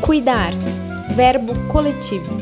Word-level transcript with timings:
Cuidar, 0.00 0.52
verbo 1.14 1.54
coletivo. 1.68 2.36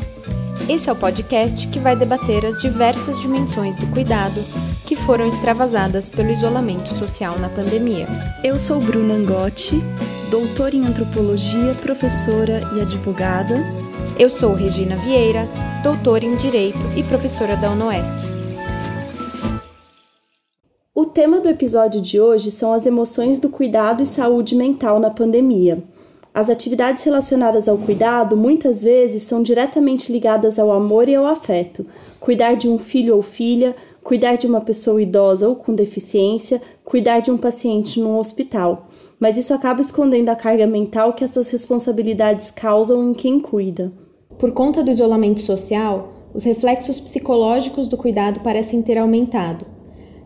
Esse 0.69 0.91
é 0.91 0.93
o 0.93 0.97
podcast 0.97 1.67
que 1.69 1.79
vai 1.79 1.97
debater 1.97 2.45
as 2.45 2.61
diversas 2.61 3.21
dimensões 3.21 3.77
do 3.77 3.87
cuidado 3.87 4.43
que 4.85 4.97
foram 4.97 5.27
extravasadas 5.27 6.09
pelo 6.09 6.31
isolamento 6.31 6.93
social 6.95 7.39
na 7.39 7.49
pandemia. 7.49 8.07
Eu 8.43 8.59
sou 8.59 8.81
Bruna 8.81 9.15
Angotti, 9.15 9.81
doutora 10.31 10.75
em 10.75 10.85
antropologia, 10.85 11.75
professora 11.81 12.61
e 12.77 12.81
advogada. 12.81 13.57
Eu 14.19 14.29
sou 14.29 14.53
Regina 14.53 14.97
Vieira, 14.97 15.49
doutora 15.83 16.25
em 16.25 16.37
direito 16.37 16.79
e 16.97 17.03
professora 17.03 17.57
da 17.57 17.71
UNOESC. 17.71 18.15
O 20.95 21.07
tema 21.07 21.41
do 21.41 21.49
episódio 21.49 22.01
de 22.01 22.21
hoje 22.21 22.51
são 22.51 22.73
as 22.73 22.87
emoções 22.87 23.39
do 23.39 23.49
cuidado 23.49 24.03
e 24.03 24.07
saúde 24.07 24.55
mental 24.55 25.01
na 25.01 25.11
pandemia. 25.11 25.83
As 26.35 26.51
atividades 26.51 27.05
relacionadas 27.05 27.69
ao 27.69 27.79
cuidado 27.79 28.37
muitas 28.37 28.83
vezes 28.83 29.23
são 29.23 29.41
diretamente 29.41 30.11
ligadas 30.11 30.59
ao 30.59 30.73
amor 30.73 31.09
e 31.09 31.15
ao 31.15 31.25
afeto. 31.25 31.87
Cuidar 32.19 32.55
de 32.55 32.69
um 32.69 32.77
filho 32.77 33.15
ou 33.15 33.23
filha, 33.23 33.77
cuidar 34.03 34.35
de 34.35 34.45
uma 34.45 34.61
pessoa 34.61 35.01
idosa 35.01 35.49
ou 35.49 35.55
com 35.55 35.73
deficiência, 35.77 36.61
cuidar 36.85 37.21
de 37.21 37.31
um 37.31 37.39
paciente 37.39 38.01
num 38.01 38.19
hospital. 38.19 38.89
Mas 39.21 39.39
isso 39.39 39.55
acaba 39.55 39.81
escondendo 39.81 40.29
a 40.29 40.35
carga 40.35 40.67
mental 40.67 41.13
que 41.13 41.23
essas 41.23 41.49
responsabilidades 41.51 42.51
causam 42.51 43.09
em 43.09 43.15
quem 43.15 43.39
cuida. 43.39 43.93
Por 44.37 44.51
conta 44.51 44.83
do 44.83 44.91
isolamento 44.91 45.41
social, 45.41 46.15
os 46.35 46.43
reflexos 46.43 46.99
psicológicos 46.99 47.87
do 47.87 47.97
cuidado 47.97 48.41
parecem 48.41 48.83
ter 48.83 48.99
aumentado. 48.99 49.67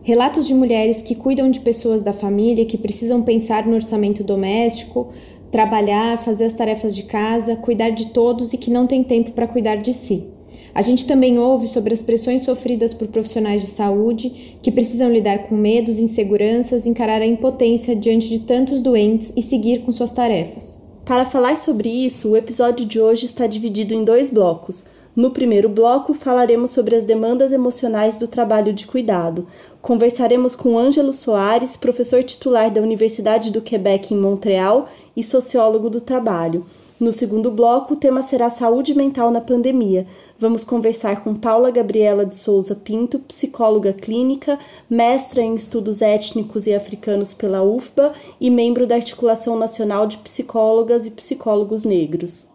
Relatos 0.01 0.47
de 0.47 0.55
mulheres 0.55 1.01
que 1.01 1.13
cuidam 1.13 1.51
de 1.51 1.59
pessoas 1.59 2.01
da 2.01 2.13
família 2.13 2.65
que 2.65 2.77
precisam 2.77 3.21
pensar 3.21 3.67
no 3.67 3.75
orçamento 3.75 4.23
doméstico, 4.23 5.11
trabalhar, 5.51 6.17
fazer 6.17 6.45
as 6.45 6.53
tarefas 6.53 6.95
de 6.95 7.03
casa, 7.03 7.55
cuidar 7.55 7.89
de 7.89 8.07
todos 8.07 8.53
e 8.53 8.57
que 8.57 8.71
não 8.71 8.87
tem 8.87 9.03
tempo 9.03 9.31
para 9.31 9.47
cuidar 9.47 9.77
de 9.77 9.93
si. 9.93 10.27
A 10.73 10.81
gente 10.81 11.05
também 11.05 11.37
ouve 11.39 11.67
sobre 11.67 11.93
as 11.93 12.01
pressões 12.01 12.43
sofridas 12.43 12.93
por 12.93 13.07
profissionais 13.07 13.61
de 13.61 13.67
saúde 13.67 14.57
que 14.61 14.71
precisam 14.71 15.11
lidar 15.11 15.43
com 15.43 15.55
medos, 15.55 15.99
inseguranças, 15.99 16.85
encarar 16.85 17.21
a 17.21 17.25
impotência 17.25 17.95
diante 17.95 18.29
de 18.29 18.39
tantos 18.39 18.81
doentes 18.81 19.33
e 19.35 19.41
seguir 19.41 19.79
com 19.79 19.91
suas 19.91 20.11
tarefas. 20.11 20.81
Para 21.05 21.25
falar 21.25 21.57
sobre 21.57 21.89
isso, 21.89 22.29
o 22.29 22.37
episódio 22.37 22.85
de 22.85 22.99
hoje 22.99 23.25
está 23.25 23.47
dividido 23.47 23.93
em 23.93 24.03
dois 24.03 24.29
blocos. 24.29 24.85
No 25.19 25.31
primeiro 25.31 25.67
bloco, 25.67 26.13
falaremos 26.13 26.71
sobre 26.71 26.95
as 26.95 27.03
demandas 27.03 27.51
emocionais 27.51 28.15
do 28.15 28.25
trabalho 28.25 28.71
de 28.71 28.87
cuidado. 28.87 29.45
Conversaremos 29.81 30.55
com 30.55 30.79
Ângelo 30.79 31.11
Soares, 31.11 31.75
professor 31.75 32.23
titular 32.23 32.71
da 32.71 32.79
Universidade 32.79 33.51
do 33.51 33.59
Quebec 33.59 34.13
em 34.13 34.17
Montreal 34.17 34.87
e 35.17 35.21
sociólogo 35.21 35.89
do 35.89 35.99
trabalho. 35.99 36.65
No 36.97 37.11
segundo 37.11 37.51
bloco, 37.51 37.95
o 37.95 37.97
tema 37.97 38.21
será 38.21 38.49
saúde 38.49 38.95
mental 38.95 39.29
na 39.29 39.41
pandemia. 39.41 40.07
Vamos 40.39 40.63
conversar 40.63 41.21
com 41.21 41.35
Paula 41.35 41.69
Gabriela 41.69 42.25
de 42.25 42.37
Souza 42.37 42.73
Pinto, 42.73 43.19
psicóloga 43.19 43.91
clínica, 43.91 44.57
mestra 44.89 45.41
em 45.41 45.53
estudos 45.53 46.01
étnicos 46.01 46.65
e 46.65 46.73
africanos 46.73 47.33
pela 47.33 47.61
UFBA 47.61 48.13
e 48.39 48.49
membro 48.49 48.87
da 48.87 48.95
Articulação 48.95 49.59
Nacional 49.59 50.07
de 50.07 50.15
Psicólogas 50.19 51.05
e 51.05 51.11
Psicólogos 51.11 51.83
Negros. 51.83 52.47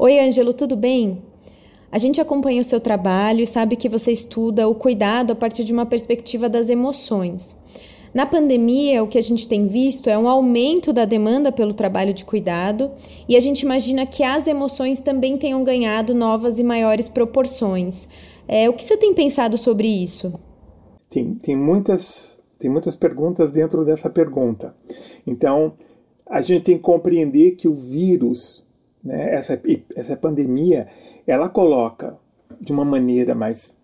Oi, 0.00 0.16
Ângelo, 0.20 0.54
tudo 0.54 0.76
bem? 0.76 1.24
A 1.90 1.98
gente 1.98 2.20
acompanha 2.20 2.60
o 2.60 2.64
seu 2.64 2.78
trabalho 2.78 3.40
e 3.40 3.46
sabe 3.46 3.74
que 3.74 3.88
você 3.88 4.12
estuda 4.12 4.68
o 4.68 4.74
cuidado 4.76 5.32
a 5.32 5.34
partir 5.34 5.64
de 5.64 5.72
uma 5.72 5.84
perspectiva 5.84 6.48
das 6.48 6.70
emoções. 6.70 7.56
Na 8.14 8.24
pandemia, 8.24 9.02
o 9.02 9.08
que 9.08 9.18
a 9.18 9.20
gente 9.20 9.48
tem 9.48 9.66
visto 9.66 10.08
é 10.08 10.16
um 10.16 10.28
aumento 10.28 10.92
da 10.92 11.04
demanda 11.04 11.50
pelo 11.50 11.74
trabalho 11.74 12.14
de 12.14 12.24
cuidado 12.24 12.92
e 13.28 13.34
a 13.34 13.40
gente 13.40 13.62
imagina 13.62 14.06
que 14.06 14.22
as 14.22 14.46
emoções 14.46 15.00
também 15.00 15.36
tenham 15.36 15.64
ganhado 15.64 16.14
novas 16.14 16.60
e 16.60 16.62
maiores 16.62 17.08
proporções. 17.08 18.06
É, 18.46 18.70
o 18.70 18.74
que 18.74 18.84
você 18.84 18.96
tem 18.96 19.12
pensado 19.12 19.58
sobre 19.58 19.88
isso? 19.88 20.32
Tem, 21.10 21.34
tem, 21.34 21.56
muitas, 21.56 22.40
tem 22.56 22.70
muitas 22.70 22.94
perguntas 22.94 23.50
dentro 23.50 23.84
dessa 23.84 24.08
pergunta. 24.08 24.76
Então, 25.26 25.72
a 26.24 26.40
gente 26.40 26.62
tem 26.62 26.76
que 26.76 26.84
compreender 26.84 27.56
que 27.56 27.66
o 27.66 27.74
vírus 27.74 28.67
né, 29.02 29.34
essa, 29.34 29.60
essa 29.94 30.16
pandemia, 30.16 30.88
ela 31.26 31.48
coloca 31.48 32.18
de 32.60 32.72
uma 32.72 32.84
maneira 32.84 33.34
mais 33.34 33.76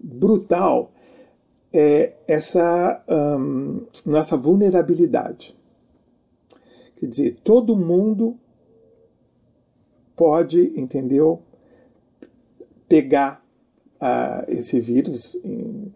brutal 0.00 0.92
é, 1.72 2.12
essa 2.28 3.02
um, 3.08 3.86
nossa 4.06 4.36
vulnerabilidade. 4.36 5.56
Quer 6.96 7.06
dizer, 7.06 7.36
todo 7.42 7.76
mundo 7.76 8.38
pode, 10.14 10.72
entendeu, 10.78 11.42
pegar 12.88 13.44
uh, 13.96 14.48
esse 14.48 14.80
vírus 14.80 15.34
e, 15.34 15.92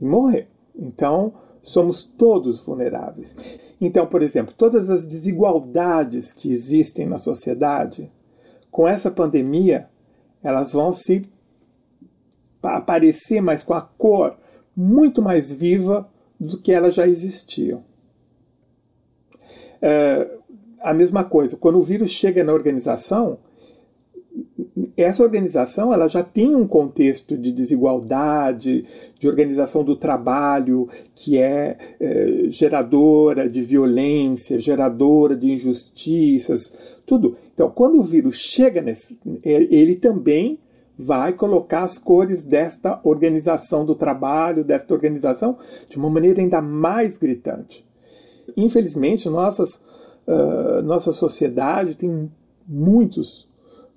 e 0.00 0.04
morrer. 0.04 0.48
Então, 0.74 1.34
somos 1.68 2.02
todos 2.02 2.60
vulneráveis. 2.60 3.36
Então, 3.80 4.06
por 4.06 4.22
exemplo, 4.22 4.54
todas 4.56 4.88
as 4.88 5.06
desigualdades 5.06 6.32
que 6.32 6.50
existem 6.50 7.06
na 7.06 7.18
sociedade, 7.18 8.10
com 8.70 8.88
essa 8.88 9.10
pandemia, 9.10 9.88
elas 10.42 10.72
vão 10.72 10.92
se 10.92 11.22
aparecer, 12.62 13.40
mas 13.40 13.62
com 13.62 13.74
a 13.74 13.80
cor 13.80 14.36
muito 14.76 15.20
mais 15.20 15.52
viva 15.52 16.08
do 16.38 16.58
que 16.58 16.72
elas 16.72 16.94
já 16.94 17.06
existiam. 17.06 17.84
É, 19.80 20.38
a 20.80 20.94
mesma 20.94 21.24
coisa, 21.24 21.56
quando 21.56 21.78
o 21.78 21.82
vírus 21.82 22.10
chega 22.10 22.42
na 22.42 22.52
organização, 22.52 23.38
essa 25.02 25.22
organização 25.22 25.92
ela 25.92 26.08
já 26.08 26.24
tem 26.24 26.56
um 26.56 26.66
contexto 26.66 27.38
de 27.38 27.52
desigualdade, 27.52 28.84
de 29.18 29.28
organização 29.28 29.84
do 29.84 29.94
trabalho 29.94 30.88
que 31.14 31.38
é, 31.38 31.76
é 32.00 32.46
geradora 32.48 33.48
de 33.48 33.60
violência, 33.62 34.58
geradora 34.58 35.36
de 35.36 35.52
injustiças, 35.52 36.72
tudo. 37.06 37.36
Então, 37.54 37.70
quando 37.70 38.00
o 38.00 38.02
vírus 38.02 38.36
chega 38.36 38.82
nesse, 38.82 39.20
ele 39.44 39.94
também 39.94 40.58
vai 40.98 41.32
colocar 41.32 41.84
as 41.84 41.96
cores 41.96 42.44
desta 42.44 43.00
organização 43.04 43.84
do 43.84 43.94
trabalho, 43.94 44.64
desta 44.64 44.92
organização, 44.92 45.56
de 45.88 45.96
uma 45.96 46.10
maneira 46.10 46.40
ainda 46.40 46.60
mais 46.60 47.16
gritante. 47.16 47.86
Infelizmente, 48.56 49.28
nossas, 49.28 49.76
uh, 50.26 50.82
nossa 50.82 51.12
sociedade 51.12 51.94
tem 51.94 52.28
muitos 52.66 53.47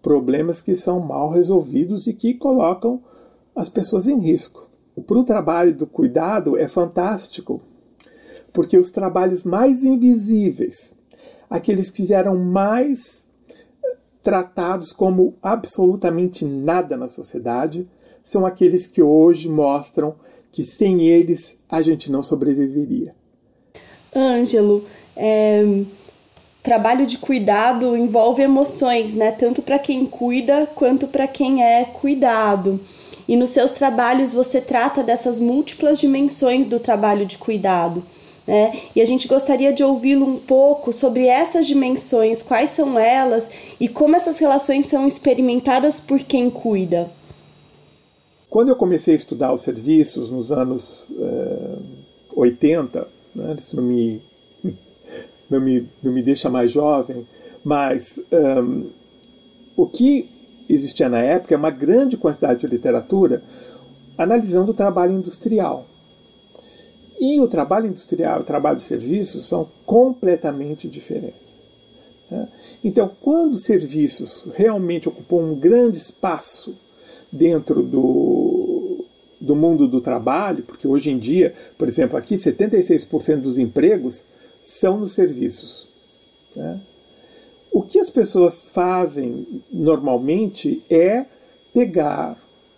problemas 0.01 0.61
que 0.61 0.75
são 0.75 0.99
mal 0.99 1.29
resolvidos 1.29 2.07
e 2.07 2.13
que 2.13 2.33
colocam 2.33 3.01
as 3.55 3.69
pessoas 3.69 4.07
em 4.07 4.19
risco. 4.19 4.69
Para 5.05 5.17
o 5.17 5.23
trabalho 5.23 5.73
do 5.73 5.87
cuidado 5.87 6.57
é 6.57 6.67
fantástico, 6.67 7.61
porque 8.51 8.77
os 8.77 8.91
trabalhos 8.91 9.43
mais 9.43 9.83
invisíveis, 9.83 10.95
aqueles 11.49 11.89
que 11.89 12.13
eram 12.13 12.37
mais 12.37 13.27
tratados 14.21 14.93
como 14.93 15.35
absolutamente 15.41 16.45
nada 16.45 16.95
na 16.97 17.07
sociedade, 17.07 17.87
são 18.23 18.45
aqueles 18.45 18.85
que 18.85 19.01
hoje 19.01 19.49
mostram 19.49 20.15
que 20.51 20.63
sem 20.63 21.01
eles 21.07 21.57
a 21.69 21.81
gente 21.81 22.11
não 22.11 22.21
sobreviveria. 22.21 23.15
Ângelo, 24.13 24.85
é, 25.15 25.63
trabalho 26.63 27.05
de 27.05 27.17
cuidado 27.17 27.97
envolve 27.97 28.43
emoções, 28.43 29.15
né? 29.15 29.31
Tanto 29.31 29.61
para 29.61 29.79
quem 29.79 30.05
cuida 30.05 30.67
quanto 30.75 31.07
para 31.07 31.27
quem 31.27 31.63
é 31.63 31.85
cuidado. 31.85 32.79
E 33.27 33.35
nos 33.35 33.51
seus 33.51 33.71
trabalhos 33.71 34.33
você 34.33 34.59
trata 34.59 35.03
dessas 35.03 35.39
múltiplas 35.39 35.99
dimensões 35.99 36.65
do 36.65 36.79
trabalho 36.79 37.25
de 37.25 37.37
cuidado. 37.37 38.03
Né? 38.45 38.81
E 38.95 39.01
a 39.01 39.05
gente 39.05 39.27
gostaria 39.27 39.71
de 39.71 39.83
ouvi-lo 39.83 40.25
um 40.25 40.37
pouco 40.37 40.91
sobre 40.91 41.27
essas 41.27 41.67
dimensões, 41.67 42.41
quais 42.41 42.71
são 42.71 42.97
elas 42.99 43.49
e 43.79 43.87
como 43.87 44.15
essas 44.15 44.39
relações 44.39 44.87
são 44.87 45.07
experimentadas 45.07 45.99
por 45.99 46.19
quem 46.19 46.49
cuida. 46.49 47.11
Quando 48.49 48.69
eu 48.69 48.75
comecei 48.75 49.13
a 49.13 49.17
estudar 49.17 49.53
os 49.53 49.61
serviços 49.61 50.29
nos 50.29 50.51
anos 50.51 51.09
é, 51.17 51.77
80, 52.35 53.07
né, 53.33 53.57
se 53.61 53.75
não 53.75 53.83
me 53.83 54.21
não 55.51 55.59
me, 55.59 55.87
não 56.01 56.11
me 56.11 56.23
deixa 56.23 56.49
mais 56.49 56.71
jovem, 56.71 57.27
mas 57.63 58.19
um, 58.31 58.89
o 59.75 59.85
que 59.85 60.29
existia 60.69 61.09
na 61.09 61.19
época 61.19 61.53
é 61.53 61.57
uma 61.57 61.69
grande 61.69 62.15
quantidade 62.15 62.61
de 62.61 62.67
literatura 62.67 63.43
analisando 64.17 64.71
o 64.71 64.75
trabalho 64.75 65.11
industrial. 65.13 65.85
E 67.19 67.39
o 67.39 67.47
trabalho 67.47 67.87
industrial 67.87 68.39
e 68.39 68.41
o 68.41 68.45
trabalho 68.45 68.77
de 68.77 68.83
serviços 68.83 69.47
são 69.47 69.67
completamente 69.85 70.87
diferentes. 70.87 71.59
Né? 72.29 72.47
Então, 72.83 73.11
quando 73.21 73.51
os 73.51 73.63
serviços 73.63 74.47
realmente 74.55 75.09
ocupam 75.09 75.35
um 75.35 75.55
grande 75.55 75.97
espaço 75.97 76.75
dentro 77.31 77.83
do, 77.83 79.05
do 79.39 79.55
mundo 79.55 79.87
do 79.87 80.01
trabalho, 80.01 80.63
porque 80.63 80.87
hoje 80.87 81.11
em 81.11 81.19
dia, 81.19 81.53
por 81.77 81.87
exemplo, 81.87 82.17
aqui 82.17 82.35
76% 82.35 83.37
dos 83.37 83.57
empregos 83.57 84.25
são 84.61 84.99
nos 84.99 85.13
serviços. 85.13 85.87
Né? 86.55 86.79
O 87.71 87.81
que 87.81 87.99
as 87.99 88.09
pessoas 88.09 88.69
fazem 88.69 89.63
normalmente 89.71 90.83
é 90.89 91.25
pegar 91.73 92.37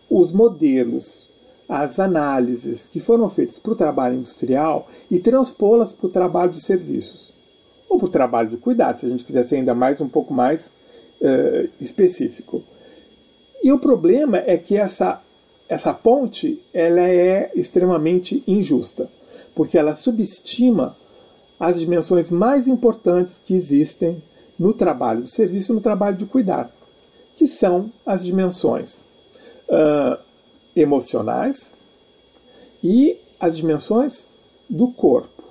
os 0.09 0.31
modelos, 0.31 1.27
as 1.67 1.99
análises 1.99 2.85
que 2.85 2.99
foram 2.99 3.27
feitas 3.29 3.57
para 3.57 3.71
o 3.71 3.75
trabalho 3.75 4.15
industrial 4.15 4.87
e 5.09 5.19
transpô-las 5.19 5.91
para 5.91 6.05
o 6.05 6.11
trabalho 6.11 6.51
de 6.51 6.63
serviços 6.63 7.33
ou 7.89 7.97
para 7.97 8.07
o 8.07 8.11
trabalho 8.11 8.49
de 8.49 8.57
cuidado, 8.57 8.99
se 8.99 9.05
a 9.05 9.09
gente 9.09 9.23
quiser 9.23 9.47
ser 9.47 9.57
ainda 9.57 9.73
mais 9.73 10.01
um 10.01 10.09
pouco 10.09 10.33
mais 10.33 10.67
uh, 11.21 11.69
específico. 11.79 12.63
E 13.63 13.71
o 13.71 13.79
problema 13.79 14.37
é 14.37 14.57
que 14.57 14.75
essa, 14.75 15.21
essa 15.69 15.93
ponte 15.93 16.61
ela 16.73 17.01
é 17.01 17.51
extremamente 17.55 18.43
injusta, 18.47 19.09
porque 19.55 19.77
ela 19.77 19.95
subestima 19.95 20.97
as 21.63 21.79
dimensões 21.79 22.29
mais 22.29 22.67
importantes 22.67 23.39
que 23.39 23.53
existem 23.53 24.21
no 24.59 24.73
trabalho 24.73 25.21
do 25.21 25.29
serviço 25.29 25.73
no 25.73 25.79
trabalho 25.79 26.17
de 26.17 26.25
cuidar, 26.25 26.69
que 27.37 27.47
são 27.47 27.89
as 28.05 28.25
dimensões 28.25 29.05
uh, 29.69 30.21
emocionais 30.75 31.73
e 32.83 33.17
as 33.39 33.55
dimensões 33.55 34.27
do 34.69 34.91
corpo. 34.91 35.41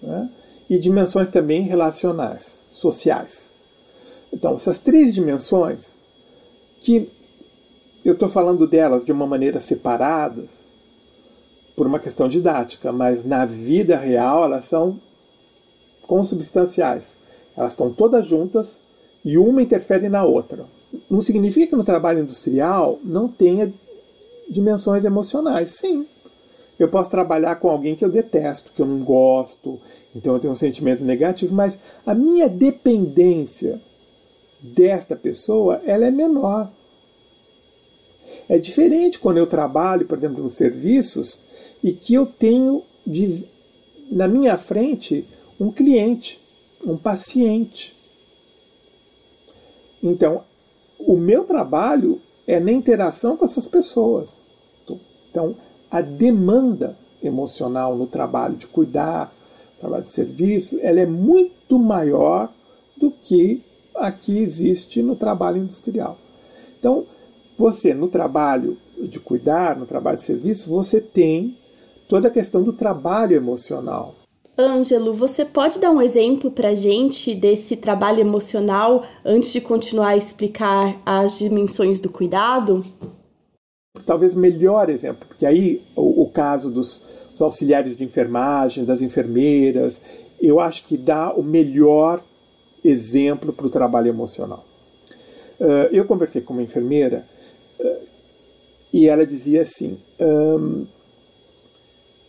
Né? 0.00 0.30
E 0.68 0.78
dimensões 0.78 1.28
também 1.28 1.62
relacionais, 1.62 2.64
sociais. 2.70 3.52
Então, 4.32 4.54
essas 4.54 4.78
três 4.78 5.12
dimensões 5.12 6.00
que 6.78 7.10
eu 8.04 8.12
estou 8.12 8.28
falando 8.28 8.64
delas 8.64 9.04
de 9.04 9.10
uma 9.10 9.26
maneira 9.26 9.60
separadas 9.60 10.69
por 11.80 11.86
uma 11.86 11.98
questão 11.98 12.28
didática, 12.28 12.92
mas 12.92 13.24
na 13.24 13.46
vida 13.46 13.96
real 13.96 14.44
elas 14.44 14.66
são 14.66 15.00
consubstanciais. 16.02 17.16
Elas 17.56 17.72
estão 17.72 17.90
todas 17.90 18.26
juntas 18.26 18.84
e 19.24 19.38
uma 19.38 19.62
interfere 19.62 20.06
na 20.10 20.22
outra. 20.22 20.66
Não 21.08 21.22
significa 21.22 21.68
que 21.68 21.74
no 21.74 21.82
trabalho 21.82 22.20
industrial 22.20 22.98
não 23.02 23.28
tenha 23.28 23.72
dimensões 24.46 25.06
emocionais. 25.06 25.70
Sim. 25.70 26.06
Eu 26.78 26.90
posso 26.90 27.10
trabalhar 27.10 27.56
com 27.56 27.70
alguém 27.70 27.96
que 27.96 28.04
eu 28.04 28.10
detesto, 28.10 28.72
que 28.76 28.82
eu 28.82 28.86
não 28.86 28.98
gosto, 29.02 29.80
então 30.14 30.34
eu 30.34 30.38
tenho 30.38 30.52
um 30.52 30.56
sentimento 30.56 31.02
negativo, 31.02 31.54
mas 31.54 31.78
a 32.04 32.14
minha 32.14 32.46
dependência 32.46 33.80
desta 34.60 35.16
pessoa, 35.16 35.80
ela 35.86 36.04
é 36.04 36.10
menor. 36.10 36.70
É 38.50 38.58
diferente 38.58 39.18
quando 39.18 39.38
eu 39.38 39.46
trabalho, 39.46 40.04
por 40.04 40.18
exemplo, 40.18 40.42
nos 40.42 40.52
serviços 40.58 41.48
e 41.82 41.92
que 41.92 42.14
eu 42.14 42.26
tenho 42.26 42.82
de, 43.06 43.46
na 44.10 44.28
minha 44.28 44.56
frente 44.56 45.26
um 45.58 45.70
cliente, 45.70 46.40
um 46.84 46.96
paciente. 46.96 47.96
Então, 50.02 50.44
o 50.98 51.16
meu 51.16 51.44
trabalho 51.44 52.20
é 52.46 52.58
na 52.58 52.72
interação 52.72 53.36
com 53.36 53.44
essas 53.44 53.66
pessoas. 53.66 54.42
Então, 55.30 55.54
a 55.90 56.00
demanda 56.00 56.96
emocional 57.22 57.96
no 57.96 58.06
trabalho 58.06 58.56
de 58.56 58.66
cuidar, 58.66 59.32
trabalho 59.78 60.02
de 60.02 60.10
serviço, 60.10 60.78
ela 60.80 61.00
é 61.00 61.06
muito 61.06 61.78
maior 61.78 62.52
do 62.96 63.10
que 63.10 63.62
aqui 63.94 64.38
existe 64.38 65.02
no 65.02 65.14
trabalho 65.14 65.58
industrial. 65.58 66.18
Então, 66.78 67.06
você 67.56 67.94
no 67.94 68.08
trabalho 68.08 68.76
de 68.98 69.20
cuidar, 69.20 69.76
no 69.76 69.86
trabalho 69.86 70.16
de 70.16 70.24
serviço, 70.24 70.70
você 70.70 71.00
tem 71.00 71.56
toda 72.10 72.26
a 72.26 72.30
questão 72.30 72.64
do 72.64 72.72
trabalho 72.72 73.36
emocional. 73.36 74.16
Ângelo, 74.58 75.14
você 75.14 75.44
pode 75.44 75.78
dar 75.78 75.92
um 75.92 76.02
exemplo 76.02 76.50
para 76.50 76.70
a 76.70 76.74
gente 76.74 77.32
desse 77.36 77.76
trabalho 77.76 78.18
emocional 78.18 79.04
antes 79.24 79.52
de 79.52 79.60
continuar 79.60 80.08
a 80.08 80.16
explicar 80.16 81.00
as 81.06 81.38
dimensões 81.38 82.00
do 82.00 82.10
cuidado? 82.10 82.84
Talvez 84.04 84.34
o 84.34 84.38
melhor 84.38 84.90
exemplo, 84.90 85.28
porque 85.28 85.46
aí 85.46 85.82
o, 85.94 86.24
o 86.24 86.30
caso 86.30 86.68
dos 86.68 87.00
auxiliares 87.40 87.96
de 87.96 88.02
enfermagem, 88.02 88.84
das 88.84 89.00
enfermeiras, 89.00 90.02
eu 90.40 90.58
acho 90.58 90.82
que 90.84 90.96
dá 90.96 91.32
o 91.32 91.44
melhor 91.44 92.20
exemplo 92.84 93.52
para 93.52 93.66
o 93.66 93.70
trabalho 93.70 94.08
emocional. 94.08 94.64
Uh, 95.60 95.88
eu 95.92 96.04
conversei 96.04 96.42
com 96.42 96.54
uma 96.54 96.62
enfermeira 96.62 97.24
uh, 97.78 98.02
e 98.92 99.08
ela 99.08 99.24
dizia 99.24 99.62
assim: 99.62 99.98
um, 100.18 100.86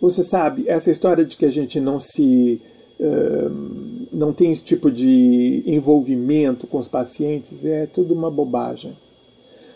você 0.01 0.23
sabe, 0.23 0.67
essa 0.67 0.89
história 0.89 1.23
de 1.23 1.37
que 1.37 1.45
a 1.45 1.51
gente 1.51 1.79
não 1.79 1.99
se. 1.99 2.59
Um, 2.99 4.07
não 4.11 4.33
tem 4.33 4.51
esse 4.51 4.63
tipo 4.63 4.91
de 4.91 5.63
envolvimento 5.65 6.67
com 6.67 6.77
os 6.77 6.87
pacientes 6.87 7.65
é 7.65 7.85
tudo 7.85 8.13
uma 8.13 8.29
bobagem. 8.29 8.97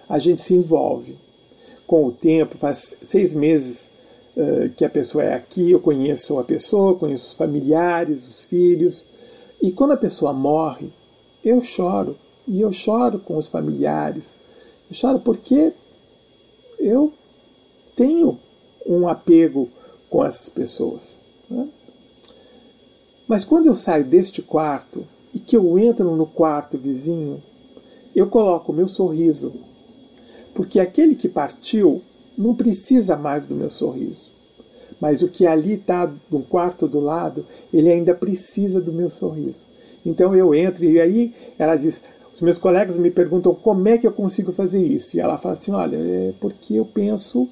A 0.09 0.19
gente 0.19 0.41
se 0.41 0.53
envolve. 0.53 1.15
Com 1.87 2.05
o 2.05 2.11
tempo, 2.11 2.57
faz 2.57 2.97
seis 3.03 3.33
meses 3.33 3.91
uh, 4.35 4.69
que 4.75 4.83
a 4.83 4.89
pessoa 4.89 5.23
é 5.23 5.33
aqui, 5.33 5.71
eu 5.71 5.79
conheço 5.79 6.37
a 6.39 6.43
pessoa, 6.43 6.95
conheço 6.95 7.29
os 7.29 7.33
familiares, 7.35 8.27
os 8.27 8.43
filhos, 8.43 9.07
e 9.61 9.71
quando 9.71 9.91
a 9.91 9.97
pessoa 9.97 10.33
morre, 10.33 10.91
eu 11.43 11.61
choro. 11.61 12.17
E 12.47 12.61
eu 12.61 12.71
choro 12.71 13.19
com 13.19 13.37
os 13.37 13.47
familiares. 13.47 14.39
Eu 14.89 14.95
choro 14.95 15.19
porque 15.19 15.73
eu 16.79 17.13
tenho 17.95 18.39
um 18.85 19.07
apego 19.07 19.69
com 20.15 20.23
essas 20.23 20.47
pessoas. 20.47 21.19
Né? 21.49 21.67
Mas 23.27 23.43
quando 23.43 23.67
eu 23.67 23.75
saio 23.75 24.05
deste 24.05 24.41
quarto 24.41 25.05
e 25.33 25.39
que 25.39 25.57
eu 25.57 25.77
entro 25.77 26.15
no 26.15 26.25
quarto 26.25 26.77
vizinho, 26.77 27.43
eu 28.15 28.27
coloco 28.27 28.71
o 28.71 28.75
meu 28.75 28.87
sorriso. 28.87 29.51
Porque 30.53 30.79
aquele 30.79 31.15
que 31.15 31.27
partiu 31.27 32.01
não 32.37 32.55
precisa 32.55 33.17
mais 33.17 33.45
do 33.45 33.55
meu 33.55 33.69
sorriso 33.69 34.33
mas 34.99 35.21
o 35.21 35.27
que 35.27 35.45
ali 35.45 35.73
está 35.73 36.11
no 36.31 36.41
quarto 36.41 36.87
do 36.87 36.99
lado, 36.99 37.45
ele 37.73 37.91
ainda 37.91 38.15
precisa 38.15 38.79
do 38.79 38.93
meu 38.93 39.09
sorriso. 39.09 39.67
Então 40.05 40.33
eu 40.33 40.55
entro 40.55 40.85
e 40.85 41.01
aí 41.01 41.33
ela 41.59 41.75
diz: 41.75 42.01
os 42.33 42.41
meus 42.41 42.57
colegas 42.57 42.97
me 42.97 43.11
perguntam 43.11 43.53
como 43.53 43.87
é 43.87 43.97
que 43.97 44.07
eu 44.07 44.11
consigo 44.13 44.51
fazer 44.51 44.81
isso. 44.81 45.17
E 45.17 45.19
ela 45.19 45.37
fala 45.37 45.55
assim: 45.55 45.71
olha, 45.71 45.97
é 45.97 46.33
porque 46.39 46.75
eu 46.75 46.85
penso 46.85 47.49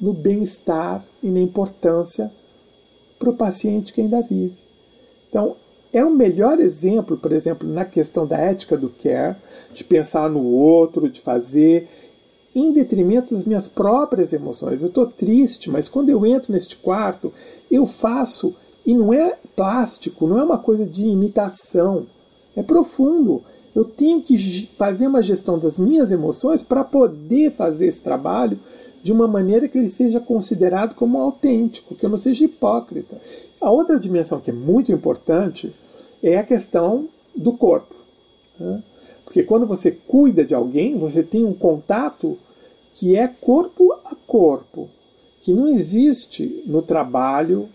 no 0.00 0.12
bem-estar 0.12 1.04
e 1.22 1.28
na 1.28 1.40
importância 1.40 2.32
para 3.18 3.30
o 3.30 3.36
paciente 3.36 3.92
que 3.92 4.00
ainda 4.00 4.22
vive. 4.22 4.56
Então, 5.28 5.56
é 5.92 6.04
o 6.04 6.10
melhor 6.10 6.60
exemplo, 6.60 7.16
por 7.16 7.32
exemplo, 7.32 7.68
na 7.68 7.84
questão 7.84 8.26
da 8.26 8.38
ética 8.38 8.76
do 8.76 8.88
care, 8.88 9.36
de 9.72 9.84
pensar 9.84 10.30
no 10.30 10.44
outro, 10.44 11.10
de 11.10 11.20
fazer 11.20 11.88
em 12.54 12.72
detrimento 12.72 13.34
das 13.34 13.44
minhas 13.44 13.68
próprias 13.68 14.32
emoções. 14.32 14.82
Eu 14.82 14.88
estou 14.88 15.06
triste, 15.06 15.70
mas 15.70 15.88
quando 15.88 16.10
eu 16.10 16.24
entro 16.24 16.52
neste 16.52 16.76
quarto, 16.76 17.32
eu 17.70 17.86
faço, 17.86 18.54
e 18.84 18.94
não 18.94 19.12
é 19.12 19.36
plástico, 19.54 20.26
não 20.26 20.38
é 20.38 20.42
uma 20.42 20.58
coisa 20.58 20.86
de 20.86 21.04
imitação, 21.04 22.06
é 22.56 22.62
profundo. 22.62 23.42
Eu 23.74 23.84
tenho 23.84 24.20
que 24.20 24.66
fazer 24.76 25.06
uma 25.06 25.22
gestão 25.22 25.58
das 25.58 25.78
minhas 25.78 26.10
emoções 26.10 26.62
para 26.62 26.82
poder 26.82 27.52
fazer 27.52 27.86
esse 27.86 28.00
trabalho 28.00 28.58
de 29.02 29.12
uma 29.12 29.26
maneira 29.26 29.68
que 29.68 29.78
ele 29.78 29.88
seja 29.88 30.20
considerado 30.20 30.94
como 30.94 31.18
autêntico, 31.18 31.94
que 31.94 32.04
eu 32.04 32.10
não 32.10 32.16
seja 32.16 32.44
hipócrita. 32.44 33.20
A 33.60 33.70
outra 33.70 33.98
dimensão 33.98 34.40
que 34.40 34.50
é 34.50 34.54
muito 34.54 34.92
importante 34.92 35.74
é 36.22 36.36
a 36.36 36.44
questão 36.44 37.08
do 37.34 37.52
corpo. 37.52 37.94
Né? 38.58 38.82
Porque 39.24 39.42
quando 39.42 39.66
você 39.66 39.90
cuida 39.90 40.44
de 40.44 40.54
alguém, 40.54 40.98
você 40.98 41.22
tem 41.22 41.44
um 41.44 41.54
contato 41.54 42.36
que 42.92 43.16
é 43.16 43.28
corpo 43.28 43.92
a 44.04 44.14
corpo, 44.26 44.88
que 45.40 45.52
não 45.52 45.68
existe 45.68 46.62
no 46.66 46.82
trabalho 46.82 47.68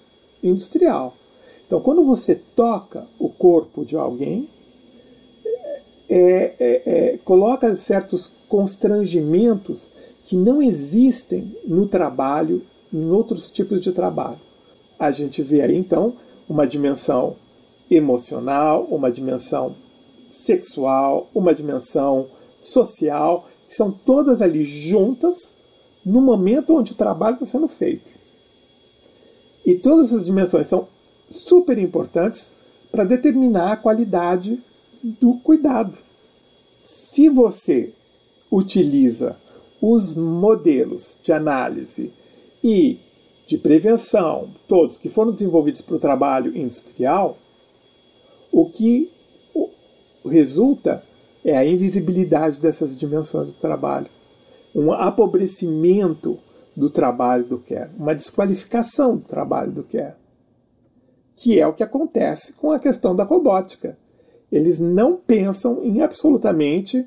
industrial. 0.44 1.16
Então, 1.66 1.82
quando 1.82 2.06
você 2.06 2.36
toca 2.36 3.08
o 3.18 3.30
corpo 3.30 3.84
de 3.84 3.96
alguém, 3.96 4.48
é, 6.08 6.54
é, 6.60 6.82
é, 6.86 7.18
coloca 7.24 7.76
certos 7.76 8.32
constrangimentos 8.48 9.92
que 10.26 10.36
não 10.36 10.62
existem 10.62 11.56
no 11.66 11.88
trabalho, 11.88 12.64
em 12.92 13.10
outros 13.12 13.50
tipos 13.50 13.80
de 13.80 13.92
trabalho. 13.92 14.40
A 14.98 15.12
gente 15.12 15.44
vê 15.44 15.62
aí, 15.62 15.76
então, 15.76 16.16
uma 16.50 16.66
dimensão 16.66 17.36
emocional, 17.90 18.88
uma 18.90 19.12
dimensão 19.12 19.76
sexual, 20.28 21.30
uma 21.34 21.54
dimensão 21.54 22.28
social, 22.60 23.48
que 23.68 23.76
são 23.76 23.92
todas 23.92 24.42
ali 24.42 24.66
juntas 24.66 25.56
no 26.04 26.22
momento 26.22 26.76
onde 26.76 26.94
o 26.94 26.96
trabalho 26.96 27.36
está 27.36 27.46
sendo 27.46 27.68
feito. 27.68 28.14
E 29.64 29.76
todas 29.76 30.08
essas 30.08 30.26
dimensões 30.26 30.66
são 30.66 30.88
super 31.30 31.78
importantes 31.78 32.52
para 32.92 33.04
determinar 33.04 33.74
a 33.74 33.78
qualidade 33.78 34.62
do 35.04 35.36
cuidado. 35.36 35.98
Se 36.82 37.30
você 37.30 37.94
utiliza 38.52 39.38
os 39.88 40.16
modelos 40.16 41.20
de 41.22 41.32
análise 41.32 42.12
e 42.64 43.00
de 43.46 43.56
prevenção, 43.56 44.50
todos 44.68 44.98
que 44.98 45.10
foram 45.10 45.32
desenvolvidos 45.32 45.82
para 45.82 45.96
o 45.96 46.00
trabalho 46.00 46.58
industrial, 46.58 47.38
o 48.52 48.66
que 48.66 49.12
resulta 50.26 51.04
é 51.44 51.56
a 51.56 51.64
invisibilidade 51.64 52.60
dessas 52.60 52.98
dimensões 52.98 53.54
do 53.54 53.60
trabalho, 53.60 54.10
um 54.74 54.92
apobrecimento 54.92 56.40
do 56.76 56.90
trabalho 56.90 57.46
do 57.46 57.60
care, 57.60 57.92
uma 57.96 58.16
desqualificação 58.16 59.18
do 59.18 59.28
trabalho 59.28 59.72
do 59.72 59.84
care, 59.84 60.16
que 61.36 61.60
é 61.60 61.68
o 61.68 61.74
que 61.74 61.84
acontece 61.84 62.54
com 62.54 62.72
a 62.72 62.80
questão 62.80 63.16
da 63.16 63.24
robótica. 63.24 63.96
Eles 64.52 64.80
não 64.80 65.16
pensam 65.16 65.84
em 65.84 66.02
absolutamente 66.02 67.06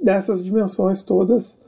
dessas 0.00 0.44
dimensões 0.44 1.02
todas 1.02 1.58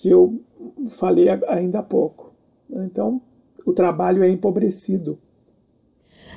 que 0.00 0.08
eu 0.08 0.40
falei 0.88 1.28
ainda 1.46 1.80
há 1.80 1.82
pouco. 1.82 2.32
Então, 2.70 3.20
o 3.66 3.72
trabalho 3.72 4.22
é 4.22 4.30
empobrecido. 4.30 5.18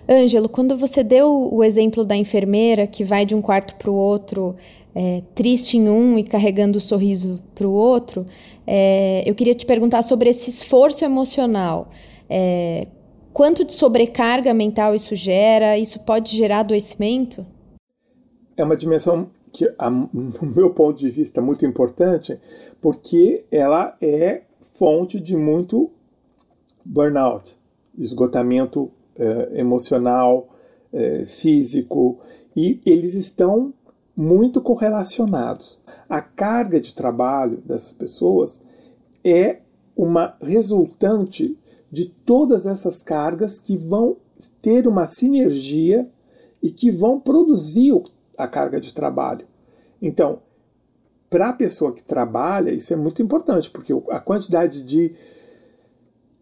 Ângelo, 0.08 0.50
quando 0.50 0.78
você 0.78 1.02
deu 1.02 1.50
o 1.50 1.64
exemplo 1.64 2.04
da 2.04 2.14
enfermeira 2.14 2.86
que 2.86 3.06
vai 3.06 3.26
de 3.26 3.34
um 3.34 3.42
quarto 3.42 3.76
para 3.76 3.90
o 3.90 3.94
outro, 3.96 4.58
é, 4.94 5.24
triste 5.34 5.78
em 5.78 5.88
um 5.88 6.20
e 6.20 6.26
carregando 6.26 6.78
o 6.78 6.82
sorriso 6.82 7.40
para 7.56 7.66
o 7.66 7.72
outro, 7.72 8.26
é, 8.68 9.24
eu 9.26 9.34
queria 9.34 9.56
te 9.56 9.66
perguntar 9.66 10.02
sobre 10.02 10.30
esse 10.30 10.50
esforço 10.50 11.06
emocional. 11.06 11.90
É, 12.30 12.88
quanto 13.32 13.64
de 13.64 13.72
sobrecarga 13.72 14.54
mental 14.54 14.94
isso 14.94 15.16
gera? 15.16 15.78
Isso 15.78 16.02
pode 16.02 16.36
gerar 16.36 16.60
adoecimento? 16.60 17.46
É 18.58 18.64
uma 18.64 18.76
dimensão 18.76 19.30
que, 19.54 19.72
no 20.12 20.52
meu 20.54 20.72
ponto 20.72 20.98
de 20.98 21.10
vista, 21.10 21.40
é 21.40 21.44
muito 21.44 21.66
importante, 21.66 22.38
porque 22.82 23.46
ela 23.52 23.96
é 24.02 24.42
fonte 24.74 25.20
de 25.20 25.38
muito 25.38 25.92
burnout, 26.84 27.56
esgotamento 27.98 28.92
eh, 29.16 29.52
emocional, 29.54 30.50
eh, 30.92 31.26
físico, 31.26 32.20
e 32.56 32.82
eles 32.86 33.14
estão 33.14 33.74
muito 34.16 34.60
correlacionados. 34.60 35.80
A 36.10 36.22
carga 36.22 36.82
de 36.82 36.94
trabalho 36.94 37.58
dessas 37.66 37.94
pessoas 37.94 38.62
é 39.24 39.60
uma 39.96 40.36
resultante 40.42 41.58
de 41.92 42.06
todas 42.06 42.66
essas 42.66 43.04
cargas 43.04 43.60
que 43.60 43.78
vão 43.78 44.18
ter 44.62 44.88
uma 44.88 45.08
sinergia 45.08 46.10
e 46.62 46.72
que 46.72 46.90
vão 46.90 47.20
produzir 47.20 47.94
a 48.38 48.48
carga 48.48 48.80
de 48.80 48.94
trabalho. 48.94 49.48
Então, 50.02 50.42
para 51.30 51.50
a 51.50 51.54
pessoa 51.54 51.92
que 51.92 52.04
trabalha, 52.04 52.72
isso 52.72 52.94
é 52.94 52.96
muito 52.96 53.22
importante, 53.22 53.70
porque 53.70 53.94
a 54.10 54.20
quantidade 54.20 54.84
de 54.84 55.16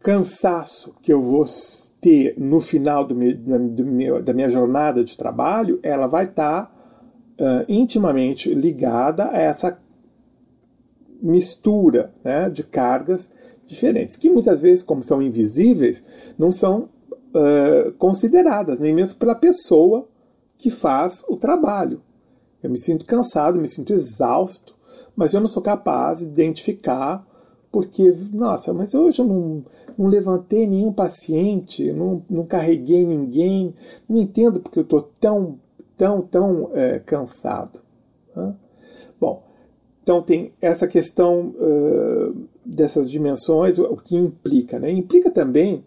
cansaço 0.01 0.93
que 1.01 1.13
eu 1.13 1.21
vou 1.21 1.45
ter 2.01 2.35
no 2.37 2.59
final 2.59 3.05
do 3.05 3.15
meu, 3.15 3.37
do 3.37 3.85
meu, 3.85 4.21
da 4.21 4.33
minha 4.33 4.49
jornada 4.49 5.03
de 5.03 5.15
trabalho, 5.15 5.79
ela 5.83 6.07
vai 6.07 6.25
estar 6.25 6.65
tá, 6.65 6.71
uh, 7.39 7.65
intimamente 7.69 8.53
ligada 8.53 9.29
a 9.29 9.37
essa 9.39 9.79
mistura 11.21 12.11
né, 12.23 12.49
de 12.49 12.63
cargas 12.63 13.31
diferentes, 13.67 14.15
que 14.15 14.29
muitas 14.29 14.61
vezes, 14.61 14.83
como 14.83 15.03
são 15.03 15.21
invisíveis, 15.21 16.03
não 16.37 16.51
são 16.51 16.89
uh, 17.33 17.91
consideradas, 17.93 18.79
nem 18.79 18.93
mesmo 18.93 19.17
pela 19.17 19.35
pessoa 19.35 20.09
que 20.61 20.69
faz 20.69 21.25
o 21.27 21.35
trabalho. 21.35 22.01
Eu 22.61 22.69
me 22.69 22.77
sinto 22.77 23.03
cansado, 23.03 23.59
me 23.59 23.67
sinto 23.67 23.93
exausto, 23.93 24.75
mas 25.15 25.33
eu 25.33 25.41
não 25.41 25.47
sou 25.47 25.61
capaz 25.61 26.19
de 26.19 26.25
identificar 26.25 27.27
porque, 27.71 28.13
nossa, 28.31 28.71
mas 28.71 28.93
hoje 28.93 29.21
eu 29.21 29.25
não, 29.25 29.63
não 29.97 30.07
levantei 30.07 30.67
nenhum 30.67 30.93
paciente, 30.93 31.91
não, 31.93 32.21
não 32.29 32.45
carreguei 32.45 33.03
ninguém, 33.03 33.73
não 34.07 34.19
entendo 34.19 34.59
porque 34.59 34.77
eu 34.77 34.83
estou 34.83 35.01
tão, 35.19 35.57
tão, 35.97 36.21
tão 36.21 36.69
é, 36.73 36.99
cansado. 36.99 37.81
Né? 38.35 38.53
Bom, 39.19 39.41
então 40.03 40.21
tem 40.21 40.53
essa 40.61 40.85
questão 40.85 41.55
uh, 41.55 42.35
dessas 42.63 43.09
dimensões, 43.09 43.79
o 43.79 43.95
que 43.95 44.15
implica. 44.15 44.77
Né? 44.77 44.91
Implica 44.91 45.31
também 45.31 45.83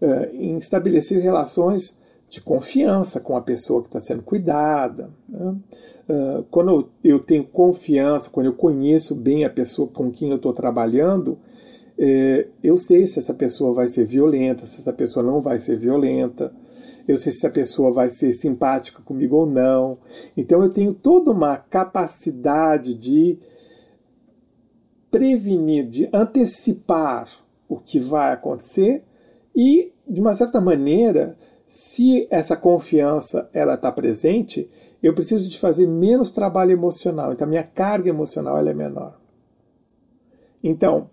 uh, 0.00 0.34
em 0.34 0.56
estabelecer 0.56 1.22
relações 1.22 1.96
de 2.28 2.40
confiança 2.40 3.20
com 3.20 3.36
a 3.36 3.40
pessoa 3.40 3.80
que 3.82 3.88
está 3.88 4.00
sendo 4.00 4.22
cuidada. 4.22 5.10
Né? 5.28 5.56
Uh, 6.08 6.42
quando 6.50 6.88
eu 7.02 7.18
tenho 7.18 7.44
confiança, 7.44 8.30
quando 8.30 8.46
eu 8.46 8.52
conheço 8.52 9.14
bem 9.14 9.44
a 9.44 9.50
pessoa 9.50 9.88
com 9.88 10.10
quem 10.10 10.30
eu 10.30 10.36
estou 10.36 10.52
trabalhando, 10.52 11.38
é, 11.98 12.48
eu 12.62 12.76
sei 12.76 13.06
se 13.06 13.18
essa 13.18 13.32
pessoa 13.32 13.72
vai 13.72 13.88
ser 13.88 14.04
violenta, 14.04 14.66
se 14.66 14.80
essa 14.80 14.92
pessoa 14.92 15.24
não 15.24 15.40
vai 15.40 15.58
ser 15.58 15.78
violenta, 15.78 16.52
eu 17.08 17.16
sei 17.16 17.32
se 17.32 17.38
essa 17.38 17.50
pessoa 17.50 17.90
vai 17.90 18.10
ser 18.10 18.32
simpática 18.34 19.00
comigo 19.02 19.36
ou 19.36 19.46
não. 19.46 19.98
Então 20.36 20.62
eu 20.62 20.68
tenho 20.68 20.92
toda 20.92 21.30
uma 21.30 21.56
capacidade 21.56 22.92
de 22.94 23.38
prevenir, 25.10 25.86
de 25.86 26.08
antecipar 26.12 27.28
o 27.68 27.76
que 27.78 27.98
vai 27.98 28.32
acontecer 28.32 29.02
e, 29.54 29.92
de 30.06 30.20
uma 30.20 30.34
certa 30.34 30.60
maneira, 30.60 31.36
se 31.66 32.26
essa 32.30 32.56
confiança 32.56 33.48
ela 33.52 33.74
está 33.74 33.90
presente, 33.90 34.70
eu 35.02 35.14
preciso 35.14 35.48
de 35.48 35.58
fazer 35.58 35.86
menos 35.86 36.30
trabalho 36.30 36.72
emocional. 36.72 37.32
Então, 37.32 37.46
minha 37.46 37.62
carga 37.62 38.08
emocional 38.08 38.56
ela 38.58 38.70
é 38.70 38.74
menor. 38.74 39.18
Então, 40.62 41.10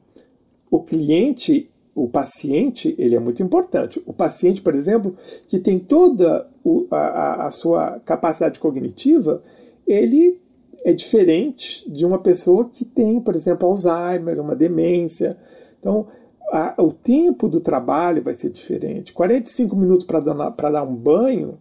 o 0.69 0.79
cliente, 0.79 1.69
o 1.93 2.07
paciente, 2.07 2.95
ele 2.97 3.15
é 3.15 3.19
muito 3.19 3.43
importante. 3.43 4.01
O 4.05 4.13
paciente, 4.13 4.61
por 4.61 4.75
exemplo, 4.75 5.15
que 5.47 5.59
tem 5.59 5.77
toda 5.79 6.47
a, 6.89 7.47
a 7.47 7.51
sua 7.51 7.99
capacidade 7.99 8.59
cognitiva, 8.59 9.43
ele 9.85 10.39
é 10.83 10.93
diferente 10.93 11.89
de 11.89 12.05
uma 12.05 12.19
pessoa 12.19 12.69
que 12.69 12.83
tem, 12.83 13.19
por 13.19 13.35
exemplo, 13.35 13.67
Alzheimer, 13.67 14.39
uma 14.39 14.55
demência. 14.55 15.37
Então, 15.79 16.07
a, 16.53 16.75
o 16.77 16.93
tempo 16.93 17.49
do 17.49 17.59
trabalho 17.59 18.21
vai 18.21 18.35
ser 18.35 18.51
diferente. 18.51 19.11
45 19.11 19.75
minutos 19.75 20.05
para 20.05 20.19
dar, 20.19 20.83
um 20.83 20.95
banho 20.95 21.57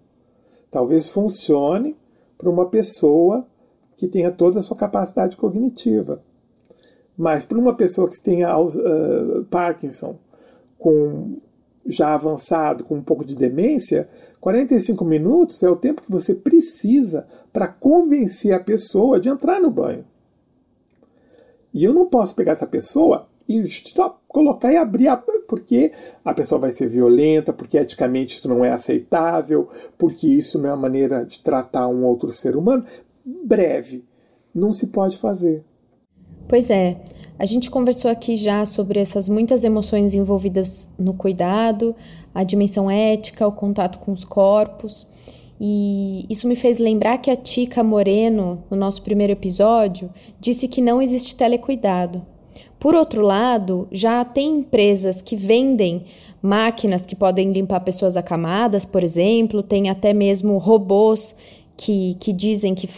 talvez 0.71 1.09
funcione 1.09 1.97
para 2.37 2.51
uma 2.51 2.69
pessoa 2.69 3.47
que 3.97 4.07
tenha 4.07 4.31
toda 4.31 4.59
a 4.59 4.63
sua 4.63 4.77
capacidade 4.77 5.35
cognitiva. 5.35 6.23
Mas 7.17 7.47
para 7.47 7.59
uma 7.59 7.75
pessoa 7.75 8.07
que 8.07 8.23
tenha 8.23 8.55
uh, 8.59 9.45
Parkinson, 9.51 10.19
com 10.79 11.39
já 11.87 12.15
avançado, 12.15 12.85
com 12.85 12.97
um 12.97 13.03
pouco 13.03 13.25
de 13.25 13.35
demência, 13.35 14.11
45 14.41 15.05
minutos 15.07 15.63
é 15.63 15.71
o 15.71 15.77
tempo 15.77 16.03
que 16.03 16.11
você 16.11 16.35
precisa 16.35 17.27
para 17.51 17.67
convencer 17.67 18.53
a 18.53 18.61
pessoa 18.61 19.19
de 19.19 19.31
entrar 19.31 19.59
no 19.59 19.71
banho. 19.71 20.05
E 21.73 21.83
eu 21.83 21.95
não 21.95 22.07
posso 22.07 22.37
pegar 22.37 22.53
essa 22.53 22.67
pessoa 22.67 23.27
e 23.49 23.63
só 23.69 24.19
colocar 24.29 24.73
e 24.73 24.77
abrir, 24.77 25.09
a, 25.09 25.17
porque 25.17 25.93
a 26.25 26.33
pessoa 26.33 26.61
vai 26.61 26.73
ser 26.73 26.89
violenta, 26.89 27.53
porque 27.53 27.77
eticamente 27.77 28.37
isso 28.37 28.49
não 28.49 28.65
é 28.65 28.71
aceitável, 28.71 29.69
porque 29.99 30.27
isso 30.27 30.59
não 30.59 30.71
é 30.71 30.73
a 30.73 30.77
maneira 30.77 31.25
de 31.25 31.41
tratar 31.41 31.89
um 31.89 32.05
outro 32.05 32.31
ser 32.31 32.57
humano. 32.57 32.85
Breve, 33.25 34.05
não 34.55 34.73
se 34.73 34.87
pode 34.89 35.17
fazer. 35.17 35.65
Pois 36.49 36.71
é, 36.71 37.01
a 37.39 37.45
gente 37.45 37.71
conversou 37.71 38.11
aqui 38.11 38.37
já 38.37 38.65
sobre 38.65 39.01
essas 39.01 39.29
muitas 39.29 39.65
emoções 39.65 40.15
envolvidas 40.15 40.89
no 40.99 41.15
cuidado, 41.15 41.95
a 42.35 42.45
dimensão 42.45 42.91
ética, 42.91 43.47
o 43.47 43.53
contato 43.53 43.99
com 43.99 44.13
os 44.13 44.25
corpos. 44.25 45.07
E 45.61 46.27
isso 46.29 46.49
me 46.49 46.57
fez 46.57 46.79
lembrar 46.79 47.19
que 47.19 47.31
a 47.31 47.37
Tica 47.37 47.83
Moreno, 47.85 48.65
no 48.71 48.77
nosso 48.77 49.03
primeiro 49.03 49.33
episódio, 49.33 50.11
disse 50.41 50.67
que 50.67 50.81
não 50.81 51.01
existe 51.01 51.37
telecuidado. 51.37 52.27
Por 52.83 52.97
outro 52.97 53.23
lado, 53.23 53.87
já 53.93 54.25
tem 54.25 54.57
empresas 54.57 55.23
que 55.23 55.37
vendem 55.37 56.05
máquinas 56.43 57.07
que 57.07 57.15
podem 57.15 57.53
limpar 57.53 57.79
pessoas 57.79 58.17
acamadas, 58.17 58.85
por 58.85 59.05
exemplo, 59.05 59.63
tem 59.63 59.89
até 59.89 60.13
mesmo 60.13 60.59
robôs 60.59 61.37
que, 61.77 62.17
que 62.19 62.33
dizem 62.33 62.75
que, 62.75 62.89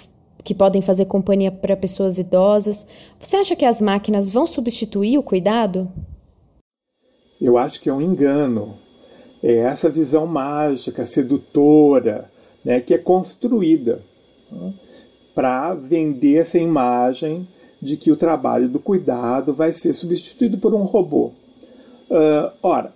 que 0.43 0.55
podem 0.55 0.81
fazer 0.81 1.05
companhia 1.05 1.53
para 1.53 1.77
pessoas 1.77 2.19
idosas. 2.19 2.87
Você 3.21 3.37
acha 3.37 3.55
que 3.55 3.67
as 3.67 3.83
máquinas 3.83 4.31
vão 4.31 4.47
substituir 4.47 5.19
o 5.19 5.23
cuidado? 5.23 5.93
Eu 7.39 7.59
acho 7.59 7.79
que 7.79 7.91
é 7.91 7.93
um 7.93 8.01
engano. 8.01 8.79
É 9.43 9.57
essa 9.57 9.91
visão 9.91 10.27
mágica, 10.27 11.05
sedutora, 11.05 12.31
né, 12.65 12.81
que 12.81 12.95
é 12.95 12.99
construída 12.99 14.03
né, 14.51 14.73
para 15.35 15.75
vender 15.75 16.39
essa 16.39 16.57
imagem 16.57 17.47
de 17.85 17.97
que 17.97 18.11
o 18.11 18.17
trabalho 18.17 18.69
do 18.69 18.81
cuidado 18.81 19.53
vai 19.53 19.73
ser 19.73 19.93
substituído 19.93 20.57
por 20.59 20.75
um 20.75 20.85
robô. 20.85 21.33
Uh, 22.11 22.51
ora, 22.63 22.93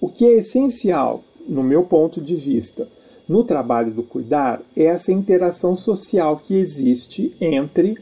o 0.00 0.08
que 0.08 0.26
é 0.26 0.34
essencial, 0.34 1.22
no 1.48 1.62
meu 1.62 1.84
ponto 1.84 2.20
de 2.20 2.34
vista, 2.34 2.88
no 3.28 3.44
trabalho 3.44 3.92
do 3.92 4.02
cuidar 4.02 4.60
é 4.76 4.84
essa 4.84 5.12
interação 5.12 5.74
social 5.74 6.36
que 6.36 6.54
existe 6.54 7.34
entre 7.40 7.96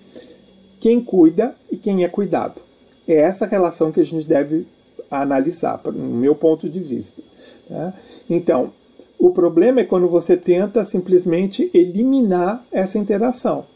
quem 0.81 1.01
cuida 1.01 1.55
e 1.71 1.77
quem 1.77 2.03
é 2.03 2.09
cuidado. 2.09 2.61
É 3.07 3.15
essa 3.15 3.47
relação 3.47 3.93
que 3.93 4.01
a 4.01 4.05
gente 4.05 4.27
deve 4.27 4.67
analisar, 5.11 5.81
no 5.85 6.17
meu 6.17 6.35
ponto 6.35 6.69
de 6.69 6.81
vista. 6.81 7.23
Né? 7.69 7.93
Então, 8.29 8.73
o 9.19 9.31
problema 9.31 9.81
é 9.81 9.85
quando 9.85 10.09
você 10.09 10.37
tenta 10.37 10.85
simplesmente 10.85 11.71
eliminar 11.73 12.65
essa 12.73 12.99
interação. 12.99 13.67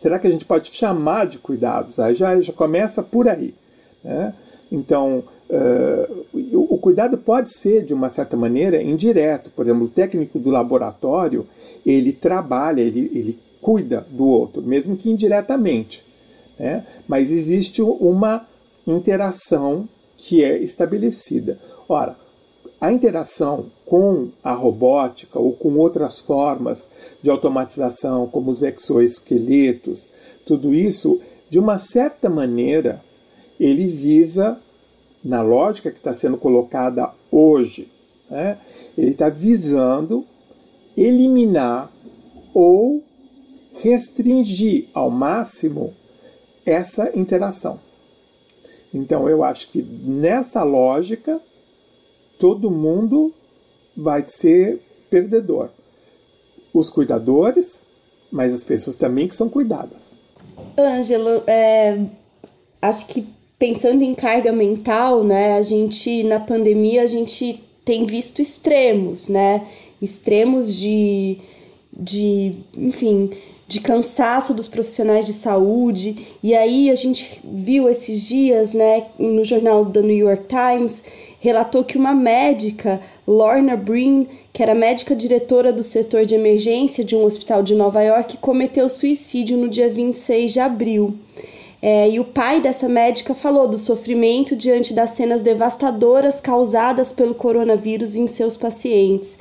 Será 0.00 0.18
que 0.18 0.26
a 0.26 0.30
gente 0.30 0.46
pode 0.46 0.74
chamar 0.74 1.26
de 1.26 1.38
cuidados? 1.38 1.98
Aí 1.98 2.14
já, 2.14 2.40
já 2.40 2.52
começa 2.52 3.02
por 3.02 3.28
aí. 3.28 3.54
Né? 4.02 4.34
Então, 4.72 5.24
uh, 5.50 6.26
o, 6.32 6.74
o, 6.74 6.78
cuidado 6.78 7.18
pode 7.18 7.54
ser, 7.54 7.84
de 7.84 7.92
uma 7.92 8.08
certa 8.08 8.36
maneira, 8.36 8.82
indireto. 8.82 9.50
Por 9.50 9.66
exemplo, 9.66 9.84
o 9.84 9.90
técnico 9.90 10.38
do 10.38 10.48
laboratório, 10.48 11.46
ele 11.84 12.12
trabalha, 12.12 12.80
ele, 12.80 13.10
ele 13.14 13.38
cuida 13.60 14.06
do 14.10 14.26
outro, 14.26 14.62
mesmo 14.62 14.96
que 14.96 15.10
indiretamente. 15.10 16.02
Né? 16.58 16.86
Mas 17.06 17.30
existe 17.30 17.82
uma 17.82 18.48
interação 18.86 19.86
que 20.16 20.42
é 20.42 20.56
estabelecida. 20.58 21.58
Ora, 21.86 22.16
a 22.80 22.90
interação 22.90 23.66
com 23.84 24.30
a 24.42 24.52
robótica 24.52 25.38
ou 25.38 25.52
com 25.52 25.76
outras 25.76 26.20
formas 26.20 26.88
de 27.22 27.28
automatização, 27.28 28.26
como 28.26 28.50
os 28.50 28.62
exoesqueletos, 28.62 30.08
tudo 30.46 30.74
isso, 30.74 31.20
de 31.50 31.58
uma 31.58 31.78
certa 31.78 32.30
maneira, 32.30 33.04
ele 33.58 33.86
visa, 33.86 34.58
na 35.22 35.42
lógica 35.42 35.90
que 35.90 35.98
está 35.98 36.14
sendo 36.14 36.38
colocada 36.38 37.10
hoje, 37.30 37.90
né, 38.30 38.58
ele 38.96 39.10
está 39.10 39.28
visando 39.28 40.24
eliminar 40.96 41.92
ou 42.54 43.02
restringir 43.74 44.88
ao 44.94 45.10
máximo 45.10 45.94
essa 46.64 47.10
interação. 47.18 47.78
Então 48.92 49.28
eu 49.28 49.44
acho 49.44 49.68
que 49.68 49.82
nessa 49.82 50.62
lógica 50.62 51.40
todo 52.40 52.70
mundo 52.70 53.34
vai 53.94 54.24
ser 54.26 54.80
perdedor. 55.10 55.68
Os 56.72 56.88
cuidadores, 56.88 57.84
mas 58.32 58.54
as 58.54 58.64
pessoas 58.64 58.96
também 58.96 59.28
que 59.28 59.36
são 59.36 59.48
cuidadas. 59.48 60.14
Ângelo, 60.78 61.42
é, 61.46 62.00
acho 62.80 63.06
que 63.06 63.28
pensando 63.58 64.02
em 64.02 64.14
carga 64.14 64.52
mental, 64.52 65.22
né, 65.22 65.54
a 65.54 65.62
gente 65.62 66.24
na 66.24 66.40
pandemia 66.40 67.02
a 67.02 67.06
gente 67.06 67.62
tem 67.84 68.06
visto 68.06 68.40
extremos, 68.40 69.28
né? 69.28 69.66
Extremos 70.00 70.74
de, 70.74 71.38
de 71.92 72.54
enfim, 72.74 73.30
de 73.68 73.80
cansaço 73.80 74.54
dos 74.54 74.68
profissionais 74.68 75.26
de 75.26 75.32
saúde. 75.32 76.26
E 76.42 76.54
aí 76.54 76.90
a 76.90 76.94
gente 76.94 77.40
viu 77.44 77.88
esses 77.88 78.26
dias, 78.26 78.72
né, 78.72 79.08
no 79.18 79.44
jornal 79.44 79.84
da 79.84 80.00
New 80.00 80.16
York 80.16 80.44
Times, 80.48 81.04
relatou 81.40 81.82
que 81.82 81.98
uma 81.98 82.14
médica, 82.14 83.00
Lorna 83.26 83.74
Breen, 83.74 84.28
que 84.52 84.62
era 84.62 84.74
médica 84.74 85.16
diretora 85.16 85.72
do 85.72 85.82
setor 85.82 86.24
de 86.26 86.34
emergência 86.34 87.02
de 87.02 87.16
um 87.16 87.24
hospital 87.24 87.62
de 87.62 87.74
Nova 87.74 88.02
York, 88.02 88.36
cometeu 88.36 88.88
suicídio 88.88 89.56
no 89.56 89.68
dia 89.68 89.88
26 89.88 90.52
de 90.52 90.60
abril. 90.60 91.14
É, 91.82 92.10
e 92.10 92.20
o 92.20 92.24
pai 92.24 92.60
dessa 92.60 92.86
médica 92.86 93.34
falou 93.34 93.66
do 93.66 93.78
sofrimento 93.78 94.54
diante 94.54 94.92
das 94.92 95.10
cenas 95.10 95.40
devastadoras 95.40 96.38
causadas 96.38 97.10
pelo 97.10 97.34
coronavírus 97.34 98.14
em 98.14 98.26
seus 98.26 98.54
pacientes. 98.54 99.38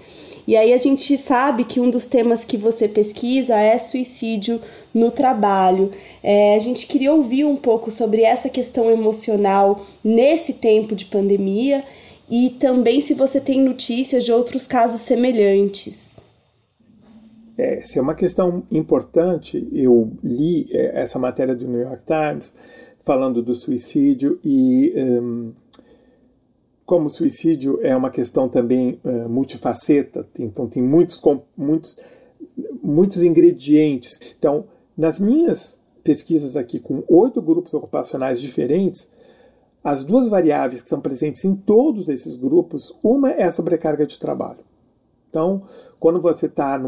E 0.49 0.57
aí 0.57 0.73
a 0.73 0.77
gente 0.77 1.15
sabe 1.15 1.63
que 1.63 1.79
um 1.79 1.91
dos 1.91 2.07
temas 2.07 2.43
que 2.43 2.57
você 2.57 2.87
pesquisa 2.87 3.55
é 3.55 3.77
suicídio 3.77 4.59
no 4.91 5.11
trabalho. 5.11 5.91
É, 6.23 6.55
a 6.55 6.59
gente 6.59 6.87
queria 6.87 7.13
ouvir 7.13 7.45
um 7.45 7.55
pouco 7.55 7.91
sobre 7.91 8.23
essa 8.23 8.49
questão 8.49 8.89
emocional 8.89 9.85
nesse 10.03 10.53
tempo 10.53 10.95
de 10.95 11.05
pandemia 11.05 11.85
e 12.27 12.49
também 12.59 12.99
se 12.99 13.13
você 13.13 13.39
tem 13.39 13.61
notícias 13.61 14.25
de 14.25 14.31
outros 14.31 14.65
casos 14.65 15.01
semelhantes. 15.01 16.15
É, 17.55 17.81
essa 17.81 17.99
é 17.99 18.01
uma 18.01 18.15
questão 18.15 18.63
importante. 18.71 19.67
Eu 19.71 20.13
li 20.23 20.67
é, 20.71 21.03
essa 21.03 21.19
matéria 21.19 21.53
do 21.53 21.67
New 21.67 21.81
York 21.81 22.03
Times 22.05 22.55
falando 23.05 23.43
do 23.43 23.53
suicídio 23.53 24.39
e 24.43 24.95
um, 24.97 25.53
como 26.89 27.05
o 27.05 27.09
suicídio 27.09 27.79
é 27.83 27.95
uma 27.95 28.09
questão 28.09 28.49
também 28.49 28.99
uh, 29.03 29.29
multifaceta, 29.29 30.27
então 30.39 30.67
tem 30.67 30.81
muitos, 30.81 31.21
muitos, 31.55 31.95
muitos 32.81 33.21
ingredientes. 33.21 34.19
Então, 34.35 34.65
nas 34.97 35.19
minhas 35.19 35.79
pesquisas 36.03 36.55
aqui 36.55 36.79
com 36.79 37.03
oito 37.07 37.43
grupos 37.43 37.75
ocupacionais 37.75 38.41
diferentes, 38.41 39.07
as 39.83 40.03
duas 40.03 40.27
variáveis 40.27 40.81
que 40.81 40.89
são 40.89 40.99
presentes 40.99 41.45
em 41.45 41.53
todos 41.53 42.09
esses 42.09 42.35
grupos, 42.35 42.91
uma 43.03 43.29
é 43.29 43.43
a 43.43 43.51
sobrecarga 43.51 44.07
de 44.07 44.17
trabalho. 44.17 44.65
Então, 45.29 45.61
quando 45.99 46.19
você 46.19 46.47
está 46.47 46.81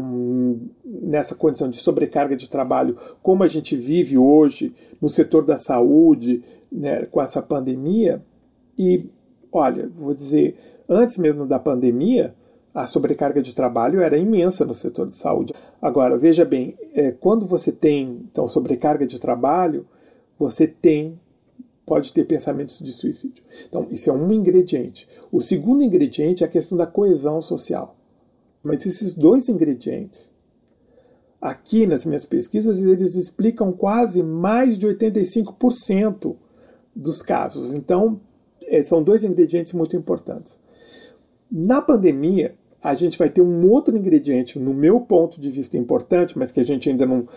nessa 0.84 1.36
condição 1.36 1.70
de 1.70 1.78
sobrecarga 1.78 2.34
de 2.34 2.50
trabalho, 2.50 2.98
como 3.22 3.44
a 3.44 3.46
gente 3.46 3.76
vive 3.76 4.18
hoje 4.18 4.74
no 5.00 5.08
setor 5.08 5.44
da 5.44 5.60
saúde, 5.60 6.42
né, 6.72 7.06
com 7.06 7.22
essa 7.22 7.40
pandemia, 7.40 8.20
e 8.76 9.08
olha, 9.52 9.88
vou 9.96 10.14
dizer, 10.14 10.56
antes 10.88 11.18
mesmo 11.18 11.46
da 11.46 11.58
pandemia, 11.58 12.34
a 12.74 12.86
sobrecarga 12.86 13.42
de 13.42 13.54
trabalho 13.54 14.00
era 14.00 14.16
imensa 14.16 14.64
no 14.64 14.74
setor 14.74 15.06
de 15.06 15.14
saúde. 15.14 15.52
Agora, 15.80 16.16
veja 16.16 16.44
bem, 16.44 16.76
é, 16.94 17.10
quando 17.10 17.46
você 17.46 17.70
tem 17.70 18.22
então 18.30 18.48
sobrecarga 18.48 19.06
de 19.06 19.18
trabalho, 19.18 19.86
você 20.38 20.66
tem 20.66 21.20
pode 21.84 22.12
ter 22.12 22.24
pensamentos 22.24 22.78
de 22.78 22.92
suicídio. 22.92 23.44
Então, 23.68 23.86
isso 23.90 24.08
é 24.08 24.12
um 24.12 24.32
ingrediente. 24.32 25.08
O 25.30 25.40
segundo 25.40 25.82
ingrediente 25.82 26.42
é 26.42 26.46
a 26.46 26.50
questão 26.50 26.78
da 26.78 26.86
coesão 26.86 27.42
social. 27.42 27.96
Mas 28.62 28.86
esses 28.86 29.14
dois 29.14 29.48
ingredientes, 29.48 30.32
aqui 31.40 31.84
nas 31.86 32.04
minhas 32.04 32.24
pesquisas, 32.24 32.78
eles 32.78 33.16
explicam 33.16 33.72
quase 33.72 34.22
mais 34.22 34.78
de 34.78 34.86
85% 34.86 36.36
dos 36.94 37.20
casos. 37.20 37.74
Então, 37.74 38.20
são 38.84 39.02
dois 39.02 39.24
ingredientes 39.24 39.72
muito 39.72 39.96
importantes. 39.96 40.60
Na 41.50 41.82
pandemia, 41.82 42.54
a 42.82 42.94
gente 42.94 43.18
vai 43.18 43.28
ter 43.28 43.42
um 43.42 43.70
outro 43.70 43.96
ingrediente, 43.96 44.58
no 44.58 44.72
meu 44.72 45.00
ponto 45.00 45.40
de 45.40 45.50
vista 45.50 45.76
importante, 45.76 46.38
mas 46.38 46.50
que 46.50 46.60
a 46.60 46.64
gente 46.64 46.88
ainda 46.88 47.06
não, 47.06 47.28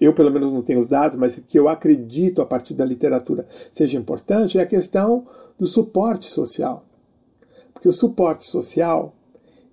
eu 0.00 0.14
pelo 0.14 0.30
menos 0.30 0.52
não 0.52 0.62
tenho 0.62 0.78
os 0.78 0.88
dados, 0.88 1.16
mas 1.16 1.38
que 1.38 1.58
eu 1.58 1.68
acredito 1.68 2.40
a 2.40 2.46
partir 2.46 2.74
da 2.74 2.84
literatura 2.84 3.46
seja 3.72 3.98
importante, 3.98 4.58
é 4.58 4.62
a 4.62 4.66
questão 4.66 5.26
do 5.58 5.66
suporte 5.66 6.26
social. 6.26 6.84
Porque 7.72 7.88
o 7.88 7.92
suporte 7.92 8.44
social 8.44 9.14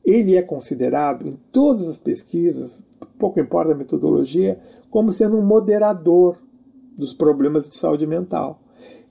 ele 0.04 0.36
é 0.36 0.42
considerado 0.42 1.28
em 1.28 1.38
todas 1.52 1.88
as 1.88 1.98
pesquisas, 1.98 2.84
pouco 3.20 3.40
importa 3.40 3.72
a 3.72 3.76
metodologia, 3.76 4.60
como 4.90 5.12
sendo 5.12 5.38
um 5.38 5.46
moderador 5.46 6.38
dos 6.98 7.14
problemas 7.14 7.70
de 7.70 7.76
saúde 7.76 8.06
mental. 8.06 8.60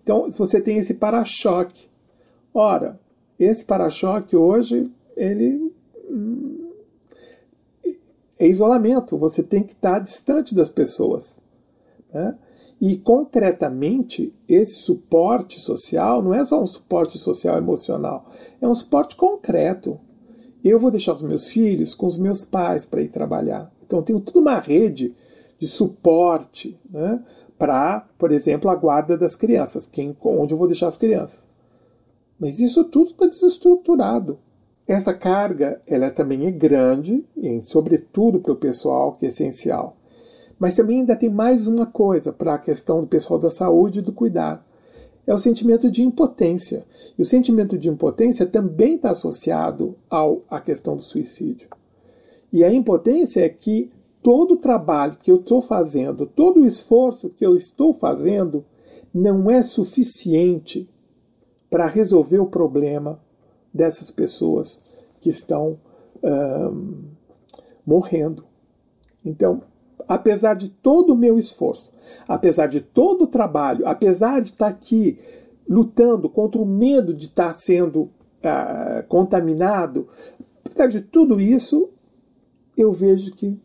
Então, 0.02 0.30
você 0.30 0.60
tem 0.60 0.76
esse 0.76 0.94
para-choque. 0.94 1.88
Ora, 2.52 2.98
esse 3.38 3.64
para-choque 3.64 4.36
hoje, 4.36 4.90
ele 5.16 5.72
hum, 6.10 6.70
é 8.38 8.46
isolamento. 8.46 9.16
Você 9.18 9.42
tem 9.42 9.62
que 9.62 9.72
estar 9.72 9.98
distante 9.98 10.54
das 10.54 10.70
pessoas. 10.70 11.42
Né? 12.12 12.36
E, 12.80 12.96
concretamente, 12.96 14.34
esse 14.48 14.82
suporte 14.82 15.60
social 15.60 16.22
não 16.22 16.32
é 16.32 16.44
só 16.44 16.60
um 16.60 16.66
suporte 16.66 17.18
social 17.18 17.58
emocional, 17.58 18.26
é 18.60 18.66
um 18.66 18.72
suporte 18.72 19.16
concreto. 19.16 20.00
Eu 20.64 20.78
vou 20.78 20.90
deixar 20.90 21.12
os 21.12 21.22
meus 21.22 21.48
filhos 21.48 21.94
com 21.94 22.06
os 22.06 22.16
meus 22.16 22.44
pais 22.44 22.86
para 22.86 23.02
ir 23.02 23.08
trabalhar. 23.08 23.70
Então, 23.84 24.02
tenho 24.02 24.20
toda 24.20 24.40
uma 24.40 24.58
rede 24.58 25.14
de 25.58 25.66
suporte 25.66 26.78
né, 26.90 27.22
para, 27.58 28.00
por 28.18 28.32
exemplo, 28.32 28.70
a 28.70 28.74
guarda 28.74 29.16
das 29.16 29.36
crianças, 29.36 29.86
quem, 29.86 30.16
onde 30.22 30.54
eu 30.54 30.58
vou 30.58 30.66
deixar 30.66 30.88
as 30.88 30.96
crianças. 30.96 31.49
Mas 32.40 32.59
isso 32.59 32.83
tudo 32.85 33.11
está 33.11 33.26
desestruturado. 33.26 34.38
Essa 34.88 35.14
carga 35.14 35.81
ela 35.87 36.11
também 36.11 36.46
é 36.46 36.50
grande, 36.50 37.24
e 37.37 37.62
sobretudo 37.62 38.40
para 38.40 38.53
o 38.53 38.57
pessoal, 38.57 39.12
que 39.12 39.26
é 39.26 39.29
essencial. 39.29 39.96
Mas 40.59 40.74
também 40.74 41.00
ainda 41.00 41.14
tem 41.14 41.31
mais 41.31 41.68
uma 41.68 41.87
coisa 41.87 42.33
para 42.33 42.55
a 42.55 42.59
questão 42.59 43.03
do 43.03 43.07
pessoal 43.07 43.38
da 43.38 43.50
saúde 43.50 43.98
e 43.98 44.03
do 44.03 44.12
cuidar 44.12 44.66
é 45.31 45.35
o 45.35 45.38
sentimento 45.38 45.88
de 45.88 46.03
impotência. 46.03 46.85
E 47.16 47.22
o 47.22 47.24
sentimento 47.24 47.79
de 47.79 47.88
impotência 47.88 48.44
também 48.46 48.94
está 48.94 49.11
associado 49.11 49.96
ao, 50.09 50.42
à 50.50 50.61
questão 50.61 50.96
do 50.96 51.03
suicídio. 51.03 51.68
E 52.53 52.64
a 52.64 52.72
impotência 52.72 53.40
é 53.40 53.48
que 53.48 53.92
todo 54.20 54.55
o 54.55 54.57
trabalho 54.57 55.16
que 55.22 55.31
eu 55.31 55.37
estou 55.37 55.61
fazendo, 55.61 56.26
todo 56.26 56.61
o 56.61 56.66
esforço 56.66 57.31
que 57.31 57.46
eu 57.46 57.55
estou 57.55 57.94
fazendo, 57.94 58.64
não 59.14 59.48
é 59.48 59.62
suficiente 59.62 60.88
para 61.70 61.87
resolver 61.87 62.40
o 62.40 62.46
problema 62.46 63.20
dessas 63.72 64.11
pessoas 64.11 64.83
que 65.20 65.30
estão 65.30 65.78
morrendo. 67.87 68.44
Então, 69.24 69.62
apesar 70.06 70.54
de 70.54 70.68
todo 70.68 71.12
o 71.12 71.16
meu 71.16 71.38
esforço, 71.38 71.92
apesar 72.26 72.66
de 72.66 72.80
todo 72.80 73.22
o 73.22 73.26
trabalho, 73.26 73.87
apesar 73.87 74.40
de 74.40 74.48
estar 74.48 74.68
aqui 74.68 75.18
lutando 75.68 76.28
contra 76.28 76.61
o 76.61 76.66
medo 76.66 77.14
de 77.14 77.26
estar 77.26 77.54
sendo 77.54 78.11
ah, 78.42 79.04
contaminado, 79.09 80.09
apesar 80.64 80.88
de 80.88 81.00
tudo 81.00 81.40
isso, 81.40 81.90
eu 82.76 82.92
vejo 82.92 83.33
que 83.33 83.59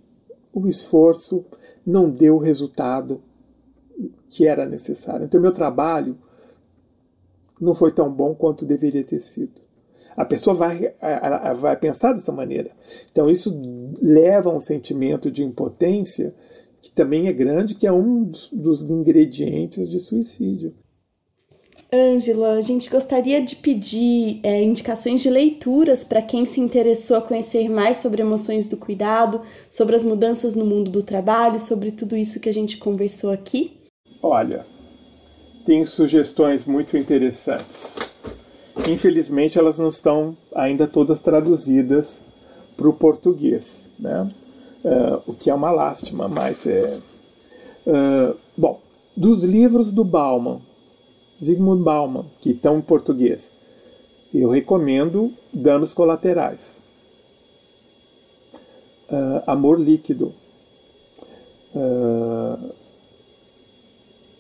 o 0.54 0.68
esforço 0.68 1.46
não 1.86 2.10
deu 2.10 2.36
o 2.36 2.40
resultado 2.40 3.22
que 4.30 4.48
era 4.48 4.66
necessário. 4.66 5.26
Então, 5.26 5.42
meu 5.42 5.52
trabalho 5.52 6.18
não 7.60 7.74
foi 7.74 7.92
tão 7.92 8.12
bom 8.12 8.34
quanto 8.34 8.66
deveria 8.66 9.04
ter 9.04 9.20
sido. 9.20 9.62
A 10.16 10.24
pessoa 10.24 10.56
vai, 10.56 10.94
vai 11.58 11.76
pensar 11.76 12.14
dessa 12.14 12.32
maneira. 12.32 12.72
Então, 13.12 13.30
isso 13.30 13.60
leva 14.02 14.50
a 14.50 14.56
um 14.56 14.62
sentimento 14.62 15.30
de 15.30 15.44
impotência 15.44 16.34
que 16.82 16.92
também 16.92 17.28
é 17.28 17.34
grande, 17.34 17.76
que 17.76 17.88
é 17.88 17.92
um 17.92 18.32
dos 18.54 18.84
ingredientes 18.84 19.90
de 19.90 20.00
suicídio. 20.00 20.74
Ângela, 21.92 22.54
a 22.54 22.62
gente 22.62 22.90
gostaria 22.90 23.42
de 23.42 23.56
pedir 23.56 24.40
é, 24.44 24.62
indicações 24.64 25.22
de 25.22 25.30
leituras 25.30 26.04
para 26.04 26.22
quem 26.22 26.46
se 26.46 26.60
interessou 26.60 27.18
a 27.18 27.22
conhecer 27.22 27.70
mais 27.70 27.98
sobre 27.98 28.22
emoções 28.22 28.68
do 28.68 28.76
cuidado, 28.76 29.42
sobre 29.70 29.96
as 29.96 30.04
mudanças 30.04 30.56
no 30.56 30.66
mundo 30.66 30.92
do 30.92 31.04
trabalho, 31.04 31.60
sobre 31.60 31.92
tudo 31.92 32.18
isso 32.18 32.40
que 32.40 32.50
a 32.50 32.54
gente 32.54 32.78
conversou 32.78 33.32
aqui. 33.32 33.82
Olha, 34.22 34.64
tem 35.66 35.84
sugestões 35.84 36.66
muito 36.66 36.96
interessantes. 36.96 37.98
Infelizmente, 38.88 39.58
elas 39.58 39.80
não 39.80 39.88
estão 39.88 40.38
ainda 40.54 40.86
todas 40.86 41.20
traduzidas 41.20 42.22
para 42.78 42.88
o 42.88 42.94
português, 42.94 43.90
né? 44.00 44.30
Uh, 44.84 45.32
o 45.32 45.34
que 45.34 45.50
é 45.50 45.54
uma 45.54 45.72
lástima, 45.72 46.28
mas 46.28 46.68
é. 46.68 47.00
Uh, 47.88 48.38
bom, 48.56 48.80
dos 49.18 49.44
livros 49.44 49.92
do 49.92 50.04
Bauman, 50.04 50.62
Zygmunt 51.44 51.82
Bauman, 51.82 52.26
que 52.40 52.52
estão 52.52 52.78
em 52.78 52.82
português. 52.82 53.52
Eu 54.34 54.50
recomendo 54.50 55.34
Danos 55.52 55.94
Colaterais. 55.94 56.84
Uh, 59.10 59.42
Amor 59.48 59.80
Líquido. 59.80 60.34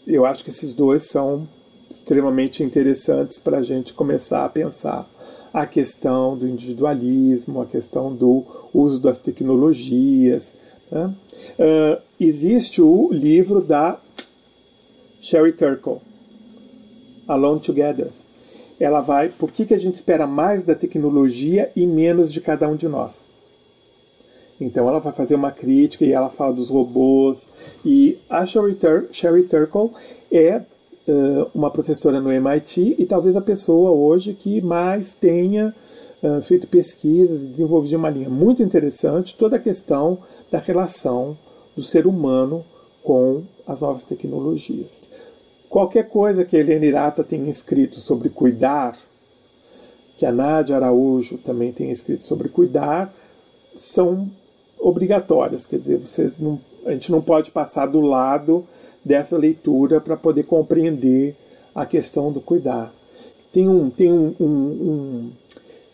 Eu 0.07 0.25
acho 0.25 0.43
que 0.43 0.51
esses 0.51 0.73
dois 0.73 1.07
são 1.07 1.47
extremamente 1.89 2.63
interessantes 2.63 3.39
para 3.39 3.57
a 3.57 3.61
gente 3.61 3.93
começar 3.93 4.45
a 4.45 4.49
pensar 4.49 5.09
a 5.53 5.65
questão 5.65 6.37
do 6.37 6.47
individualismo, 6.47 7.61
a 7.61 7.65
questão 7.65 8.13
do 8.13 8.43
uso 8.73 8.99
das 8.99 9.19
tecnologias. 9.19 10.53
Né? 10.91 11.15
Uh, 11.57 12.01
existe 12.19 12.81
o 12.81 13.09
livro 13.11 13.61
da 13.61 13.99
Sherry 15.19 15.53
Turkle, 15.53 16.01
Alone 17.27 17.61
Together. 17.61 18.09
Ela 18.79 18.99
vai, 18.99 19.29
por 19.29 19.51
que, 19.51 19.65
que 19.65 19.73
a 19.73 19.79
gente 19.79 19.95
espera 19.95 20.27
mais 20.27 20.63
da 20.63 20.75
tecnologia 20.75 21.71
e 21.75 21.87
menos 21.87 22.31
de 22.31 22.41
cada 22.41 22.67
um 22.67 22.75
de 22.75 22.87
nós? 22.87 23.31
Então 24.59 24.87
ela 24.87 24.99
vai 24.99 25.11
fazer 25.11 25.35
uma 25.35 25.51
crítica 25.51 26.05
e 26.05 26.13
ela 26.13 26.29
fala 26.29 26.53
dos 26.53 26.69
robôs. 26.69 27.49
E 27.83 28.17
a 28.29 28.45
Sherry, 28.45 28.75
Tur 28.75 29.07
Sherry 29.11 29.43
Turkle 29.43 29.91
é 30.31 30.61
uh, 31.07 31.49
uma 31.53 31.69
professora 31.69 32.19
no 32.19 32.31
MIT 32.31 32.95
e 32.97 33.05
talvez 33.05 33.35
a 33.35 33.41
pessoa 33.41 33.91
hoje 33.91 34.33
que 34.33 34.61
mais 34.61 35.13
tenha 35.13 35.75
uh, 36.23 36.41
feito 36.41 36.67
pesquisas 36.67 37.43
e 37.43 37.47
desenvolvido 37.47 37.97
uma 37.97 38.09
linha 38.09 38.29
muito 38.29 38.63
interessante 38.63 39.37
toda 39.37 39.57
a 39.57 39.59
questão 39.59 40.19
da 40.49 40.59
relação 40.59 41.37
do 41.75 41.83
ser 41.83 42.07
humano 42.07 42.63
com 43.03 43.43
as 43.67 43.81
novas 43.81 44.05
tecnologias. 44.05 45.11
Qualquer 45.69 46.07
coisa 46.07 46.45
que 46.45 46.55
a 46.55 46.59
Helene 46.59 46.87
Irata 46.87 47.23
tenha 47.23 47.49
escrito 47.49 47.97
sobre 47.97 48.29
cuidar, 48.29 48.97
que 50.17 50.25
a 50.25 50.31
Nádia 50.31 50.77
Araújo 50.77 51.37
também 51.37 51.73
tenha 51.73 51.91
escrito 51.91 52.23
sobre 52.23 52.47
cuidar, 52.47 53.13
são 53.75 54.29
obrigatórias. 54.87 55.65
Quer 55.65 55.79
dizer, 55.79 55.97
vocês 55.97 56.37
não, 56.37 56.59
a 56.85 56.91
gente 56.91 57.11
não 57.11 57.21
pode 57.21 57.51
passar 57.51 57.87
do 57.87 58.01
lado 58.01 58.65
dessa 59.03 59.37
leitura 59.37 59.99
para 59.99 60.15
poder 60.15 60.43
compreender 60.43 61.35
a 61.73 61.85
questão 61.85 62.31
do 62.31 62.39
cuidar. 62.39 62.93
Tem 63.51 63.67
um, 63.67 63.89
tem 63.89 64.11
um, 64.11 64.35
um, 64.39 64.45
um 64.45 65.31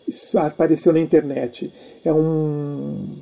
isso 0.06 0.38
apareceu 0.38 0.92
na 0.92 1.00
internet. 1.00 1.72
É 2.04 2.12
um 2.12 3.16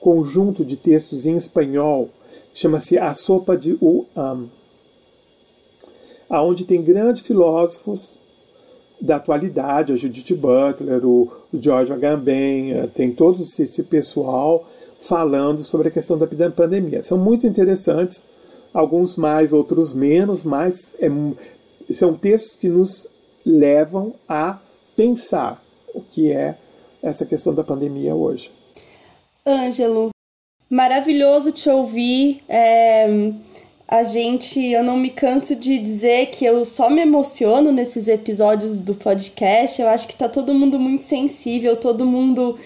conjunto 0.00 0.64
de 0.64 0.76
textos 0.76 1.26
em 1.26 1.36
espanhol, 1.36 2.10
chama-se 2.54 2.98
A 2.98 3.12
Sopa 3.14 3.56
de 3.56 3.76
Uam 3.80 4.48
aonde 6.28 6.64
tem 6.64 6.82
grandes 6.82 7.22
filósofos 7.22 8.18
da 9.00 9.16
atualidade, 9.16 9.92
a 9.92 9.96
Judith 9.96 10.34
Butler, 10.34 11.04
o, 11.06 11.30
George 11.52 11.92
Agamben, 11.92 12.72
eh, 12.72 12.86
tem 12.88 13.12
todo 13.12 13.42
esse 13.42 13.82
pessoal 13.84 14.66
falando 15.06 15.62
sobre 15.62 15.88
a 15.88 15.90
questão 15.90 16.16
da 16.18 16.26
pandemia. 16.50 17.02
São 17.02 17.18
muito 17.18 17.46
interessantes, 17.46 18.22
alguns 18.72 19.16
mais, 19.16 19.52
outros 19.52 19.94
menos, 19.94 20.44
mas 20.44 20.96
é, 21.00 21.08
são 21.92 22.14
textos 22.14 22.56
que 22.56 22.68
nos 22.68 23.08
levam 23.44 24.14
a 24.28 24.58
pensar 24.96 25.62
o 25.94 26.00
que 26.00 26.32
é 26.32 26.56
essa 27.02 27.24
questão 27.24 27.54
da 27.54 27.62
pandemia 27.62 28.14
hoje. 28.14 28.50
Ângelo, 29.46 30.10
maravilhoso 30.68 31.52
te 31.52 31.68
ouvir. 31.68 32.42
É 32.48 33.06
a 33.88 34.02
gente, 34.02 34.60
eu 34.60 34.82
não 34.82 34.96
me 34.96 35.10
canso 35.10 35.54
de 35.54 35.78
dizer 35.78 36.26
que 36.26 36.44
eu 36.44 36.64
só 36.64 36.90
me 36.90 37.02
emociono 37.02 37.70
nesses 37.70 38.08
episódios 38.08 38.80
do 38.80 38.94
podcast. 38.96 39.80
Eu 39.80 39.88
acho 39.88 40.08
que 40.08 40.16
tá 40.16 40.28
todo 40.28 40.52
mundo 40.52 40.78
muito 40.78 41.04
sensível, 41.04 41.76
todo 41.76 42.04
mundo 42.04 42.58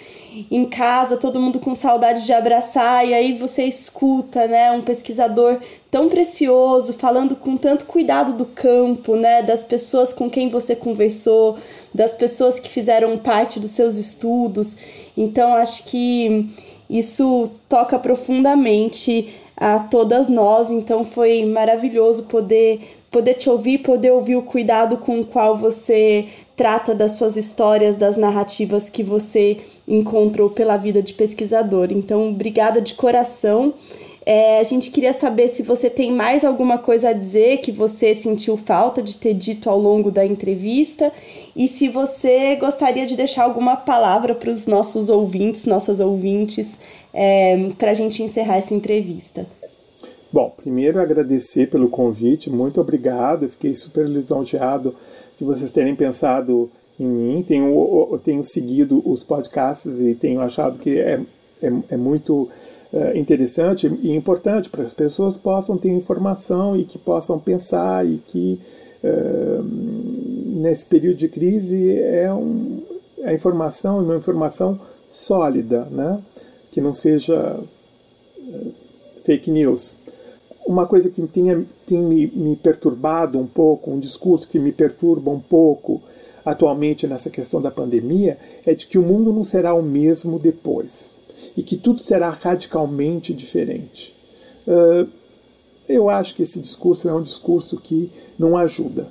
em 0.50 0.64
casa, 0.64 1.16
todo 1.16 1.40
mundo 1.40 1.58
com 1.58 1.74
saudade 1.74 2.24
de 2.24 2.32
abraçar, 2.32 3.06
e 3.06 3.14
aí 3.14 3.32
você 3.32 3.64
escuta, 3.64 4.46
né, 4.46 4.70
um 4.72 4.82
pesquisador 4.82 5.60
tão 5.90 6.08
precioso, 6.08 6.92
falando 6.94 7.34
com 7.36 7.56
tanto 7.56 7.86
cuidado 7.86 8.32
do 8.32 8.44
campo, 8.44 9.16
né, 9.16 9.42
das 9.42 9.62
pessoas 9.62 10.12
com 10.12 10.30
quem 10.30 10.48
você 10.48 10.76
conversou, 10.76 11.58
das 11.94 12.14
pessoas 12.14 12.58
que 12.58 12.68
fizeram 12.68 13.18
parte 13.18 13.58
dos 13.58 13.72
seus 13.72 13.96
estudos. 13.96 14.76
Então, 15.16 15.54
acho 15.54 15.84
que 15.84 16.48
isso 16.88 17.50
toca 17.68 17.98
profundamente 17.98 19.28
a 19.60 19.78
todas 19.78 20.28
nós. 20.28 20.70
Então 20.70 21.04
foi 21.04 21.44
maravilhoso 21.44 22.24
poder 22.24 22.99
poder 23.10 23.34
te 23.34 23.50
ouvir, 23.50 23.78
poder 23.78 24.12
ouvir 24.12 24.36
o 24.36 24.42
cuidado 24.42 24.96
com 24.98 25.20
o 25.20 25.24
qual 25.24 25.58
você 25.58 26.28
trata 26.56 26.94
das 26.94 27.12
suas 27.12 27.36
histórias, 27.36 27.96
das 27.96 28.16
narrativas 28.16 28.88
que 28.88 29.02
você 29.02 29.58
encontrou 29.88 30.50
pela 30.50 30.76
vida 30.76 31.02
de 31.02 31.14
pesquisador. 31.14 31.88
Então, 31.90 32.28
obrigada 32.28 32.80
de 32.80 32.94
coração. 32.94 33.74
É, 34.26 34.60
a 34.60 34.62
gente 34.62 34.90
queria 34.90 35.14
saber 35.14 35.48
se 35.48 35.62
você 35.62 35.88
tem 35.88 36.12
mais 36.12 36.44
alguma 36.44 36.76
coisa 36.76 37.08
a 37.08 37.12
dizer 37.12 37.58
que 37.58 37.72
você 37.72 38.14
sentiu 38.14 38.56
falta 38.58 39.02
de 39.02 39.16
ter 39.16 39.32
dito 39.32 39.70
ao 39.70 39.78
longo 39.78 40.10
da 40.10 40.24
entrevista 40.24 41.10
e 41.56 41.66
se 41.66 41.88
você 41.88 42.54
gostaria 42.56 43.06
de 43.06 43.16
deixar 43.16 43.44
alguma 43.44 43.76
palavra 43.76 44.34
para 44.34 44.50
os 44.50 44.66
nossos 44.66 45.08
ouvintes, 45.08 45.64
nossas 45.64 46.00
ouvintes, 46.00 46.78
é, 47.14 47.70
para 47.78 47.92
a 47.92 47.94
gente 47.94 48.22
encerrar 48.22 48.58
essa 48.58 48.74
entrevista. 48.74 49.46
Bom, 50.32 50.52
primeiro 50.56 51.00
agradecer 51.00 51.68
pelo 51.68 51.88
convite, 51.88 52.48
muito 52.48 52.80
obrigado, 52.80 53.48
fiquei 53.48 53.74
super 53.74 54.08
lisonjeado 54.08 54.94
de 55.36 55.44
vocês 55.44 55.72
terem 55.72 55.96
pensado 55.96 56.70
em 57.00 57.04
mim. 57.04 57.42
Tenho, 57.42 58.20
tenho 58.22 58.44
seguido 58.44 59.02
os 59.04 59.24
podcasts 59.24 60.00
e 60.00 60.14
tenho 60.14 60.40
achado 60.40 60.78
que 60.78 61.00
é, 61.00 61.20
é, 61.60 61.72
é 61.88 61.96
muito 61.96 62.48
uh, 62.92 63.16
interessante 63.16 63.88
e 63.88 64.12
importante 64.12 64.70
para 64.70 64.84
as 64.84 64.94
pessoas 64.94 65.36
possam 65.36 65.76
ter 65.76 65.88
informação 65.88 66.76
e 66.76 66.84
que 66.84 66.96
possam 66.96 67.36
pensar 67.36 68.06
e 68.06 68.18
que 68.18 68.60
uh, 69.02 69.64
nesse 70.60 70.86
período 70.86 71.16
de 71.16 71.28
crise 71.28 71.98
é 71.98 72.32
um, 72.32 72.82
a 73.24 73.32
informação 73.32 73.98
uma 73.98 74.16
informação 74.16 74.78
sólida, 75.08 75.88
né? 75.90 76.22
que 76.70 76.80
não 76.80 76.92
seja 76.92 77.58
uh, 78.38 78.74
fake 79.24 79.50
news 79.50 79.96
uma 80.66 80.86
coisa 80.86 81.08
que 81.08 81.26
tinha, 81.26 81.64
tem 81.86 81.98
me, 81.98 82.26
me 82.28 82.56
perturbado 82.56 83.38
um 83.38 83.46
pouco, 83.46 83.90
um 83.90 83.98
discurso 83.98 84.48
que 84.48 84.58
me 84.58 84.72
perturba 84.72 85.30
um 85.30 85.40
pouco 85.40 86.02
atualmente 86.44 87.06
nessa 87.06 87.28
questão 87.28 87.60
da 87.60 87.70
pandemia, 87.70 88.38
é 88.64 88.74
de 88.74 88.86
que 88.86 88.98
o 88.98 89.02
mundo 89.02 89.32
não 89.32 89.44
será 89.44 89.74
o 89.74 89.82
mesmo 89.82 90.38
depois 90.38 91.16
e 91.56 91.62
que 91.62 91.76
tudo 91.76 92.00
será 92.00 92.30
radicalmente 92.30 93.32
diferente. 93.34 94.14
Uh, 94.66 95.08
eu 95.88 96.08
acho 96.08 96.34
que 96.34 96.42
esse 96.42 96.60
discurso 96.60 97.08
é 97.08 97.14
um 97.14 97.22
discurso 97.22 97.76
que 97.76 98.10
não 98.38 98.56
ajuda. 98.56 99.08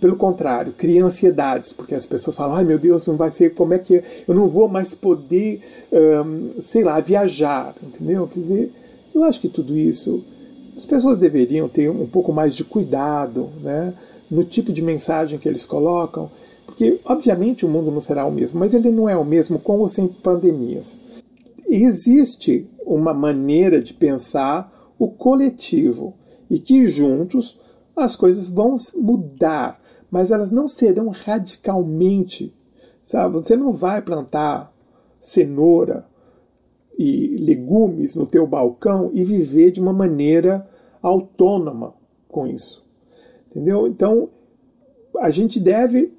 Pelo 0.00 0.16
contrário, 0.16 0.74
cria 0.74 1.04
ansiedades, 1.04 1.72
porque 1.72 1.94
as 1.94 2.06
pessoas 2.06 2.36
falam: 2.36 2.56
ai 2.56 2.64
meu 2.64 2.78
Deus, 2.78 3.06
não 3.08 3.16
vai 3.16 3.30
ser, 3.30 3.54
como 3.54 3.74
é 3.74 3.78
que 3.78 4.02
eu 4.28 4.34
não 4.34 4.46
vou 4.46 4.68
mais 4.68 4.94
poder, 4.94 5.60
um, 5.90 6.60
sei 6.60 6.84
lá, 6.84 7.00
viajar, 7.00 7.74
entendeu? 7.82 8.28
Quer 8.28 8.38
dizer, 8.38 8.72
eu 9.14 9.24
acho 9.24 9.40
que 9.40 9.48
tudo 9.48 9.76
isso 9.76 10.22
as 10.78 10.86
pessoas 10.86 11.18
deveriam 11.18 11.68
ter 11.68 11.90
um 11.90 12.06
pouco 12.06 12.32
mais 12.32 12.54
de 12.54 12.62
cuidado 12.62 13.50
né, 13.60 13.92
no 14.30 14.44
tipo 14.44 14.72
de 14.72 14.80
mensagem 14.80 15.36
que 15.36 15.48
eles 15.48 15.66
colocam, 15.66 16.30
porque, 16.64 17.00
obviamente, 17.04 17.66
o 17.66 17.68
mundo 17.68 17.90
não 17.90 17.98
será 17.98 18.24
o 18.24 18.30
mesmo, 18.30 18.60
mas 18.60 18.72
ele 18.72 18.88
não 18.88 19.08
é 19.08 19.16
o 19.16 19.24
mesmo 19.24 19.58
com 19.58 19.78
ou 19.78 19.88
sem 19.88 20.06
pandemias. 20.06 20.96
Existe 21.68 22.70
uma 22.86 23.12
maneira 23.12 23.82
de 23.82 23.92
pensar 23.92 24.72
o 24.96 25.08
coletivo. 25.08 26.14
e 26.48 26.60
que 26.60 26.86
juntos 26.86 27.58
as 27.96 28.14
coisas 28.14 28.48
vão 28.48 28.76
mudar, 28.96 29.80
mas 30.08 30.30
elas 30.30 30.52
não 30.52 30.68
serão 30.68 31.08
radicalmente. 31.08 32.54
Sabe? 33.02 33.34
Você 33.34 33.56
não 33.56 33.72
vai 33.72 34.00
plantar 34.00 34.72
cenoura 35.20 36.06
e 36.98 37.36
legumes 37.36 38.16
no 38.16 38.26
teu 38.26 38.44
balcão 38.44 39.10
e 39.14 39.24
viver 39.24 39.70
de 39.70 39.80
uma 39.80 39.92
maneira 39.92 40.68
autônoma 41.00 41.94
com 42.28 42.46
isso. 42.46 42.84
Entendeu? 43.50 43.86
Então, 43.86 44.28
a 45.20 45.30
gente 45.30 45.60
deve 45.60 46.12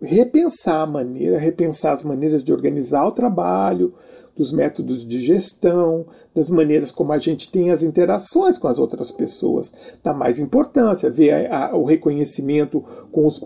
repensar 0.00 0.82
a 0.82 0.86
maneira, 0.86 1.38
repensar 1.38 1.92
as 1.92 2.02
maneiras 2.02 2.42
de 2.42 2.52
organizar 2.52 3.06
o 3.06 3.12
trabalho, 3.12 3.94
dos 4.36 4.52
métodos 4.52 5.06
de 5.06 5.20
gestão, 5.20 6.06
das 6.34 6.50
maneiras 6.50 6.90
como 6.90 7.12
a 7.12 7.18
gente 7.18 7.50
tem 7.50 7.70
as 7.70 7.82
interações 7.82 8.58
com 8.58 8.66
as 8.68 8.78
outras 8.78 9.10
pessoas. 9.10 9.72
Dá 10.02 10.14
mais 10.14 10.38
importância, 10.38 11.10
ver 11.10 11.50
a, 11.50 11.66
a, 11.66 11.76
o 11.76 11.84
reconhecimento 11.84 12.82
com 13.10 13.26
os 13.26 13.42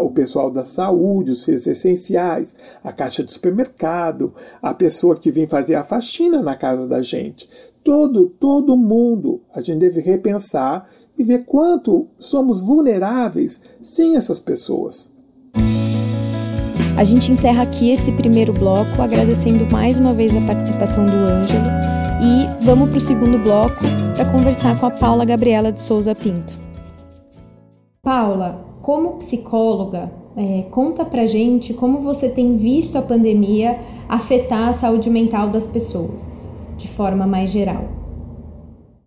o 0.00 0.10
pessoal 0.10 0.50
da 0.50 0.64
saúde, 0.64 1.32
os 1.32 1.44
seres 1.44 1.66
essenciais, 1.66 2.54
a 2.84 2.92
caixa 2.92 3.24
de 3.24 3.32
supermercado, 3.32 4.34
a 4.60 4.74
pessoa 4.74 5.16
que 5.16 5.30
vem 5.30 5.46
fazer 5.46 5.74
a 5.74 5.84
faxina 5.84 6.42
na 6.42 6.56
casa 6.56 6.86
da 6.86 7.00
gente. 7.00 7.48
Todo, 7.82 8.28
todo 8.28 8.76
mundo 8.76 9.40
a 9.54 9.60
gente 9.60 9.78
deve 9.78 10.00
repensar 10.00 10.88
e 11.18 11.24
ver 11.24 11.44
quanto 11.44 12.08
somos 12.18 12.60
vulneráveis 12.60 13.60
sem 13.80 14.16
essas 14.16 14.38
pessoas. 14.38 15.15
A 16.96 17.04
gente 17.04 17.30
encerra 17.30 17.62
aqui 17.62 17.90
esse 17.90 18.10
primeiro 18.10 18.54
bloco 18.54 19.02
agradecendo 19.02 19.70
mais 19.70 19.98
uma 19.98 20.14
vez 20.14 20.34
a 20.34 20.40
participação 20.46 21.04
do 21.04 21.12
Ângelo 21.12 21.66
e 22.22 22.64
vamos 22.64 22.88
para 22.88 22.96
o 22.96 23.00
segundo 23.02 23.38
bloco 23.38 23.82
para 24.14 24.24
conversar 24.32 24.80
com 24.80 24.86
a 24.86 24.90
Paula 24.90 25.22
Gabriela 25.26 25.70
de 25.70 25.78
Souza 25.78 26.14
Pinto. 26.14 26.54
Paula, 28.02 28.64
como 28.80 29.18
psicóloga, 29.18 30.10
é, 30.34 30.62
conta 30.70 31.04
pra 31.04 31.26
gente 31.26 31.74
como 31.74 32.00
você 32.00 32.30
tem 32.30 32.56
visto 32.56 32.96
a 32.96 33.02
pandemia 33.02 33.78
afetar 34.08 34.70
a 34.70 34.72
saúde 34.72 35.10
mental 35.10 35.50
das 35.50 35.66
pessoas, 35.66 36.48
de 36.78 36.88
forma 36.88 37.26
mais 37.26 37.50
geral. 37.50 37.84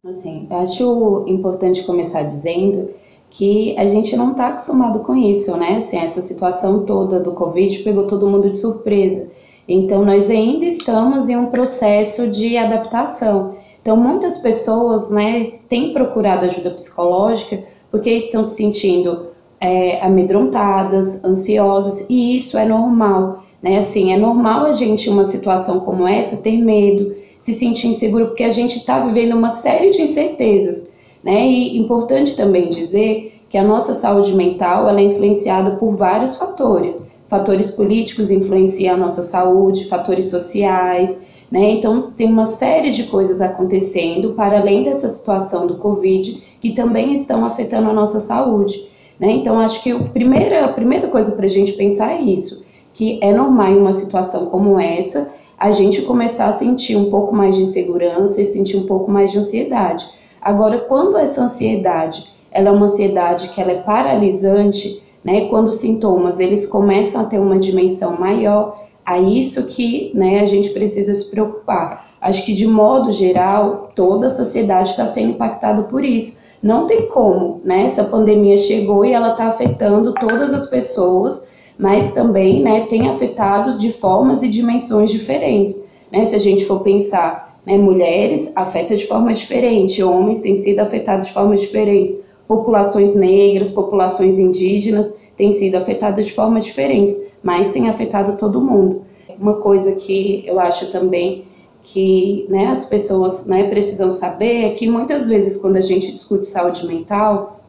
Assim, 0.05 0.45
acho 0.51 1.25
importante 1.27 1.83
começar 1.83 2.21
dizendo 2.21 2.89
que 3.29 3.77
a 3.77 3.85
gente 3.85 4.15
não 4.15 4.31
está 4.31 4.47
acostumado 4.47 4.99
com 4.99 5.15
isso, 5.15 5.55
né? 5.57 5.77
Assim, 5.77 5.97
essa 5.97 6.21
situação 6.21 6.83
toda 6.85 7.19
do 7.19 7.33
Covid 7.33 7.79
pegou 7.79 8.07
todo 8.07 8.27
mundo 8.27 8.49
de 8.49 8.57
surpresa. 8.57 9.29
Então, 9.67 10.03
nós 10.03 10.29
ainda 10.29 10.65
estamos 10.65 11.29
em 11.29 11.37
um 11.37 11.47
processo 11.47 12.27
de 12.29 12.57
adaptação. 12.57 13.55
Então, 13.81 13.95
muitas 13.95 14.39
pessoas, 14.39 15.11
né, 15.11 15.43
têm 15.69 15.93
procurado 15.93 16.45
ajuda 16.45 16.71
psicológica 16.71 17.63
porque 17.91 18.09
estão 18.09 18.43
se 18.43 18.55
sentindo 18.55 19.27
é, 19.59 20.01
amedrontadas, 20.01 21.23
ansiosas, 21.23 22.09
e 22.09 22.35
isso 22.35 22.57
é 22.57 22.65
normal, 22.65 23.43
né? 23.61 23.77
Assim, 23.77 24.13
é 24.13 24.17
normal 24.17 24.65
a 24.65 24.71
gente, 24.71 25.09
em 25.09 25.13
uma 25.13 25.23
situação 25.23 25.81
como 25.81 26.07
essa, 26.07 26.37
ter 26.37 26.57
medo, 26.57 27.15
se 27.39 27.53
sentir 27.53 27.87
inseguro, 27.87 28.27
porque 28.27 28.43
a 28.43 28.49
gente 28.49 28.77
está 28.77 28.99
vivendo 28.99 29.35
uma 29.35 29.49
série 29.49 29.91
de 29.91 30.01
incertezas. 30.01 30.88
Né? 31.23 31.47
E 31.47 31.77
importante 31.77 32.35
também 32.35 32.69
dizer 32.69 33.41
que 33.49 33.57
a 33.57 33.63
nossa 33.63 33.93
saúde 33.93 34.35
mental 34.35 34.87
ela 34.87 34.99
é 34.99 35.03
influenciada 35.03 35.71
por 35.71 35.95
vários 35.95 36.37
fatores. 36.37 37.07
Fatores 37.27 37.71
políticos 37.71 38.31
influenciam 38.31 38.95
a 38.95 38.97
nossa 38.97 39.21
saúde, 39.21 39.87
fatores 39.87 40.27
sociais, 40.27 41.19
né? 41.51 41.71
Então 41.71 42.11
tem 42.11 42.27
uma 42.27 42.45
série 42.45 42.91
de 42.91 43.03
coisas 43.03 43.41
acontecendo 43.41 44.33
para 44.33 44.59
além 44.59 44.83
dessa 44.83 45.09
situação 45.09 45.65
do 45.65 45.77
Covid 45.77 46.43
que 46.61 46.73
também 46.73 47.13
estão 47.13 47.45
afetando 47.45 47.89
a 47.89 47.93
nossa 47.93 48.19
saúde. 48.19 48.87
Né? 49.19 49.31
Então 49.31 49.59
acho 49.59 49.81
que 49.83 49.91
a 49.91 49.99
primeira, 49.99 50.65
a 50.65 50.69
primeira 50.69 51.07
coisa 51.07 51.35
para 51.35 51.45
a 51.45 51.49
gente 51.49 51.73
pensar 51.73 52.13
é 52.13 52.21
isso, 52.21 52.65
que 52.93 53.19
é 53.21 53.33
normal 53.33 53.71
em 53.71 53.77
uma 53.77 53.91
situação 53.91 54.47
como 54.47 54.79
essa 54.79 55.33
a 55.57 55.71
gente 55.71 56.03
começar 56.03 56.47
a 56.47 56.51
sentir 56.53 56.95
um 56.95 57.09
pouco 57.09 57.35
mais 57.35 57.55
de 57.55 57.63
insegurança 57.63 58.41
e 58.41 58.45
sentir 58.45 58.77
um 58.77 58.85
pouco 58.85 59.11
mais 59.11 59.31
de 59.31 59.39
ansiedade. 59.39 60.05
Agora, 60.41 60.79
quando 60.79 61.17
essa 61.17 61.43
ansiedade, 61.43 62.27
ela 62.51 62.69
é 62.69 62.71
uma 62.71 62.85
ansiedade 62.85 63.49
que 63.49 63.61
ela 63.61 63.71
é 63.71 63.81
paralisante, 63.81 65.03
né, 65.23 65.47
quando 65.49 65.67
os 65.67 65.75
sintomas 65.75 66.39
eles 66.39 66.67
começam 66.67 67.21
a 67.21 67.25
ter 67.25 67.39
uma 67.39 67.59
dimensão 67.59 68.17
maior, 68.17 68.79
é 69.07 69.19
isso 69.19 69.67
que 69.67 70.11
né, 70.13 70.39
a 70.39 70.45
gente 70.45 70.69
precisa 70.69 71.13
se 71.13 71.29
preocupar. 71.29 72.07
Acho 72.21 72.45
que 72.45 72.53
de 72.53 72.67
modo 72.67 73.11
geral, 73.11 73.91
toda 73.95 74.27
a 74.27 74.29
sociedade 74.29 74.91
está 74.91 75.05
sendo 75.05 75.31
impactada 75.31 75.83
por 75.83 76.03
isso. 76.03 76.39
Não 76.61 76.85
tem 76.85 77.07
como, 77.07 77.61
né? 77.63 77.83
Essa 77.83 78.03
pandemia 78.03 78.57
chegou 78.57 79.05
e 79.05 79.13
ela 79.13 79.31
está 79.31 79.45
afetando 79.45 80.13
todas 80.13 80.53
as 80.53 80.69
pessoas, 80.69 81.51
mas 81.77 82.13
também 82.13 82.61
né, 82.61 82.85
tem 82.87 83.07
afetado 83.07 83.77
de 83.77 83.93
formas 83.93 84.43
e 84.43 84.49
dimensões 84.49 85.09
diferentes. 85.09 85.87
Né? 86.11 86.25
Se 86.25 86.35
a 86.35 86.39
gente 86.39 86.65
for 86.65 86.81
pensar 86.81 87.48
né? 87.65 87.77
Mulheres 87.77 88.51
afetam 88.55 88.95
de 88.95 89.07
forma 89.07 89.33
diferente, 89.33 90.03
homens 90.03 90.41
têm 90.41 90.55
sido 90.55 90.79
afetados 90.79 91.27
de 91.27 91.33
formas 91.33 91.61
diferentes, 91.61 92.29
populações 92.47 93.15
negras, 93.15 93.71
populações 93.71 94.39
indígenas 94.39 95.15
têm 95.37 95.51
sido 95.51 95.75
afetadas 95.75 96.25
de 96.25 96.33
formas 96.33 96.65
diferentes, 96.65 97.31
mas 97.41 97.71
tem 97.71 97.87
afetado 97.87 98.37
todo 98.37 98.59
mundo. 98.59 99.03
Uma 99.39 99.53
coisa 99.53 99.95
que 99.95 100.43
eu 100.45 100.59
acho 100.59 100.91
também 100.91 101.45
que 101.81 102.45
né, 102.49 102.67
as 102.67 102.85
pessoas 102.85 103.47
né, 103.47 103.69
precisam 103.69 104.11
saber 104.11 104.65
é 104.65 104.69
que 104.71 104.89
muitas 104.89 105.27
vezes 105.27 105.61
quando 105.61 105.77
a 105.77 105.81
gente 105.81 106.11
discute 106.11 106.45
saúde 106.45 106.85
mental, 106.85 107.61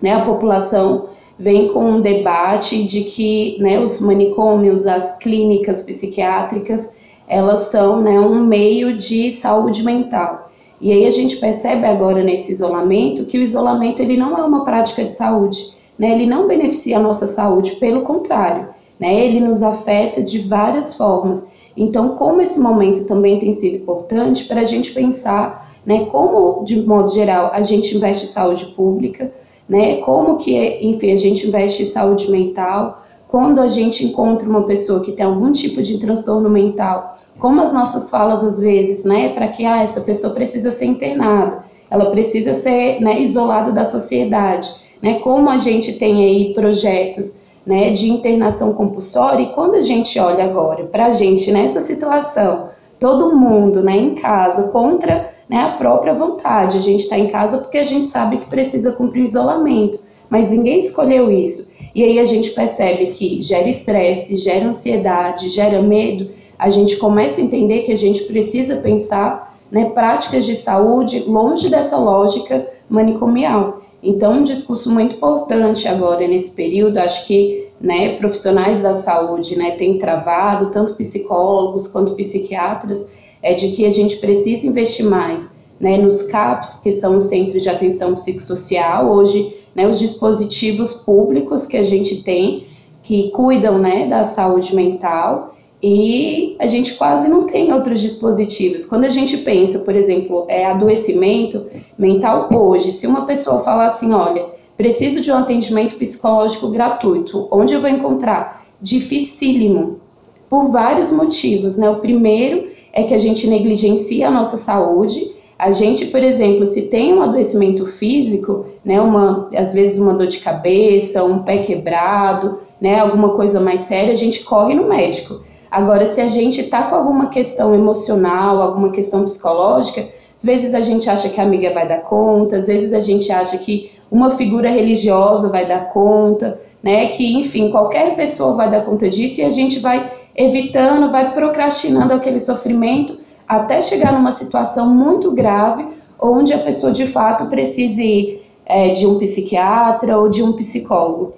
né, 0.00 0.14
a 0.14 0.24
população 0.24 1.10
vem 1.38 1.68
com 1.68 1.84
um 1.84 2.00
debate 2.00 2.84
de 2.84 3.02
que 3.02 3.56
né, 3.60 3.78
os 3.78 4.00
manicômios, 4.00 4.86
as 4.86 5.18
clínicas 5.18 5.82
psiquiátricas, 5.82 6.96
elas 7.28 7.60
são 7.70 8.00
né, 8.00 8.18
um 8.18 8.44
meio 8.44 8.96
de 8.96 9.30
saúde 9.30 9.84
mental. 9.84 10.50
E 10.80 10.92
aí 10.92 11.06
a 11.06 11.10
gente 11.10 11.36
percebe 11.36 11.84
agora 11.84 12.22
nesse 12.22 12.52
isolamento 12.52 13.26
que 13.26 13.38
o 13.38 13.42
isolamento 13.42 14.00
ele 14.00 14.16
não 14.16 14.38
é 14.38 14.42
uma 14.42 14.64
prática 14.64 15.04
de 15.04 15.12
saúde, 15.12 15.72
né? 15.98 16.12
ele 16.12 16.26
não 16.26 16.46
beneficia 16.46 16.98
a 16.98 17.02
nossa 17.02 17.26
saúde, 17.26 17.72
pelo 17.72 18.02
contrário, 18.02 18.68
né? 18.98 19.26
ele 19.26 19.40
nos 19.40 19.62
afeta 19.62 20.22
de 20.22 20.38
várias 20.38 20.96
formas. 20.96 21.52
Então, 21.76 22.10
como 22.10 22.40
esse 22.40 22.60
momento 22.60 23.04
também 23.06 23.38
tem 23.38 23.52
sido 23.52 23.76
importante 23.76 24.44
para 24.44 24.60
a 24.60 24.64
gente 24.64 24.92
pensar 24.92 25.68
né, 25.84 26.04
como, 26.06 26.64
de 26.64 26.80
modo 26.82 27.10
geral, 27.10 27.50
a 27.52 27.62
gente 27.62 27.96
investe 27.96 28.24
em 28.24 28.28
saúde 28.28 28.66
pública, 28.66 29.32
né, 29.68 29.96
como 29.96 30.38
que, 30.38 30.78
enfim, 30.82 31.12
a 31.12 31.16
gente 31.16 31.46
investe 31.46 31.82
em 31.82 31.86
saúde 31.86 32.30
mental, 32.30 33.02
quando 33.28 33.60
a 33.60 33.66
gente 33.66 34.04
encontra 34.04 34.48
uma 34.48 34.62
pessoa 34.62 35.04
que 35.04 35.12
tem 35.12 35.24
algum 35.24 35.52
tipo 35.52 35.82
de 35.82 35.98
transtorno 35.98 36.48
mental, 36.48 37.18
como 37.38 37.60
as 37.60 37.72
nossas 37.72 38.10
falas 38.10 38.42
às 38.42 38.60
vezes, 38.60 39.04
né, 39.04 39.34
para 39.34 39.48
que 39.48 39.64
ah, 39.64 39.82
essa 39.82 40.00
pessoa 40.00 40.32
precisa 40.32 40.70
ser 40.70 40.86
internada, 40.86 41.62
ela 41.90 42.10
precisa 42.10 42.54
ser 42.54 43.00
né, 43.00 43.20
isolada 43.20 43.70
da 43.70 43.84
sociedade, 43.84 44.74
né, 45.02 45.20
como 45.20 45.50
a 45.50 45.58
gente 45.58 45.98
tem 45.98 46.24
aí 46.24 46.54
projetos 46.54 47.42
né, 47.66 47.90
de 47.90 48.10
internação 48.10 48.72
compulsória, 48.72 49.42
e 49.42 49.52
quando 49.52 49.74
a 49.74 49.82
gente 49.82 50.18
olha 50.18 50.44
agora 50.44 50.84
para 50.84 51.06
a 51.06 51.12
gente 51.12 51.52
nessa 51.52 51.82
situação, 51.82 52.70
todo 52.98 53.36
mundo 53.36 53.82
né, 53.82 53.94
em 53.94 54.14
casa 54.14 54.68
contra 54.68 55.30
né, 55.48 55.64
a 55.64 55.76
própria 55.76 56.14
vontade, 56.14 56.78
a 56.78 56.80
gente 56.80 57.02
está 57.02 57.18
em 57.18 57.28
casa 57.28 57.58
porque 57.58 57.78
a 57.78 57.84
gente 57.84 58.06
sabe 58.06 58.38
que 58.38 58.50
precisa 58.50 58.92
cumprir 58.92 59.20
o 59.20 59.24
isolamento, 59.24 60.07
mas 60.30 60.50
ninguém 60.50 60.78
escolheu 60.78 61.30
isso. 61.30 61.72
E 61.94 62.02
aí 62.02 62.18
a 62.18 62.24
gente 62.24 62.50
percebe 62.50 63.06
que 63.06 63.42
gera 63.42 63.68
estresse, 63.68 64.38
gera 64.38 64.66
ansiedade, 64.66 65.48
gera 65.48 65.82
medo, 65.82 66.30
a 66.58 66.68
gente 66.68 66.96
começa 66.96 67.40
a 67.40 67.44
entender 67.44 67.82
que 67.82 67.92
a 67.92 67.96
gente 67.96 68.24
precisa 68.24 68.76
pensar 68.76 69.56
né, 69.70 69.90
práticas 69.90 70.44
de 70.44 70.56
saúde 70.56 71.20
longe 71.20 71.68
dessa 71.68 71.96
lógica 71.96 72.68
manicomial. 72.88 73.82
Então, 74.02 74.32
um 74.32 74.44
discurso 74.44 74.90
muito 74.90 75.16
importante 75.16 75.88
agora 75.88 76.26
nesse 76.26 76.54
período, 76.54 76.98
acho 76.98 77.26
que 77.26 77.68
né, 77.80 78.16
profissionais 78.16 78.80
da 78.80 78.92
saúde 78.92 79.56
né, 79.56 79.72
têm 79.72 79.98
travado, 79.98 80.70
tanto 80.70 80.94
psicólogos 80.94 81.88
quanto 81.88 82.14
psiquiatras, 82.14 83.16
é 83.42 83.54
de 83.54 83.72
que 83.72 83.86
a 83.86 83.90
gente 83.90 84.16
precisa 84.16 84.66
investir 84.66 85.06
mais 85.06 85.58
né, 85.80 85.96
nos 85.96 86.24
CAPs, 86.24 86.80
que 86.80 86.92
são 86.92 87.16
os 87.16 87.24
Centros 87.24 87.62
de 87.62 87.68
Atenção 87.68 88.14
Psicossocial, 88.14 89.10
hoje 89.10 89.57
né, 89.74 89.88
os 89.88 89.98
dispositivos 89.98 90.94
públicos 90.94 91.66
que 91.66 91.76
a 91.76 91.82
gente 91.82 92.22
tem, 92.22 92.66
que 93.02 93.30
cuidam 93.30 93.78
né, 93.78 94.06
da 94.06 94.24
saúde 94.24 94.74
mental, 94.74 95.54
e 95.82 96.56
a 96.58 96.66
gente 96.66 96.94
quase 96.94 97.28
não 97.28 97.44
tem 97.44 97.72
outros 97.72 98.00
dispositivos. 98.00 98.84
Quando 98.86 99.04
a 99.04 99.08
gente 99.08 99.36
pensa, 99.38 99.78
por 99.78 99.94
exemplo, 99.94 100.44
é 100.48 100.66
adoecimento 100.66 101.66
mental 101.96 102.48
hoje, 102.52 102.90
se 102.90 103.06
uma 103.06 103.26
pessoa 103.26 103.62
falar 103.62 103.86
assim, 103.86 104.12
olha, 104.12 104.44
preciso 104.76 105.20
de 105.20 105.30
um 105.30 105.36
atendimento 105.36 105.96
psicológico 105.96 106.68
gratuito, 106.68 107.46
onde 107.50 107.74
eu 107.74 107.80
vou 107.80 107.90
encontrar? 107.90 108.66
Dificílimo, 108.80 110.00
por 110.48 110.70
vários 110.70 111.12
motivos, 111.12 111.76
né? 111.76 111.88
O 111.90 111.96
primeiro 111.96 112.68
é 112.92 113.02
que 113.02 113.14
a 113.14 113.18
gente 113.18 113.46
negligencia 113.46 114.28
a 114.28 114.30
nossa 114.30 114.56
saúde, 114.56 115.30
A 115.58 115.72
gente, 115.72 116.06
por 116.06 116.22
exemplo, 116.22 116.64
se 116.64 116.82
tem 116.82 117.12
um 117.12 117.20
adoecimento 117.20 117.84
físico, 117.86 118.66
né, 118.84 119.00
uma, 119.00 119.50
às 119.56 119.74
vezes 119.74 119.98
uma 119.98 120.14
dor 120.14 120.28
de 120.28 120.38
cabeça, 120.38 121.24
um 121.24 121.42
pé 121.42 121.58
quebrado, 121.58 122.60
né, 122.80 123.00
alguma 123.00 123.30
coisa 123.30 123.58
mais 123.58 123.80
séria, 123.80 124.12
a 124.12 124.16
gente 124.16 124.44
corre 124.44 124.74
no 124.74 124.88
médico. 124.88 125.40
Agora, 125.68 126.06
se 126.06 126.20
a 126.20 126.28
gente 126.28 126.60
está 126.60 126.84
com 126.84 126.94
alguma 126.94 127.28
questão 127.28 127.74
emocional, 127.74 128.62
alguma 128.62 128.90
questão 128.90 129.24
psicológica, 129.24 130.06
às 130.36 130.44
vezes 130.44 130.74
a 130.74 130.80
gente 130.80 131.10
acha 131.10 131.28
que 131.28 131.40
a 131.40 131.44
amiga 131.44 131.74
vai 131.74 131.88
dar 131.88 132.02
conta, 132.02 132.56
às 132.56 132.68
vezes 132.68 132.92
a 132.94 133.00
gente 133.00 133.30
acha 133.32 133.58
que 133.58 133.90
uma 134.08 134.30
figura 134.30 134.70
religiosa 134.70 135.50
vai 135.50 135.66
dar 135.66 135.90
conta, 135.90 136.58
né? 136.80 137.08
Que, 137.08 137.36
enfim, 137.36 137.70
qualquer 137.70 138.14
pessoa 138.14 138.54
vai 138.54 138.70
dar 138.70 138.84
conta 138.84 139.10
disso 139.10 139.40
e 139.40 139.44
a 139.44 139.50
gente 139.50 139.80
vai 139.80 140.10
evitando, 140.36 141.10
vai 141.10 141.34
procrastinando 141.34 142.14
aquele 142.14 142.38
sofrimento 142.38 143.17
até 143.48 143.80
chegar 143.80 144.12
numa 144.12 144.30
situação 144.30 144.94
muito 144.94 145.32
grave, 145.32 145.88
onde 146.20 146.52
a 146.52 146.58
pessoa 146.58 146.92
de 146.92 147.06
fato 147.06 147.46
precise 147.46 148.40
é, 148.66 148.90
de 148.90 149.06
um 149.06 149.18
psiquiatra 149.18 150.18
ou 150.18 150.28
de 150.28 150.42
um 150.42 150.52
psicólogo. 150.52 151.34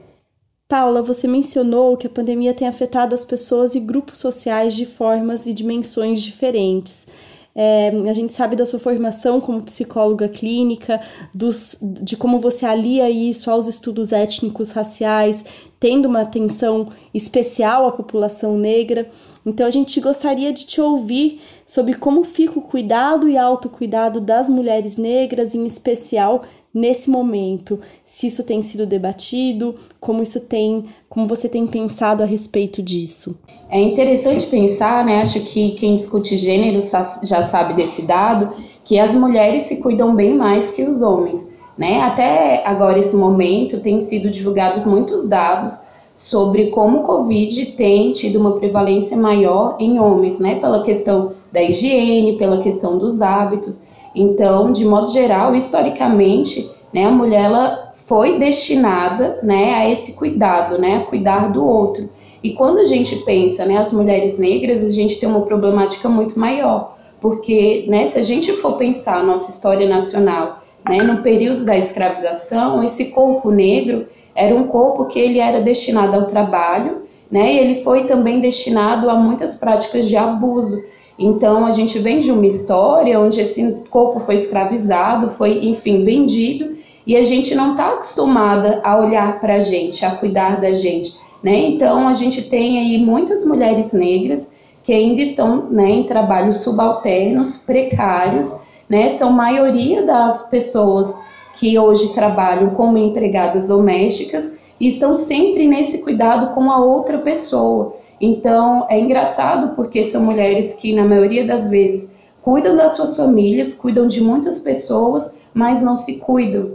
Paula, 0.69 1.03
você 1.03 1.27
mencionou 1.27 1.97
que 1.97 2.07
a 2.07 2.11
pandemia 2.11 2.55
tem 2.55 2.69
afetado 2.69 3.15
as 3.15 3.25
pessoas 3.25 3.75
e 3.75 3.81
grupos 3.81 4.19
sociais 4.19 4.75
de 4.75 4.87
formas 4.87 5.47
e 5.47 5.53
dimensões 5.53 6.23
diferentes. 6.23 7.07
É, 7.55 7.89
a 8.09 8.13
gente 8.13 8.33
sabe 8.33 8.55
da 8.55 8.65
sua 8.65 8.79
formação 8.79 9.41
como 9.41 9.63
psicóloga 9.63 10.29
clínica, 10.29 11.01
dos, 11.35 11.77
de 11.81 12.17
como 12.17 12.39
você 12.39 12.65
alia 12.65 13.11
isso 13.11 13.51
aos 13.51 13.67
estudos 13.67 14.13
étnicos 14.13 14.71
raciais, 14.71 15.45
tendo 15.81 16.07
uma 16.07 16.21
atenção 16.21 16.89
especial 17.13 17.87
à 17.87 17.93
população 17.93 18.57
negra. 18.57 19.11
Então 19.45 19.67
a 19.67 19.71
gente 19.71 20.01
gostaria 20.01 20.53
de 20.53 20.67
te 20.67 20.81
ouvir 20.81 21.41
sobre 21.67 21.95
como 21.95 22.25
fica 22.25 22.59
o 22.59 22.63
cuidado 22.63 23.29
e 23.29 23.39
autocuidado 23.39 24.21
das 24.21 24.49
mulheres 24.49 24.97
negras, 24.97 25.55
em 25.55 25.65
especial 25.65 26.43
nesse 26.73 27.11
momento, 27.11 27.81
se 28.05 28.29
isso 28.29 28.45
tem 28.45 28.63
sido 28.63 28.87
debatido, 28.87 29.75
como 29.99 30.23
isso 30.23 30.39
tem, 30.39 30.85
como 31.09 31.27
você 31.27 31.49
tem 31.49 31.67
pensado 31.67 32.23
a 32.23 32.27
respeito 32.27 32.81
disso. 32.81 33.37
É 33.69 33.81
interessante 33.81 34.47
pensar, 34.47 35.05
né? 35.05 35.21
Acho 35.21 35.41
que 35.41 35.73
quem 35.73 35.97
discute 35.97 36.37
gênero 36.37 36.79
já 37.25 37.43
sabe 37.43 37.75
desse 37.75 38.03
dado, 38.03 38.55
que 38.85 38.99
as 39.01 39.15
mulheres 39.15 39.65
se 39.65 39.81
cuidam 39.81 40.15
bem 40.15 40.35
mais 40.35 40.71
que 40.71 40.85
os 40.85 41.03
homens, 41.03 41.49
né? 41.77 42.01
Até 42.03 42.65
agora 42.65 42.99
esse 42.99 43.17
momento 43.17 43.81
tem 43.81 43.99
sido 44.01 44.31
divulgados 44.31 44.85
muitos 44.85 45.29
dados 45.29 45.90
sobre 46.21 46.67
como 46.67 46.99
o 46.99 47.05
Covid 47.05 47.65
tem 47.79 48.13
tido 48.13 48.39
uma 48.39 48.53
prevalência 48.53 49.17
maior 49.17 49.79
em 49.81 49.99
homens, 49.99 50.39
né? 50.39 50.61
Pela 50.61 50.83
questão 50.83 51.33
da 51.51 51.63
higiene, 51.63 52.37
pela 52.37 52.63
questão 52.63 52.99
dos 52.99 53.23
hábitos. 53.23 53.87
Então, 54.15 54.71
de 54.71 54.85
modo 54.85 55.11
geral, 55.11 55.55
historicamente, 55.55 56.71
né, 56.93 57.07
a 57.07 57.11
mulher 57.11 57.45
ela 57.45 57.95
foi 58.07 58.39
destinada 58.39 59.39
né, 59.43 59.73
a 59.73 59.89
esse 59.89 60.13
cuidado, 60.13 60.79
né, 60.79 60.99
a 60.99 61.05
cuidar 61.07 61.51
do 61.51 61.67
outro. 61.67 62.11
E 62.45 62.51
quando 62.51 62.81
a 62.81 62.85
gente 62.85 63.17
pensa, 63.25 63.65
né, 63.65 63.79
as 63.79 63.91
mulheres 63.91 64.39
negras, 64.39 64.85
a 64.85 64.91
gente 64.91 65.19
tem 65.19 65.27
uma 65.27 65.47
problemática 65.47 66.07
muito 66.07 66.39
maior, 66.39 66.99
porque, 67.19 67.87
né, 67.89 68.07
se 68.07 68.19
a 68.19 68.23
gente 68.23 68.53
for 68.53 68.75
pensar 68.75 69.21
a 69.21 69.25
nossa 69.25 69.51
história 69.51 69.89
nacional, 69.89 70.63
né, 70.87 70.99
no 70.99 71.23
período 71.23 71.65
da 71.65 71.79
escravização, 71.79 72.85
esse 72.85 73.07
corpo 73.07 73.51
negro 73.51 74.05
era 74.35 74.55
um 74.55 74.69
corpo 74.69 75.07
que 75.07 75.19
ele 75.19 75.39
era 75.39 75.61
destinado 75.61 76.17
ao 76.17 76.27
trabalho, 76.27 77.03
né, 77.31 77.55
e 77.55 77.59
ele 77.59 77.85
foi 77.85 78.05
também 78.07 78.41
destinado 78.41 79.09
a 79.09 79.15
muitas 79.15 79.59
práticas 79.59 80.09
de 80.09 80.17
abuso. 80.17 80.77
Então 81.19 81.67
a 81.67 81.73
gente 81.73 81.99
vem 81.99 82.21
de 82.21 82.33
uma 82.33 82.47
história 82.47 83.21
onde 83.21 83.41
esse 83.41 83.77
corpo 83.91 84.21
foi 84.21 84.35
escravizado, 84.35 85.31
foi, 85.31 85.67
enfim, 85.67 86.03
vendido, 86.03 86.77
e 87.07 87.17
a 87.17 87.23
gente 87.23 87.55
não 87.55 87.73
está 87.73 87.89
acostumada 87.89 88.81
a 88.85 88.99
olhar 88.99 89.41
para 89.41 89.57
a 89.57 89.61
gente, 89.61 90.05
a 90.05 90.13
cuidar 90.13 90.61
da 90.61 90.73
gente. 90.73 91.15
Né? 91.43 91.71
Então 91.71 92.09
a 92.09 92.15
gente 92.15 92.43
tem 92.43 92.79
aí 92.79 92.99
muitas 92.99 93.45
mulheres 93.47 93.93
negras 93.93 94.57
que 94.83 94.93
ainda 94.93 95.21
estão 95.21 95.71
né, 95.71 95.91
em 95.91 96.05
trabalhos 96.05 96.59
subalternos, 96.59 97.59
precários, 97.59 98.63
né? 98.89 99.09
São 99.09 99.31
maioria 99.31 100.05
das 100.05 100.51
pessoas 100.51 101.30
que 101.55 101.79
hoje 101.79 102.15
trabalham 102.15 102.71
como 102.71 102.99
empregadas 102.99 103.69
domésticas 103.69 104.61
e 104.79 104.89
estão 104.89 105.15
sempre 105.15 105.67
nesse 105.69 106.03
cuidado 106.03 106.55
com 106.55 106.71
a 106.71 106.83
outra 106.83 107.19
pessoa. 107.19 107.97
Então, 108.21 108.87
é 108.89 109.01
engraçado 109.01 109.75
porque 109.75 110.03
são 110.03 110.23
mulheres 110.23 110.75
que, 110.75 110.95
na 110.95 111.05
maioria 111.05 111.47
das 111.47 111.71
vezes, 111.71 112.17
cuidam 112.43 112.77
das 112.77 112.93
suas 112.93 113.17
famílias, 113.17 113.75
cuidam 113.75 114.07
de 114.07 114.23
muitas 114.23 114.61
pessoas, 114.61 115.43
mas 115.53 115.83
não 115.83 115.97
se 115.97 116.19
cuidam. 116.19 116.71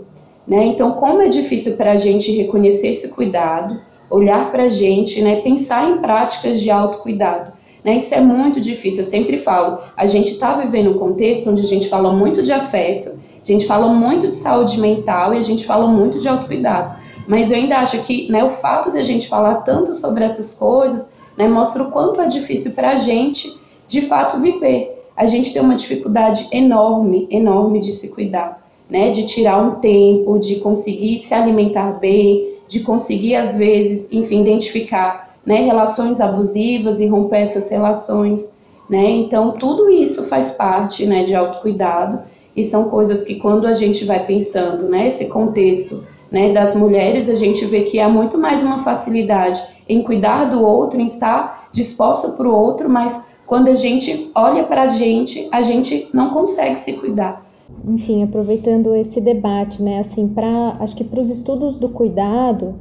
Né? 0.47 0.67
Então, 0.67 0.93
como 0.93 1.21
é 1.21 1.27
difícil 1.27 1.75
para 1.75 1.93
a 1.93 1.97
gente 1.97 2.31
reconhecer 2.31 2.89
esse 2.89 3.09
cuidado, 3.09 3.79
olhar 4.09 4.51
para 4.51 4.63
a 4.63 4.69
gente, 4.69 5.21
né? 5.21 5.41
pensar 5.41 5.89
em 5.89 5.97
práticas 5.97 6.61
de 6.61 6.69
autocuidado. 6.69 7.53
Né? 7.83 7.95
Isso 7.95 8.13
é 8.13 8.21
muito 8.21 8.61
difícil, 8.61 9.03
eu 9.03 9.09
sempre 9.09 9.39
falo. 9.39 9.79
A 9.95 10.05
gente 10.05 10.31
está 10.31 10.53
vivendo 10.55 10.91
um 10.91 10.99
contexto 10.99 11.49
onde 11.49 11.61
a 11.61 11.65
gente 11.65 11.89
fala 11.89 12.13
muito 12.13 12.43
de 12.43 12.51
afeto, 12.51 13.19
a 13.53 13.57
gente 13.57 13.67
fala 13.67 13.87
muito 13.87 14.27
de 14.27 14.35
saúde 14.35 14.79
mental 14.79 15.33
e 15.33 15.37
a 15.37 15.41
gente 15.41 15.65
fala 15.65 15.87
muito 15.87 16.19
de 16.19 16.27
autocuidado. 16.27 16.95
Mas 17.27 17.51
eu 17.51 17.57
ainda 17.57 17.77
acho 17.77 18.01
que 18.03 18.31
né, 18.31 18.43
o 18.43 18.49
fato 18.49 18.91
de 18.91 18.97
a 18.97 19.03
gente 19.03 19.27
falar 19.27 19.55
tanto 19.55 19.93
sobre 19.93 20.23
essas 20.23 20.57
coisas 20.57 21.15
né, 21.37 21.47
mostra 21.47 21.83
o 21.83 21.91
quanto 21.91 22.21
é 22.21 22.27
difícil 22.27 22.71
para 22.71 22.91
a 22.91 22.95
gente, 22.95 23.59
de 23.87 24.01
fato, 24.01 24.39
viver. 24.39 25.03
A 25.15 25.25
gente 25.25 25.53
tem 25.53 25.61
uma 25.61 25.75
dificuldade 25.75 26.47
enorme, 26.51 27.27
enorme 27.29 27.79
de 27.79 27.91
se 27.91 28.13
cuidar, 28.13 28.61
né, 28.89 29.11
de 29.11 29.25
tirar 29.25 29.61
um 29.61 29.75
tempo, 29.75 30.39
de 30.39 30.55
conseguir 30.55 31.19
se 31.19 31.33
alimentar 31.33 31.99
bem, 31.99 32.55
de 32.67 32.79
conseguir, 32.81 33.35
às 33.35 33.57
vezes, 33.57 34.11
enfim, 34.11 34.41
identificar 34.41 35.35
né, 35.45 35.61
relações 35.61 36.19
abusivas 36.19 36.99
e 36.99 37.07
romper 37.07 37.41
essas 37.41 37.69
relações. 37.69 38.55
Né? 38.89 39.09
Então, 39.11 39.51
tudo 39.51 39.89
isso 39.89 40.25
faz 40.25 40.51
parte 40.51 41.05
né, 41.05 41.23
de 41.23 41.35
autocuidado 41.35 42.19
e 42.55 42.63
são 42.63 42.89
coisas 42.89 43.23
que, 43.23 43.35
quando 43.35 43.67
a 43.67 43.73
gente 43.73 44.05
vai 44.05 44.25
pensando 44.25 44.87
né, 44.87 45.09
contexto 45.29 46.03
né, 46.31 46.53
das 46.53 46.75
mulheres, 46.75 47.29
a 47.29 47.35
gente 47.35 47.65
vê 47.65 47.83
que 47.83 47.99
há 47.99 48.07
muito 48.07 48.37
mais 48.37 48.63
uma 48.63 48.79
facilidade 48.79 49.61
em 49.87 50.01
cuidar 50.03 50.45
do 50.45 50.63
outro, 50.63 50.99
em 50.99 51.05
estar 51.05 51.69
disposta 51.71 52.31
para 52.31 52.47
o 52.47 52.55
outro, 52.55 52.89
mas 52.89 53.29
quando 53.45 53.67
a 53.67 53.75
gente 53.75 54.31
olha 54.33 54.63
para 54.63 54.83
a 54.83 54.87
gente, 54.87 55.47
a 55.51 55.61
gente 55.61 56.09
não 56.13 56.31
consegue 56.31 56.75
se 56.77 56.93
cuidar. 56.93 57.45
Enfim, 57.87 58.23
aproveitando 58.23 58.95
esse 58.95 59.19
debate, 59.19 59.81
né, 59.81 59.99
assim, 59.99 60.27
para 60.27 60.77
acho 60.79 60.95
que 60.95 61.03
para 61.03 61.19
os 61.19 61.29
estudos 61.29 61.77
do 61.77 61.89
cuidado, 61.89 62.75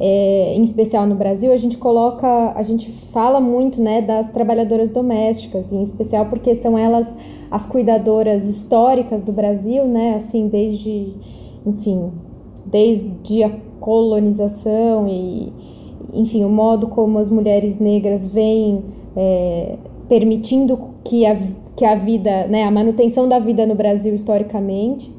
é, 0.00 0.54
em 0.56 0.62
especial 0.62 1.06
no 1.06 1.14
Brasil, 1.14 1.52
a 1.52 1.56
gente 1.56 1.78
coloca, 1.78 2.52
a 2.54 2.62
gente 2.62 2.90
fala 2.90 3.40
muito, 3.40 3.80
né, 3.80 4.02
das 4.02 4.30
trabalhadoras 4.30 4.90
domésticas, 4.90 5.72
em 5.72 5.82
especial 5.82 6.26
porque 6.26 6.54
são 6.54 6.76
elas 6.76 7.16
as 7.50 7.64
cuidadoras 7.66 8.46
históricas 8.46 9.22
do 9.22 9.32
Brasil, 9.32 9.86
né, 9.86 10.14
assim, 10.14 10.48
desde, 10.48 11.14
enfim, 11.64 12.10
desde 12.66 13.44
a 13.44 13.50
colonização 13.78 15.06
e 15.08 15.52
enfim, 16.14 16.44
o 16.44 16.48
modo 16.48 16.86
como 16.86 17.18
as 17.18 17.28
mulheres 17.28 17.78
negras 17.78 18.24
vêm 18.24 18.84
é, 19.16 19.76
permitindo 20.08 20.78
que 21.02 21.26
a, 21.26 21.36
que 21.76 21.84
a 21.84 21.94
vida, 21.94 22.46
né, 22.46 22.62
a 22.64 22.70
manutenção 22.70 23.28
da 23.28 23.38
vida 23.38 23.66
no 23.66 23.74
Brasil 23.74 24.14
historicamente. 24.14 25.10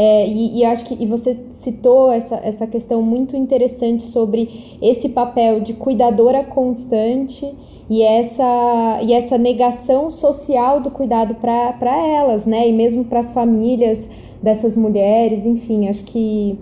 É, 0.00 0.28
e, 0.28 0.60
e, 0.60 0.64
acho 0.64 0.84
que 0.84 0.96
e 1.02 1.04
você 1.06 1.36
citou 1.50 2.12
essa, 2.12 2.36
essa 2.36 2.68
questão 2.68 3.02
muito 3.02 3.34
interessante 3.34 4.04
sobre 4.04 4.78
esse 4.80 5.08
papel 5.08 5.58
de 5.58 5.72
cuidadora 5.72 6.44
constante 6.44 7.52
e 7.90 8.00
essa, 8.00 9.00
e 9.02 9.12
essa 9.12 9.36
negação 9.36 10.08
social 10.08 10.80
do 10.80 10.88
cuidado 10.88 11.34
para 11.34 11.96
elas, 12.06 12.46
né? 12.46 12.68
E 12.68 12.72
mesmo 12.72 13.06
para 13.06 13.18
as 13.18 13.32
famílias 13.32 14.08
dessas 14.40 14.76
mulheres, 14.76 15.44
enfim, 15.44 15.88
acho 15.88 16.04
que 16.04 16.56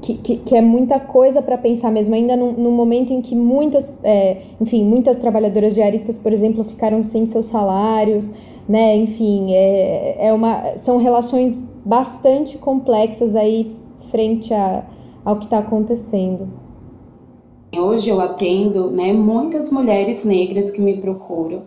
que, 0.00 0.14
que, 0.14 0.36
que, 0.38 0.56
é 0.56 0.60
muita 0.60 0.98
coisa 0.98 1.42
para 1.42 1.58
pensar 1.58 1.90
mesmo, 1.90 2.14
ainda 2.14 2.36
no, 2.36 2.52
no, 2.52 2.70
momento 2.70 3.12
em 3.12 3.20
que 3.20 3.34
muitas, 3.34 3.98
é, 4.02 4.38
enfim, 4.60 4.84
muitas 4.84 5.18
trabalhadoras 5.18 5.74
diaristas, 5.74 6.16
por 6.16 6.32
exemplo, 6.32 6.64
ficaram 6.64 7.02
sem 7.02 7.26
seus 7.26 7.46
salários, 7.46 8.32
né, 8.68 8.96
enfim, 8.96 9.52
é, 9.52 10.28
é 10.28 10.32
uma, 10.32 10.76
são 10.76 10.98
relações 10.98 11.58
bastante 11.88 12.58
complexas 12.58 13.34
aí 13.34 13.74
frente 14.10 14.52
a, 14.52 14.84
ao 15.24 15.36
que 15.36 15.46
está 15.46 15.58
acontecendo. 15.58 16.46
Hoje 17.74 18.10
eu 18.10 18.20
atendo, 18.20 18.90
né, 18.90 19.14
muitas 19.14 19.72
mulheres 19.72 20.22
negras 20.22 20.70
que 20.70 20.82
me 20.82 20.98
procuram 20.98 21.62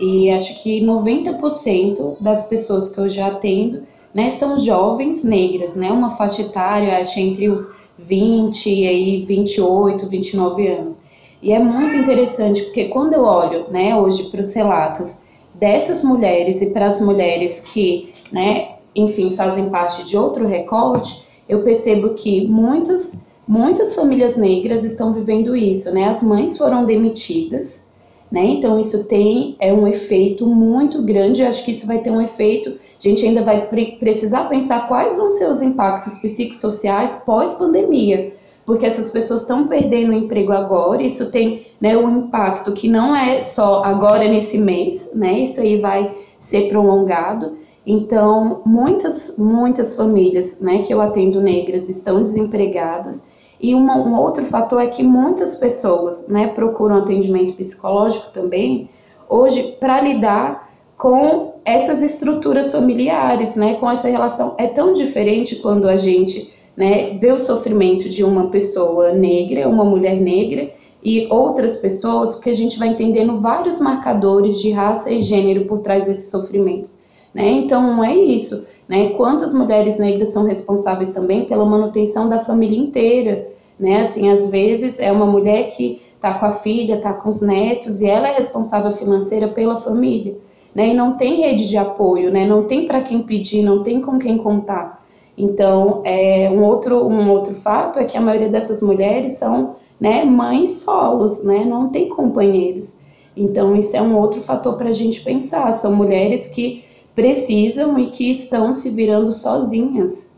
e 0.00 0.30
acho 0.30 0.62
que 0.62 0.80
90% 0.80 2.16
das 2.18 2.48
pessoas 2.48 2.94
que 2.94 3.00
eu 3.02 3.10
já 3.10 3.26
atendo 3.26 3.82
né, 4.14 4.30
são 4.30 4.58
jovens 4.58 5.22
negras, 5.22 5.76
né, 5.76 5.92
uma 5.92 6.16
faixa 6.16 6.40
etária, 6.40 6.98
acho, 6.98 7.20
entre 7.20 7.50
os 7.50 7.76
20 7.98 8.70
e 8.70 8.86
aí 8.86 9.24
28, 9.26 10.06
29 10.06 10.66
anos. 10.66 11.10
E 11.42 11.52
é 11.52 11.58
muito 11.58 11.94
interessante 11.94 12.62
porque 12.62 12.86
quando 12.86 13.12
eu 13.12 13.22
olho, 13.22 13.66
né, 13.70 13.94
hoje 13.94 14.30
para 14.30 14.40
os 14.40 14.54
relatos 14.54 15.24
dessas 15.54 16.02
mulheres 16.02 16.62
e 16.62 16.70
para 16.70 16.86
as 16.86 17.02
mulheres 17.02 17.70
que 17.70 18.14
né, 18.32 18.77
enfim, 18.94 19.34
fazem 19.34 19.70
parte 19.70 20.04
de 20.04 20.16
outro 20.16 20.46
recorte, 20.46 21.24
eu 21.48 21.62
percebo 21.62 22.10
que 22.10 22.46
muitas, 22.46 23.26
muitas 23.46 23.94
famílias 23.94 24.36
negras 24.36 24.84
estão 24.84 25.12
vivendo 25.12 25.56
isso, 25.56 25.92
né? 25.92 26.04
As 26.04 26.22
mães 26.22 26.58
foram 26.58 26.84
demitidas, 26.84 27.86
né? 28.30 28.44
Então 28.44 28.78
isso 28.78 29.04
tem 29.04 29.56
é 29.58 29.72
um 29.72 29.88
efeito 29.88 30.46
muito 30.46 31.02
grande. 31.02 31.42
Eu 31.42 31.48
acho 31.48 31.64
que 31.64 31.70
isso 31.70 31.86
vai 31.86 31.98
ter 31.98 32.10
um 32.10 32.20
efeito. 32.20 32.70
A 32.70 33.08
gente 33.08 33.24
ainda 33.24 33.42
vai 33.42 33.66
pre 33.66 33.92
precisar 33.92 34.44
pensar 34.44 34.86
quais 34.88 35.16
vão 35.16 35.30
ser 35.30 35.48
os 35.48 35.62
impactos 35.62 36.18
psicossociais 36.18 37.22
pós-pandemia, 37.24 38.32
porque 38.66 38.84
essas 38.84 39.10
pessoas 39.10 39.42
estão 39.42 39.68
perdendo 39.68 40.10
o 40.10 40.18
emprego 40.18 40.52
agora. 40.52 41.02
Isso 41.02 41.30
tem 41.30 41.66
né, 41.80 41.96
um 41.96 42.26
impacto 42.26 42.72
que 42.72 42.88
não 42.88 43.16
é 43.16 43.40
só 43.40 43.82
agora 43.84 44.28
nesse 44.28 44.58
mês, 44.58 45.12
né? 45.14 45.40
Isso 45.40 45.60
aí 45.60 45.80
vai 45.80 46.14
ser 46.38 46.68
prolongado. 46.68 47.56
Então, 47.90 48.60
muitas, 48.66 49.38
muitas 49.38 49.96
famílias 49.96 50.60
né, 50.60 50.82
que 50.82 50.92
eu 50.92 51.00
atendo 51.00 51.40
negras 51.40 51.88
estão 51.88 52.22
desempregadas. 52.22 53.30
E 53.58 53.74
uma, 53.74 53.96
um 53.96 54.20
outro 54.20 54.44
fator 54.44 54.82
é 54.82 54.88
que 54.88 55.02
muitas 55.02 55.56
pessoas 55.56 56.28
né, 56.28 56.48
procuram 56.48 56.98
atendimento 56.98 57.54
psicológico 57.54 58.30
também, 58.30 58.90
hoje, 59.26 59.74
para 59.80 60.02
lidar 60.02 60.70
com 60.98 61.54
essas 61.64 62.02
estruturas 62.02 62.72
familiares, 62.72 63.56
né, 63.56 63.76
com 63.76 63.90
essa 63.90 64.08
relação. 64.08 64.54
É 64.58 64.66
tão 64.66 64.92
diferente 64.92 65.56
quando 65.56 65.88
a 65.88 65.96
gente 65.96 66.52
né, 66.76 67.16
vê 67.18 67.32
o 67.32 67.38
sofrimento 67.38 68.10
de 68.10 68.22
uma 68.22 68.48
pessoa 68.48 69.12
negra, 69.14 69.66
uma 69.66 69.84
mulher 69.86 70.20
negra, 70.20 70.70
e 71.02 71.26
outras 71.30 71.78
pessoas, 71.78 72.34
porque 72.34 72.50
a 72.50 72.54
gente 72.54 72.78
vai 72.78 72.88
entendendo 72.88 73.40
vários 73.40 73.80
marcadores 73.80 74.60
de 74.60 74.72
raça 74.72 75.10
e 75.10 75.22
gênero 75.22 75.64
por 75.64 75.78
trás 75.78 76.04
desses 76.04 76.30
sofrimentos. 76.30 77.07
Né? 77.34 77.50
Então, 77.50 78.02
é 78.02 78.14
isso. 78.16 78.66
Né? 78.88 79.10
Quantas 79.10 79.52
mulheres 79.54 79.98
negras 79.98 80.30
são 80.30 80.44
responsáveis 80.44 81.12
também 81.12 81.44
pela 81.44 81.64
manutenção 81.64 82.28
da 82.28 82.40
família 82.40 82.78
inteira? 82.78 83.48
Né? 83.78 84.00
Assim, 84.00 84.30
às 84.30 84.50
vezes 84.50 84.98
é 84.98 85.12
uma 85.12 85.26
mulher 85.26 85.70
que 85.70 86.00
está 86.14 86.34
com 86.34 86.46
a 86.46 86.52
filha, 86.52 86.96
está 86.96 87.12
com 87.12 87.28
os 87.28 87.40
netos 87.40 88.00
e 88.00 88.08
ela 88.08 88.28
é 88.28 88.34
responsável 88.34 88.92
financeira 88.92 89.48
pela 89.48 89.80
família. 89.80 90.36
Né? 90.74 90.88
E 90.88 90.94
não 90.94 91.16
tem 91.16 91.42
rede 91.42 91.68
de 91.68 91.76
apoio, 91.76 92.30
né? 92.30 92.46
não 92.46 92.64
tem 92.64 92.86
para 92.86 93.02
quem 93.02 93.22
pedir, 93.22 93.62
não 93.62 93.82
tem 93.82 94.00
com 94.00 94.18
quem 94.18 94.38
contar. 94.38 94.98
Então, 95.36 96.02
é, 96.04 96.50
um, 96.50 96.64
outro, 96.64 97.06
um 97.06 97.30
outro 97.30 97.54
fato 97.54 98.00
é 98.00 98.04
que 98.04 98.18
a 98.18 98.20
maioria 98.20 98.48
dessas 98.48 98.82
mulheres 98.82 99.34
são 99.34 99.76
né, 100.00 100.24
mães 100.24 100.70
solos, 100.80 101.44
né? 101.44 101.64
não 101.64 101.90
tem 101.90 102.08
companheiros. 102.08 102.98
Então, 103.36 103.76
isso 103.76 103.96
é 103.96 104.02
um 104.02 104.16
outro 104.18 104.40
fator 104.40 104.76
para 104.76 104.88
a 104.88 104.92
gente 104.92 105.22
pensar. 105.22 105.70
São 105.72 105.94
mulheres 105.94 106.48
que 106.48 106.84
precisam 107.18 107.98
e 107.98 108.12
que 108.12 108.30
estão 108.30 108.72
se 108.72 108.90
virando 108.90 109.32
sozinhas. 109.32 110.36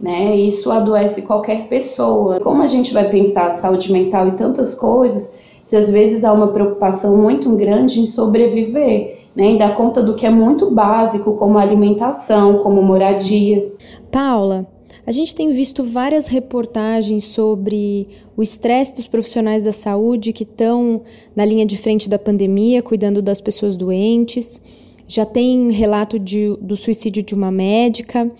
Né? 0.00 0.36
Isso 0.36 0.70
adoece 0.70 1.22
qualquer 1.22 1.68
pessoa. 1.68 2.38
Como 2.38 2.62
a 2.62 2.66
gente 2.66 2.94
vai 2.94 3.10
pensar 3.10 3.50
saúde 3.50 3.92
mental 3.92 4.28
e 4.28 4.36
tantas 4.36 4.78
coisas, 4.78 5.40
se 5.64 5.76
às 5.76 5.90
vezes 5.90 6.22
há 6.22 6.32
uma 6.32 6.52
preocupação 6.52 7.20
muito 7.20 7.56
grande 7.56 8.00
em 8.00 8.06
sobreviver, 8.06 9.18
né? 9.34 9.46
em 9.46 9.58
dar 9.58 9.76
conta 9.76 10.00
do 10.00 10.14
que 10.14 10.24
é 10.24 10.30
muito 10.30 10.70
básico, 10.70 11.36
como 11.36 11.58
alimentação, 11.58 12.58
como 12.62 12.80
moradia. 12.82 13.68
Paula, 14.12 14.64
a 15.04 15.10
gente 15.10 15.34
tem 15.34 15.50
visto 15.50 15.82
várias 15.82 16.28
reportagens 16.28 17.24
sobre 17.24 18.06
o 18.36 18.44
estresse 18.44 18.94
dos 18.94 19.08
profissionais 19.08 19.64
da 19.64 19.72
saúde 19.72 20.32
que 20.32 20.44
estão 20.44 21.02
na 21.34 21.44
linha 21.44 21.66
de 21.66 21.76
frente 21.76 22.08
da 22.08 22.18
pandemia, 22.18 22.80
cuidando 22.80 23.20
das 23.20 23.40
pessoas 23.40 23.74
doentes. 23.74 24.62
Já 25.08 25.24
tem 25.24 25.70
relato 25.70 26.18
de, 26.18 26.56
do 26.60 26.76
suicídio 26.76 27.22
de 27.22 27.34
uma 27.34 27.50
médica. 27.50 28.30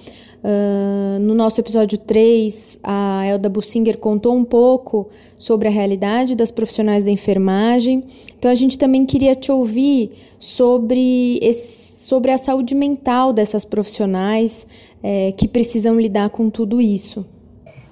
Uh, 0.45 1.19
no 1.21 1.35
nosso 1.35 1.61
episódio 1.61 1.99
3, 1.99 2.79
a 2.83 3.25
Elda 3.27 3.49
Bussinger 3.49 3.99
contou 3.99 4.35
um 4.37 4.45
pouco 4.45 5.09
sobre 5.37 5.67
a 5.67 5.71
realidade 5.71 6.37
das 6.37 6.51
profissionais 6.51 7.05
da 7.05 7.11
enfermagem. 7.11 8.05
Então, 8.39 8.51
a 8.51 8.55
gente 8.55 8.79
também 8.79 9.05
queria 9.05 9.35
te 9.35 9.51
ouvir 9.51 10.11
sobre, 10.39 11.39
esse, 11.43 12.07
sobre 12.07 12.31
a 12.31 12.39
saúde 12.39 12.75
mental 12.75 13.33
dessas 13.33 13.65
profissionais 13.65 14.67
é, 15.03 15.33
que 15.33 15.49
precisam 15.49 15.99
lidar 15.99 16.31
com 16.31 16.49
tudo 16.49 16.81
isso. 16.81 17.25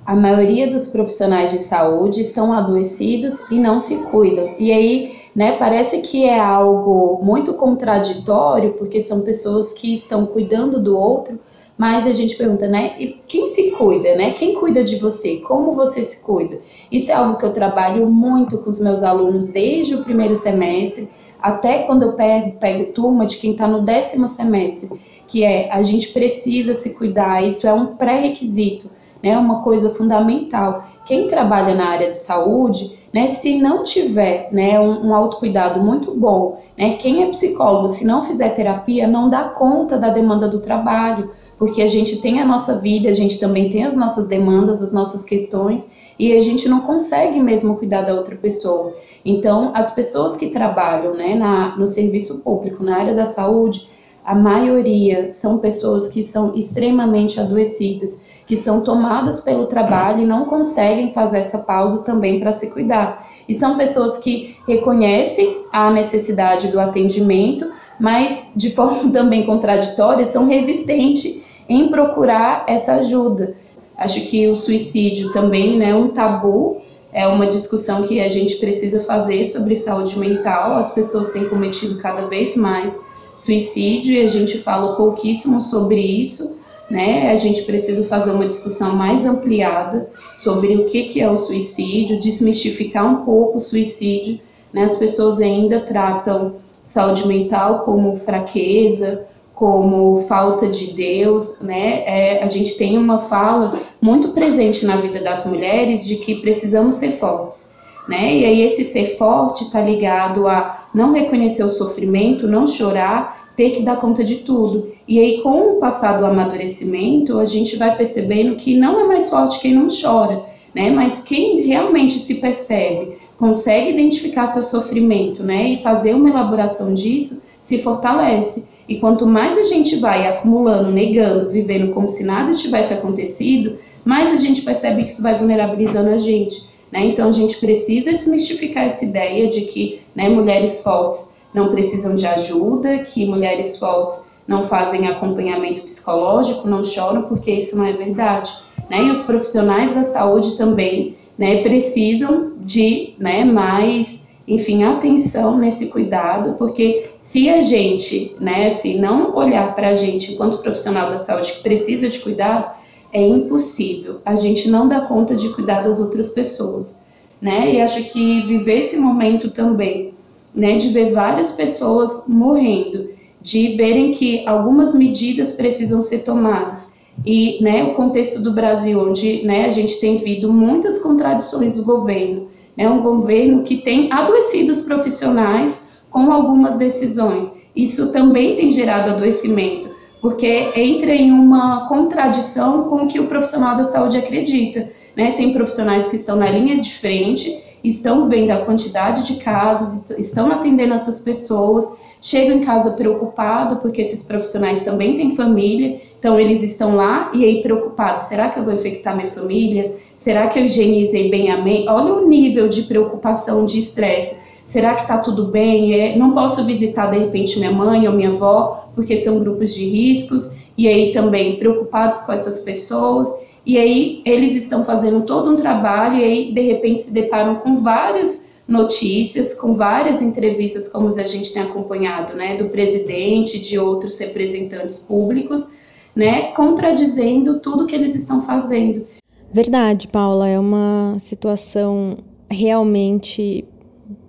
A 0.06 0.14
maioria 0.14 0.68
dos 0.68 0.88
profissionais 0.88 1.50
de 1.50 1.58
saúde 1.58 2.24
são 2.24 2.52
adoecidos 2.52 3.50
e 3.50 3.54
não 3.54 3.80
se 3.80 4.04
cuidam. 4.10 4.54
E 4.58 4.70
aí 4.72 5.24
né? 5.34 5.56
Parece 5.58 6.00
que 6.02 6.24
é 6.24 6.38
algo 6.38 7.20
muito 7.22 7.54
contraditório, 7.54 8.74
porque 8.74 9.00
são 9.00 9.22
pessoas 9.22 9.72
que 9.72 9.92
estão 9.92 10.26
cuidando 10.26 10.80
do 10.80 10.96
outro, 10.96 11.40
mas 11.76 12.06
a 12.06 12.12
gente 12.12 12.36
pergunta, 12.36 12.68
né? 12.68 12.94
E 13.00 13.20
quem 13.26 13.48
se 13.48 13.72
cuida, 13.72 14.14
né? 14.14 14.30
Quem 14.30 14.54
cuida 14.54 14.84
de 14.84 14.96
você? 14.96 15.38
Como 15.38 15.74
você 15.74 16.02
se 16.02 16.24
cuida? 16.24 16.60
Isso 16.90 17.10
é 17.10 17.14
algo 17.14 17.36
que 17.36 17.44
eu 17.44 17.52
trabalho 17.52 18.08
muito 18.08 18.58
com 18.58 18.70
os 18.70 18.80
meus 18.80 19.02
alunos 19.02 19.48
desde 19.48 19.96
o 19.96 20.04
primeiro 20.04 20.36
semestre 20.36 21.08
até 21.42 21.80
quando 21.80 22.04
eu 22.04 22.12
pego, 22.14 22.58
pego 22.58 22.92
turma 22.92 23.26
de 23.26 23.36
quem 23.36 23.52
está 23.52 23.66
no 23.66 23.82
décimo 23.82 24.26
semestre, 24.26 24.88
que 25.28 25.44
é 25.44 25.70
a 25.70 25.82
gente 25.82 26.08
precisa 26.08 26.72
se 26.72 26.94
cuidar, 26.94 27.44
isso 27.44 27.66
é 27.66 27.72
um 27.74 27.96
pré-requisito, 27.96 28.88
né? 29.24 29.36
Uma 29.36 29.62
coisa 29.62 29.90
fundamental. 29.90 30.84
Quem 31.06 31.26
trabalha 31.26 31.74
na 31.74 31.88
área 31.88 32.10
de 32.10 32.16
saúde 32.16 33.02
né? 33.14 33.28
Se 33.28 33.58
não 33.58 33.84
tiver 33.84 34.48
né, 34.50 34.78
um, 34.80 35.06
um 35.06 35.14
autocuidado 35.14 35.80
muito 35.80 36.12
bom, 36.12 36.60
né? 36.76 36.96
Quem 36.96 37.22
é 37.22 37.30
psicólogo, 37.30 37.86
se 37.86 38.04
não 38.04 38.24
fizer 38.24 38.48
terapia, 38.48 39.06
não 39.06 39.30
dá 39.30 39.44
conta 39.44 39.96
da 39.96 40.08
demanda 40.08 40.48
do 40.48 40.58
trabalho, 40.58 41.30
porque 41.56 41.80
a 41.80 41.86
gente 41.86 42.16
tem 42.16 42.40
a 42.40 42.44
nossa 42.44 42.80
vida, 42.80 43.08
a 43.08 43.12
gente 43.12 43.38
também 43.38 43.70
tem 43.70 43.84
as 43.84 43.96
nossas 43.96 44.26
demandas, 44.26 44.82
as 44.82 44.92
nossas 44.92 45.24
questões, 45.24 45.92
e 46.18 46.32
a 46.32 46.40
gente 46.40 46.68
não 46.68 46.80
consegue 46.80 47.38
mesmo 47.38 47.76
cuidar 47.76 48.02
da 48.02 48.14
outra 48.14 48.34
pessoa. 48.34 48.94
Então, 49.24 49.70
as 49.76 49.94
pessoas 49.94 50.36
que 50.36 50.50
trabalham 50.50 51.14
né, 51.14 51.36
na, 51.36 51.76
no 51.76 51.86
serviço 51.86 52.42
público, 52.42 52.82
na 52.82 52.96
área 52.96 53.14
da 53.14 53.24
saúde, 53.24 53.88
a 54.24 54.34
maioria 54.34 55.30
são 55.30 55.58
pessoas 55.58 56.08
que 56.08 56.24
são 56.24 56.56
extremamente 56.56 57.38
adoecidas 57.38 58.22
que 58.46 58.56
são 58.56 58.80
tomadas 58.82 59.40
pelo 59.40 59.66
trabalho 59.66 60.22
e 60.22 60.26
não 60.26 60.44
conseguem 60.44 61.12
fazer 61.12 61.38
essa 61.38 61.58
pausa 61.58 62.04
também 62.04 62.40
para 62.40 62.52
se 62.52 62.70
cuidar. 62.70 63.26
E 63.48 63.54
são 63.54 63.76
pessoas 63.76 64.18
que 64.18 64.56
reconhecem 64.66 65.64
a 65.72 65.90
necessidade 65.90 66.68
do 66.68 66.80
atendimento, 66.80 67.70
mas 67.98 68.48
de 68.54 68.70
forma 68.70 69.10
também 69.12 69.46
contraditória 69.46 70.24
são 70.24 70.46
resistentes 70.46 71.42
em 71.68 71.88
procurar 71.88 72.64
essa 72.68 72.94
ajuda. 72.94 73.56
Acho 73.96 74.20
que 74.22 74.48
o 74.48 74.56
suicídio 74.56 75.32
também 75.32 75.78
né, 75.78 75.90
é 75.90 75.94
um 75.94 76.08
tabu, 76.08 76.78
é 77.12 77.26
uma 77.28 77.46
discussão 77.46 78.02
que 78.02 78.20
a 78.20 78.28
gente 78.28 78.56
precisa 78.56 79.04
fazer 79.04 79.44
sobre 79.44 79.76
saúde 79.76 80.18
mental. 80.18 80.76
As 80.76 80.92
pessoas 80.92 81.30
têm 81.30 81.48
cometido 81.48 81.98
cada 81.98 82.26
vez 82.26 82.56
mais 82.56 83.00
suicídio 83.36 84.14
e 84.14 84.22
a 84.22 84.28
gente 84.28 84.58
fala 84.58 84.96
pouquíssimo 84.96 85.60
sobre 85.60 86.00
isso 86.00 86.63
né? 86.90 87.30
A 87.30 87.36
gente 87.36 87.62
precisa 87.62 88.06
fazer 88.06 88.32
uma 88.32 88.46
discussão 88.46 88.94
mais 88.94 89.24
ampliada 89.24 90.10
sobre 90.34 90.76
o 90.76 90.86
que, 90.86 91.04
que 91.04 91.20
é 91.20 91.30
o 91.30 91.36
suicídio, 91.36 92.20
desmistificar 92.20 93.06
um 93.06 93.24
pouco 93.24 93.58
o 93.58 93.60
suicídio. 93.60 94.40
Né? 94.72 94.82
As 94.82 94.96
pessoas 94.96 95.40
ainda 95.40 95.80
tratam 95.80 96.56
saúde 96.82 97.26
mental 97.26 97.80
como 97.80 98.18
fraqueza, 98.18 99.26
como 99.54 100.22
falta 100.22 100.66
de 100.66 100.92
Deus, 100.92 101.60
né? 101.60 102.02
É, 102.06 102.42
a 102.42 102.48
gente 102.48 102.76
tem 102.76 102.98
uma 102.98 103.20
fala 103.20 103.72
muito 104.02 104.30
presente 104.30 104.84
na 104.84 104.96
vida 104.96 105.20
das 105.20 105.46
mulheres 105.46 106.04
de 106.04 106.16
que 106.16 106.40
precisamos 106.40 106.96
ser 106.96 107.12
fortes, 107.12 107.72
né? 108.08 108.34
E 108.36 108.44
aí 108.44 108.62
esse 108.62 108.82
ser 108.82 109.16
forte 109.16 109.64
está 109.64 109.80
ligado 109.80 110.48
a 110.48 110.88
não 110.92 111.12
reconhecer 111.12 111.62
o 111.62 111.70
sofrimento, 111.70 112.48
não 112.48 112.66
chorar 112.66 113.43
ter 113.56 113.70
que 113.70 113.82
dar 113.82 114.00
conta 114.00 114.24
de 114.24 114.36
tudo. 114.36 114.92
E 115.06 115.18
aí, 115.18 115.40
com 115.42 115.76
o 115.76 115.80
passar 115.80 116.18
do 116.18 116.26
amadurecimento, 116.26 117.38
a 117.38 117.44
gente 117.44 117.76
vai 117.76 117.96
percebendo 117.96 118.56
que 118.56 118.76
não 118.76 119.00
é 119.00 119.06
mais 119.06 119.30
forte 119.30 119.60
quem 119.60 119.74
não 119.74 119.86
chora, 119.88 120.42
né? 120.74 120.90
Mas 120.90 121.22
quem 121.22 121.60
realmente 121.60 122.18
se 122.18 122.36
percebe, 122.36 123.16
consegue 123.38 123.90
identificar 123.90 124.46
seu 124.46 124.62
sofrimento, 124.62 125.42
né? 125.42 125.68
E 125.68 125.82
fazer 125.82 126.14
uma 126.14 126.30
elaboração 126.30 126.94
disso, 126.94 127.44
se 127.60 127.78
fortalece. 127.78 128.74
E 128.88 128.98
quanto 128.98 129.26
mais 129.26 129.56
a 129.56 129.64
gente 129.64 129.96
vai 129.96 130.26
acumulando, 130.26 130.90
negando, 130.90 131.50
vivendo 131.50 131.92
como 131.92 132.08
se 132.08 132.24
nada 132.24 132.50
estivesse 132.50 132.92
acontecido, 132.92 133.78
mais 134.04 134.30
a 134.32 134.36
gente 134.36 134.62
percebe 134.62 135.04
que 135.04 135.10
isso 135.10 135.22
vai 135.22 135.38
vulnerabilizando 135.38 136.10
a 136.10 136.18
gente. 136.18 136.68
Né? 136.92 137.06
Então 137.06 137.28
a 137.28 137.32
gente 137.32 137.56
precisa 137.58 138.12
desmistificar 138.12 138.84
essa 138.84 139.04
ideia 139.04 139.48
de 139.48 139.62
que 139.62 140.00
né, 140.14 140.28
mulheres 140.28 140.82
fortes 140.82 141.33
não 141.54 141.70
precisam 141.70 142.16
de 142.16 142.26
ajuda, 142.26 142.98
que 142.98 143.24
mulheres 143.24 143.78
fortes 143.78 144.32
não 144.46 144.66
fazem 144.66 145.06
acompanhamento 145.06 145.82
psicológico, 145.82 146.68
não 146.68 146.84
choram, 146.84 147.22
porque 147.22 147.52
isso 147.52 147.78
não 147.78 147.86
é 147.86 147.92
verdade. 147.92 148.52
Né? 148.90 149.04
E 149.04 149.10
os 149.10 149.22
profissionais 149.22 149.94
da 149.94 150.04
saúde 150.04 150.56
também 150.56 151.16
né, 151.38 151.62
precisam 151.62 152.52
de 152.60 153.14
né, 153.18 153.44
mais 153.44 154.24
enfim, 154.46 154.84
atenção 154.84 155.56
nesse 155.56 155.88
cuidado, 155.88 156.54
porque 156.58 157.06
se 157.20 157.48
a 157.48 157.62
gente, 157.62 158.36
né, 158.38 158.68
se 158.68 158.98
não 158.98 159.34
olhar 159.34 159.74
para 159.74 159.88
a 159.88 159.94
gente 159.94 160.32
enquanto 160.32 160.58
profissional 160.58 161.10
da 161.10 161.16
saúde 161.16 161.52
que 161.52 161.62
precisa 161.62 162.10
de 162.10 162.18
cuidado, 162.18 162.74
é 163.10 163.26
impossível. 163.26 164.20
A 164.24 164.36
gente 164.36 164.68
não 164.68 164.86
dá 164.86 165.02
conta 165.02 165.34
de 165.34 165.48
cuidar 165.50 165.82
das 165.82 166.00
outras 166.00 166.30
pessoas, 166.30 167.06
né? 167.40 167.72
E 167.72 167.80
acho 167.80 168.12
que 168.12 168.42
viver 168.46 168.80
esse 168.80 168.96
momento 168.98 169.50
também, 169.50 170.12
né, 170.54 170.76
de 170.78 170.88
ver 170.88 171.12
várias 171.12 171.52
pessoas 171.52 172.26
morrendo, 172.28 173.10
de 173.40 173.76
verem 173.76 174.12
que 174.12 174.46
algumas 174.46 174.94
medidas 174.94 175.52
precisam 175.52 176.00
ser 176.00 176.20
tomadas 176.20 177.00
e, 177.26 177.62
né, 177.62 177.84
o 177.84 177.94
contexto 177.94 178.42
do 178.42 178.52
Brasil, 178.52 179.00
onde, 179.00 179.44
né, 179.44 179.66
a 179.66 179.70
gente 179.70 180.00
tem 180.00 180.18
visto 180.18 180.52
muitas 180.52 181.02
contradições 181.02 181.76
do 181.76 181.84
governo, 181.84 182.48
né, 182.76 182.88
um 182.88 183.02
governo 183.02 183.62
que 183.62 183.78
tem 183.78 184.12
adoecido 184.12 184.72
os 184.72 184.82
profissionais 184.82 185.88
com 186.10 186.32
algumas 186.32 186.78
decisões. 186.78 187.62
Isso 187.74 188.12
também 188.12 188.56
tem 188.56 188.72
gerado 188.72 189.10
adoecimento 189.10 189.94
porque 190.24 190.72
entra 190.74 191.14
em 191.14 191.30
uma 191.30 191.86
contradição 191.86 192.84
com 192.84 193.04
o 193.04 193.08
que 193.08 193.20
o 193.20 193.26
profissional 193.26 193.76
da 193.76 193.84
saúde 193.84 194.16
acredita. 194.16 194.88
Né? 195.14 195.32
Tem 195.32 195.52
profissionais 195.52 196.08
que 196.08 196.16
estão 196.16 196.34
na 196.34 196.48
linha 196.48 196.80
de 196.80 196.94
frente, 196.94 197.54
estão 197.84 198.28
vendo 198.28 198.50
a 198.50 198.64
quantidade 198.64 199.26
de 199.26 199.36
casos, 199.42 200.10
estão 200.10 200.50
atendendo 200.50 200.94
essas 200.94 201.20
pessoas, 201.20 201.98
chegam 202.20 202.56
em 202.56 202.64
casa 202.64 202.92
preocupado, 202.92 203.76
porque 203.76 204.00
esses 204.00 204.26
profissionais 204.26 204.82
também 204.82 205.16
têm 205.16 205.36
família, 205.36 206.00
então 206.18 206.40
eles 206.40 206.62
estão 206.62 206.96
lá 206.96 207.30
e 207.34 207.44
aí 207.44 207.60
preocupados, 207.60 208.24
será 208.24 208.48
que 208.48 208.58
eu 208.58 208.64
vou 208.64 208.72
infectar 208.72 209.14
minha 209.14 209.30
família? 209.30 209.94
Será 210.16 210.46
que 210.46 210.58
eu 210.58 210.64
higienizei 210.64 211.30
bem 211.30 211.50
a 211.50 211.62
mente? 211.62 211.86
Olha 211.88 212.14
o 212.14 212.26
nível 212.26 212.66
de 212.66 212.84
preocupação, 212.84 213.66
de 213.66 213.78
estresse. 213.78 214.42
Será 214.64 214.94
que 214.94 215.02
está 215.02 215.18
tudo 215.18 215.48
bem? 215.48 215.92
É, 215.92 216.16
não 216.16 216.32
posso 216.32 216.64
visitar 216.64 217.10
de 217.10 217.18
repente 217.18 217.58
minha 217.58 217.70
mãe 217.70 218.08
ou 218.08 218.14
minha 218.14 218.30
avó, 218.30 218.88
porque 218.94 219.14
são 219.18 219.38
grupos 219.40 219.74
de 219.74 219.84
riscos, 219.84 220.64
e 220.78 220.88
aí 220.88 221.12
também 221.12 221.58
preocupados 221.58 222.22
com 222.22 222.32
essas 222.32 222.60
pessoas, 222.60 223.43
e 223.66 223.78
aí 223.78 224.22
eles 224.24 224.54
estão 224.54 224.84
fazendo 224.84 225.24
todo 225.24 225.52
um 225.52 225.56
trabalho, 225.56 226.18
e 226.18 226.24
aí 226.24 226.52
de 226.52 226.60
repente 226.60 227.02
se 227.02 227.12
deparam 227.14 227.56
com 227.56 227.82
várias 227.82 228.52
notícias, 228.66 229.54
com 229.54 229.74
várias 229.74 230.22
entrevistas, 230.22 230.88
como 230.88 231.08
a 231.08 231.22
gente 231.22 231.52
tem 231.52 231.62
acompanhado, 231.62 232.34
né, 232.34 232.56
do 232.56 232.70
presidente, 232.70 233.58
de 233.58 233.78
outros 233.78 234.18
representantes 234.18 235.00
públicos, 235.00 235.78
né, 236.16 236.52
contradizendo 236.52 237.60
tudo 237.60 237.86
que 237.86 237.94
eles 237.94 238.14
estão 238.14 238.42
fazendo. 238.42 239.06
Verdade, 239.52 240.08
Paula, 240.08 240.48
é 240.48 240.58
uma 240.58 241.16
situação 241.18 242.16
realmente 242.50 243.64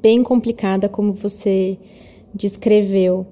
bem 0.01 0.21
complicada, 0.21 0.89
como 0.89 1.13
você 1.13 1.77
descreveu. 2.33 3.25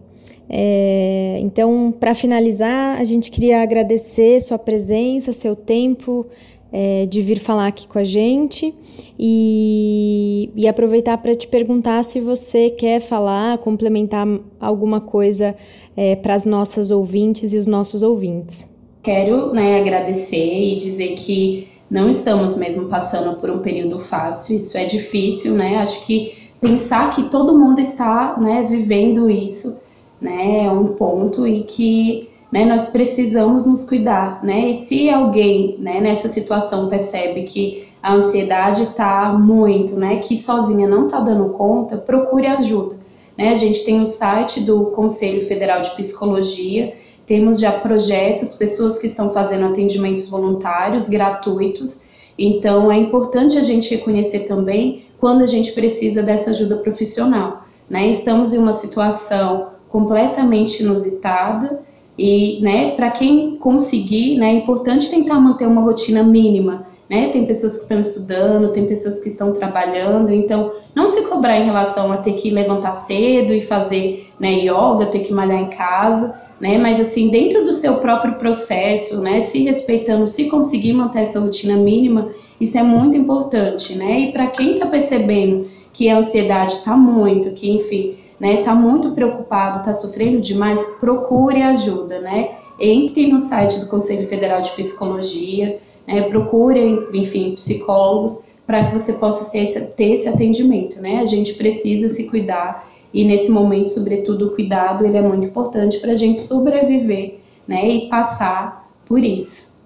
É, 0.49 1.37
então, 1.41 1.93
para 1.97 2.13
finalizar, 2.13 2.99
a 2.99 3.03
gente 3.03 3.31
queria 3.31 3.61
agradecer 3.61 4.39
sua 4.41 4.57
presença, 4.57 5.31
seu 5.31 5.55
tempo 5.55 6.25
é, 6.71 7.05
de 7.05 7.21
vir 7.21 7.39
falar 7.39 7.67
aqui 7.67 7.87
com 7.87 7.99
a 7.99 8.03
gente 8.03 8.73
e, 9.17 10.49
e 10.55 10.67
aproveitar 10.67 11.17
para 11.19 11.35
te 11.35 11.47
perguntar 11.47 12.03
se 12.03 12.19
você 12.19 12.69
quer 12.69 12.99
falar, 12.99 13.59
complementar 13.59 14.27
alguma 14.59 14.99
coisa 14.99 15.55
é, 15.95 16.15
para 16.15 16.33
as 16.33 16.45
nossas 16.45 16.89
ouvintes 16.89 17.53
e 17.53 17.57
os 17.57 17.67
nossos 17.67 18.01
ouvintes. 18.01 18.67
Quero 19.03 19.53
né, 19.53 19.79
agradecer 19.79 20.59
e 20.59 20.77
dizer 20.77 21.15
que 21.15 21.67
não 21.91 22.09
estamos 22.09 22.57
mesmo 22.57 22.89
passando 22.89 23.39
por 23.39 23.51
um 23.51 23.59
período 23.59 23.99
fácil, 23.99 24.57
isso 24.57 24.75
é 24.77 24.85
difícil, 24.85 25.53
né? 25.53 25.77
Acho 25.77 26.05
que 26.07 26.33
pensar 26.59 27.13
que 27.13 27.29
todo 27.29 27.59
mundo 27.59 27.79
está 27.79 28.39
né, 28.39 28.65
vivendo 28.67 29.29
isso 29.29 29.82
né, 30.23 30.65
é 30.65 30.71
um 30.71 30.95
ponto 30.95 31.45
e 31.45 31.63
que 31.63 32.29
né, 32.51 32.65
nós 32.65 32.89
precisamos 32.89 33.67
nos 33.67 33.85
cuidar. 33.87 34.43
Né? 34.43 34.69
E 34.69 34.73
se 34.73 35.09
alguém 35.09 35.75
né, 35.79 35.99
nessa 35.99 36.29
situação 36.29 36.87
percebe 36.87 37.43
que 37.43 37.87
a 38.01 38.13
ansiedade 38.13 38.83
está 38.83 39.33
muito, 39.33 39.95
né, 39.95 40.17
que 40.17 40.37
sozinha 40.37 40.87
não 40.87 41.05
está 41.05 41.19
dando 41.19 41.49
conta, 41.49 41.97
procure 41.97 42.47
ajuda. 42.47 42.95
Né? 43.37 43.49
A 43.49 43.55
gente 43.55 43.83
tem 43.83 44.01
o 44.01 44.05
site 44.05 44.61
do 44.61 44.87
Conselho 44.87 45.47
Federal 45.47 45.81
de 45.81 45.89
Psicologia, 45.91 46.93
temos 47.25 47.59
já 47.59 47.71
projetos, 47.71 48.55
pessoas 48.55 48.99
que 48.99 49.07
estão 49.07 49.33
fazendo 49.33 49.65
atendimentos 49.65 50.29
voluntários, 50.29 51.07
gratuitos. 51.07 52.07
Então, 52.37 52.91
é 52.91 52.97
importante 52.97 53.57
a 53.57 53.63
gente 53.63 53.95
reconhecer 53.95 54.41
também 54.41 55.05
quando 55.19 55.41
a 55.41 55.47
gente 55.47 55.71
precisa 55.71 56.21
dessa 56.21 56.51
ajuda 56.51 56.77
profissional. 56.77 57.63
Né? 57.89 58.09
Estamos 58.09 58.53
em 58.53 58.57
uma 58.57 58.73
situação 58.73 59.72
completamente 59.93 60.81
inusitada 60.81 61.79
e, 62.17 62.59
né, 62.63 62.95
para 62.95 63.11
quem 63.11 63.57
conseguir, 63.57 64.39
né, 64.39 64.47
é 64.47 64.53
importante 64.55 65.07
tentar 65.07 65.39
manter 65.39 65.67
uma 65.67 65.81
rotina 65.81 66.23
mínima. 66.23 66.87
Né? 67.07 67.29
Tem 67.29 67.45
pessoas 67.45 67.75
que 67.75 67.81
estão 67.83 67.99
estudando, 67.99 68.73
tem 68.73 68.87
pessoas 68.87 69.21
que 69.21 69.29
estão 69.29 69.53
trabalhando, 69.53 70.33
então 70.33 70.73
não 70.95 71.05
se 71.05 71.29
cobrar 71.29 71.59
em 71.59 71.65
relação 71.65 72.11
a 72.11 72.17
ter 72.17 72.33
que 72.33 72.49
levantar 72.49 72.93
cedo 72.93 73.53
e 73.53 73.61
fazer 73.61 74.27
né, 74.39 74.61
yoga, 74.61 75.11
ter 75.11 75.19
que 75.19 75.31
malhar 75.31 75.61
em 75.61 75.69
casa, 75.69 76.41
né? 76.59 76.79
Mas 76.79 76.99
assim, 76.99 77.29
dentro 77.29 77.63
do 77.63 77.73
seu 77.73 77.95
próprio 77.95 78.35
processo, 78.35 79.21
né, 79.21 79.41
se 79.41 79.63
respeitando, 79.63 80.27
se 80.27 80.49
conseguir 80.49 80.93
manter 80.93 81.21
essa 81.21 81.39
rotina 81.39 81.75
mínima, 81.75 82.31
isso 82.59 82.77
é 82.79 82.83
muito 82.83 83.15
importante, 83.15 83.95
né? 83.95 84.21
E 84.21 84.31
para 84.31 84.47
quem 84.47 84.73
está 84.73 84.87
percebendo 84.87 85.67
que 85.91 86.09
a 86.09 86.17
ansiedade 86.17 86.75
está 86.75 86.95
muito, 86.95 87.51
que 87.51 87.69
enfim, 87.69 88.15
né, 88.43 88.59
está 88.59 88.75
muito 88.75 89.11
preocupado, 89.11 89.79
está 89.79 89.93
sofrendo 89.93 90.41
demais, 90.41 90.97
procure 90.99 91.61
ajuda, 91.61 92.19
né? 92.19 92.55
Entre 92.77 93.31
no 93.31 93.39
site 93.39 93.79
do 93.79 93.87
Conselho 93.87 94.27
Federal 94.27 94.61
de 94.61 94.71
Psicologia, 94.71 95.79
né, 96.05 96.23
procure, 96.23 97.07
enfim, 97.13 97.55
psicólogos 97.55 98.49
para 98.67 98.87
que 98.87 98.99
você 98.99 99.13
possa 99.13 99.49
ter 99.95 100.11
esse 100.11 100.27
atendimento, 100.27 100.99
né? 100.99 101.21
A 101.21 101.25
gente 101.25 101.53
precisa 101.53 102.09
se 102.09 102.29
cuidar 102.29 102.85
e 103.13 103.23
nesse 103.23 103.49
momento, 103.49 103.87
sobretudo, 103.87 104.47
o 104.47 104.51
cuidado 104.51 105.05
ele 105.05 105.15
é 105.15 105.21
muito 105.21 105.47
importante 105.47 105.99
para 105.99 106.11
a 106.11 106.17
gente 106.17 106.41
sobreviver, 106.41 107.39
né? 107.65 107.87
E 107.87 108.09
passar 108.09 108.91
por 109.05 109.23
isso. 109.23 109.81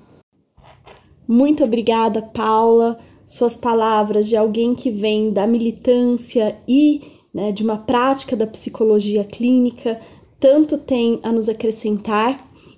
Muito 1.28 1.64
obrigada, 1.64 2.24
Paula. 2.24 2.97
Suas 3.24 3.55
palavras 3.55 4.28
de 4.28 4.36
alguém 4.36 4.74
que 4.74 4.89
vem 4.89 5.32
da 5.32 5.45
militância 5.45 6.55
e 6.68 7.16
né, 7.38 7.51
de 7.51 7.61
uma 7.61 7.77
prática 7.77 8.35
da 8.35 8.47
psicologia 8.47 9.23
clínica 9.23 9.99
tanto 10.39 10.75
tem 10.75 11.19
a 11.21 11.31
nos 11.31 11.47
acrescentar 11.47 12.35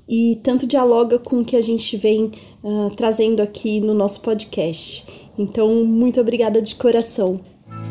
e 0.08 0.38
tanto 0.44 0.68
dialoga 0.68 1.18
com 1.18 1.40
o 1.40 1.46
que 1.46 1.56
a 1.56 1.62
gente 1.62 1.96
vem 1.96 2.32
uh, 2.62 2.94
trazendo 2.94 3.42
aqui 3.42 3.80
no 3.80 3.94
nosso 3.94 4.20
podcast. 4.22 5.08
Então, 5.38 5.86
muito 5.86 6.20
obrigada 6.20 6.62
de 6.62 6.76
coração. 6.76 7.40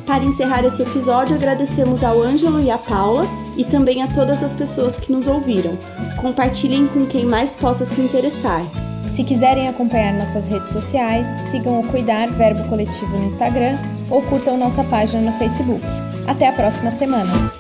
Para 0.05 0.25
encerrar 0.25 0.63
esse 0.65 0.83
episódio, 0.83 1.37
agradecemos 1.37 2.05
ao 2.05 2.21
Ângelo 2.21 2.61
e 2.61 2.71
à 2.71 2.77
Paula 2.77 3.25
e 3.57 3.65
também 3.65 4.03
a 4.03 4.09
todas 4.09 4.43
as 4.43 4.53
pessoas 4.53 4.99
que 4.99 5.11
nos 5.11 5.27
ouviram. 5.27 5.73
Compartilhem 6.21 6.87
com 6.87 7.07
quem 7.07 7.25
mais 7.25 7.55
possa 7.55 7.87
se 7.87 8.01
interessar. 8.01 8.63
Se 9.09 9.25
quiserem 9.25 9.69
acompanhar 9.69 10.13
nossas 10.13 10.47
redes 10.47 10.71
sociais, 10.71 11.27
sigam 11.51 11.81
o 11.81 11.89
Cuidar 11.89 12.29
Verbo 12.29 12.69
Coletivo 12.69 13.19
no 13.19 13.27
Instagram 13.27 13.77
ou 14.11 14.23
curtam 14.23 14.57
nossa 14.57 14.85
página 14.85 15.31
no 15.31 15.39
Facebook. 15.39 15.85
Até 16.27 16.47
a 16.47 16.53
próxima 16.53 16.91
semana! 16.91 17.58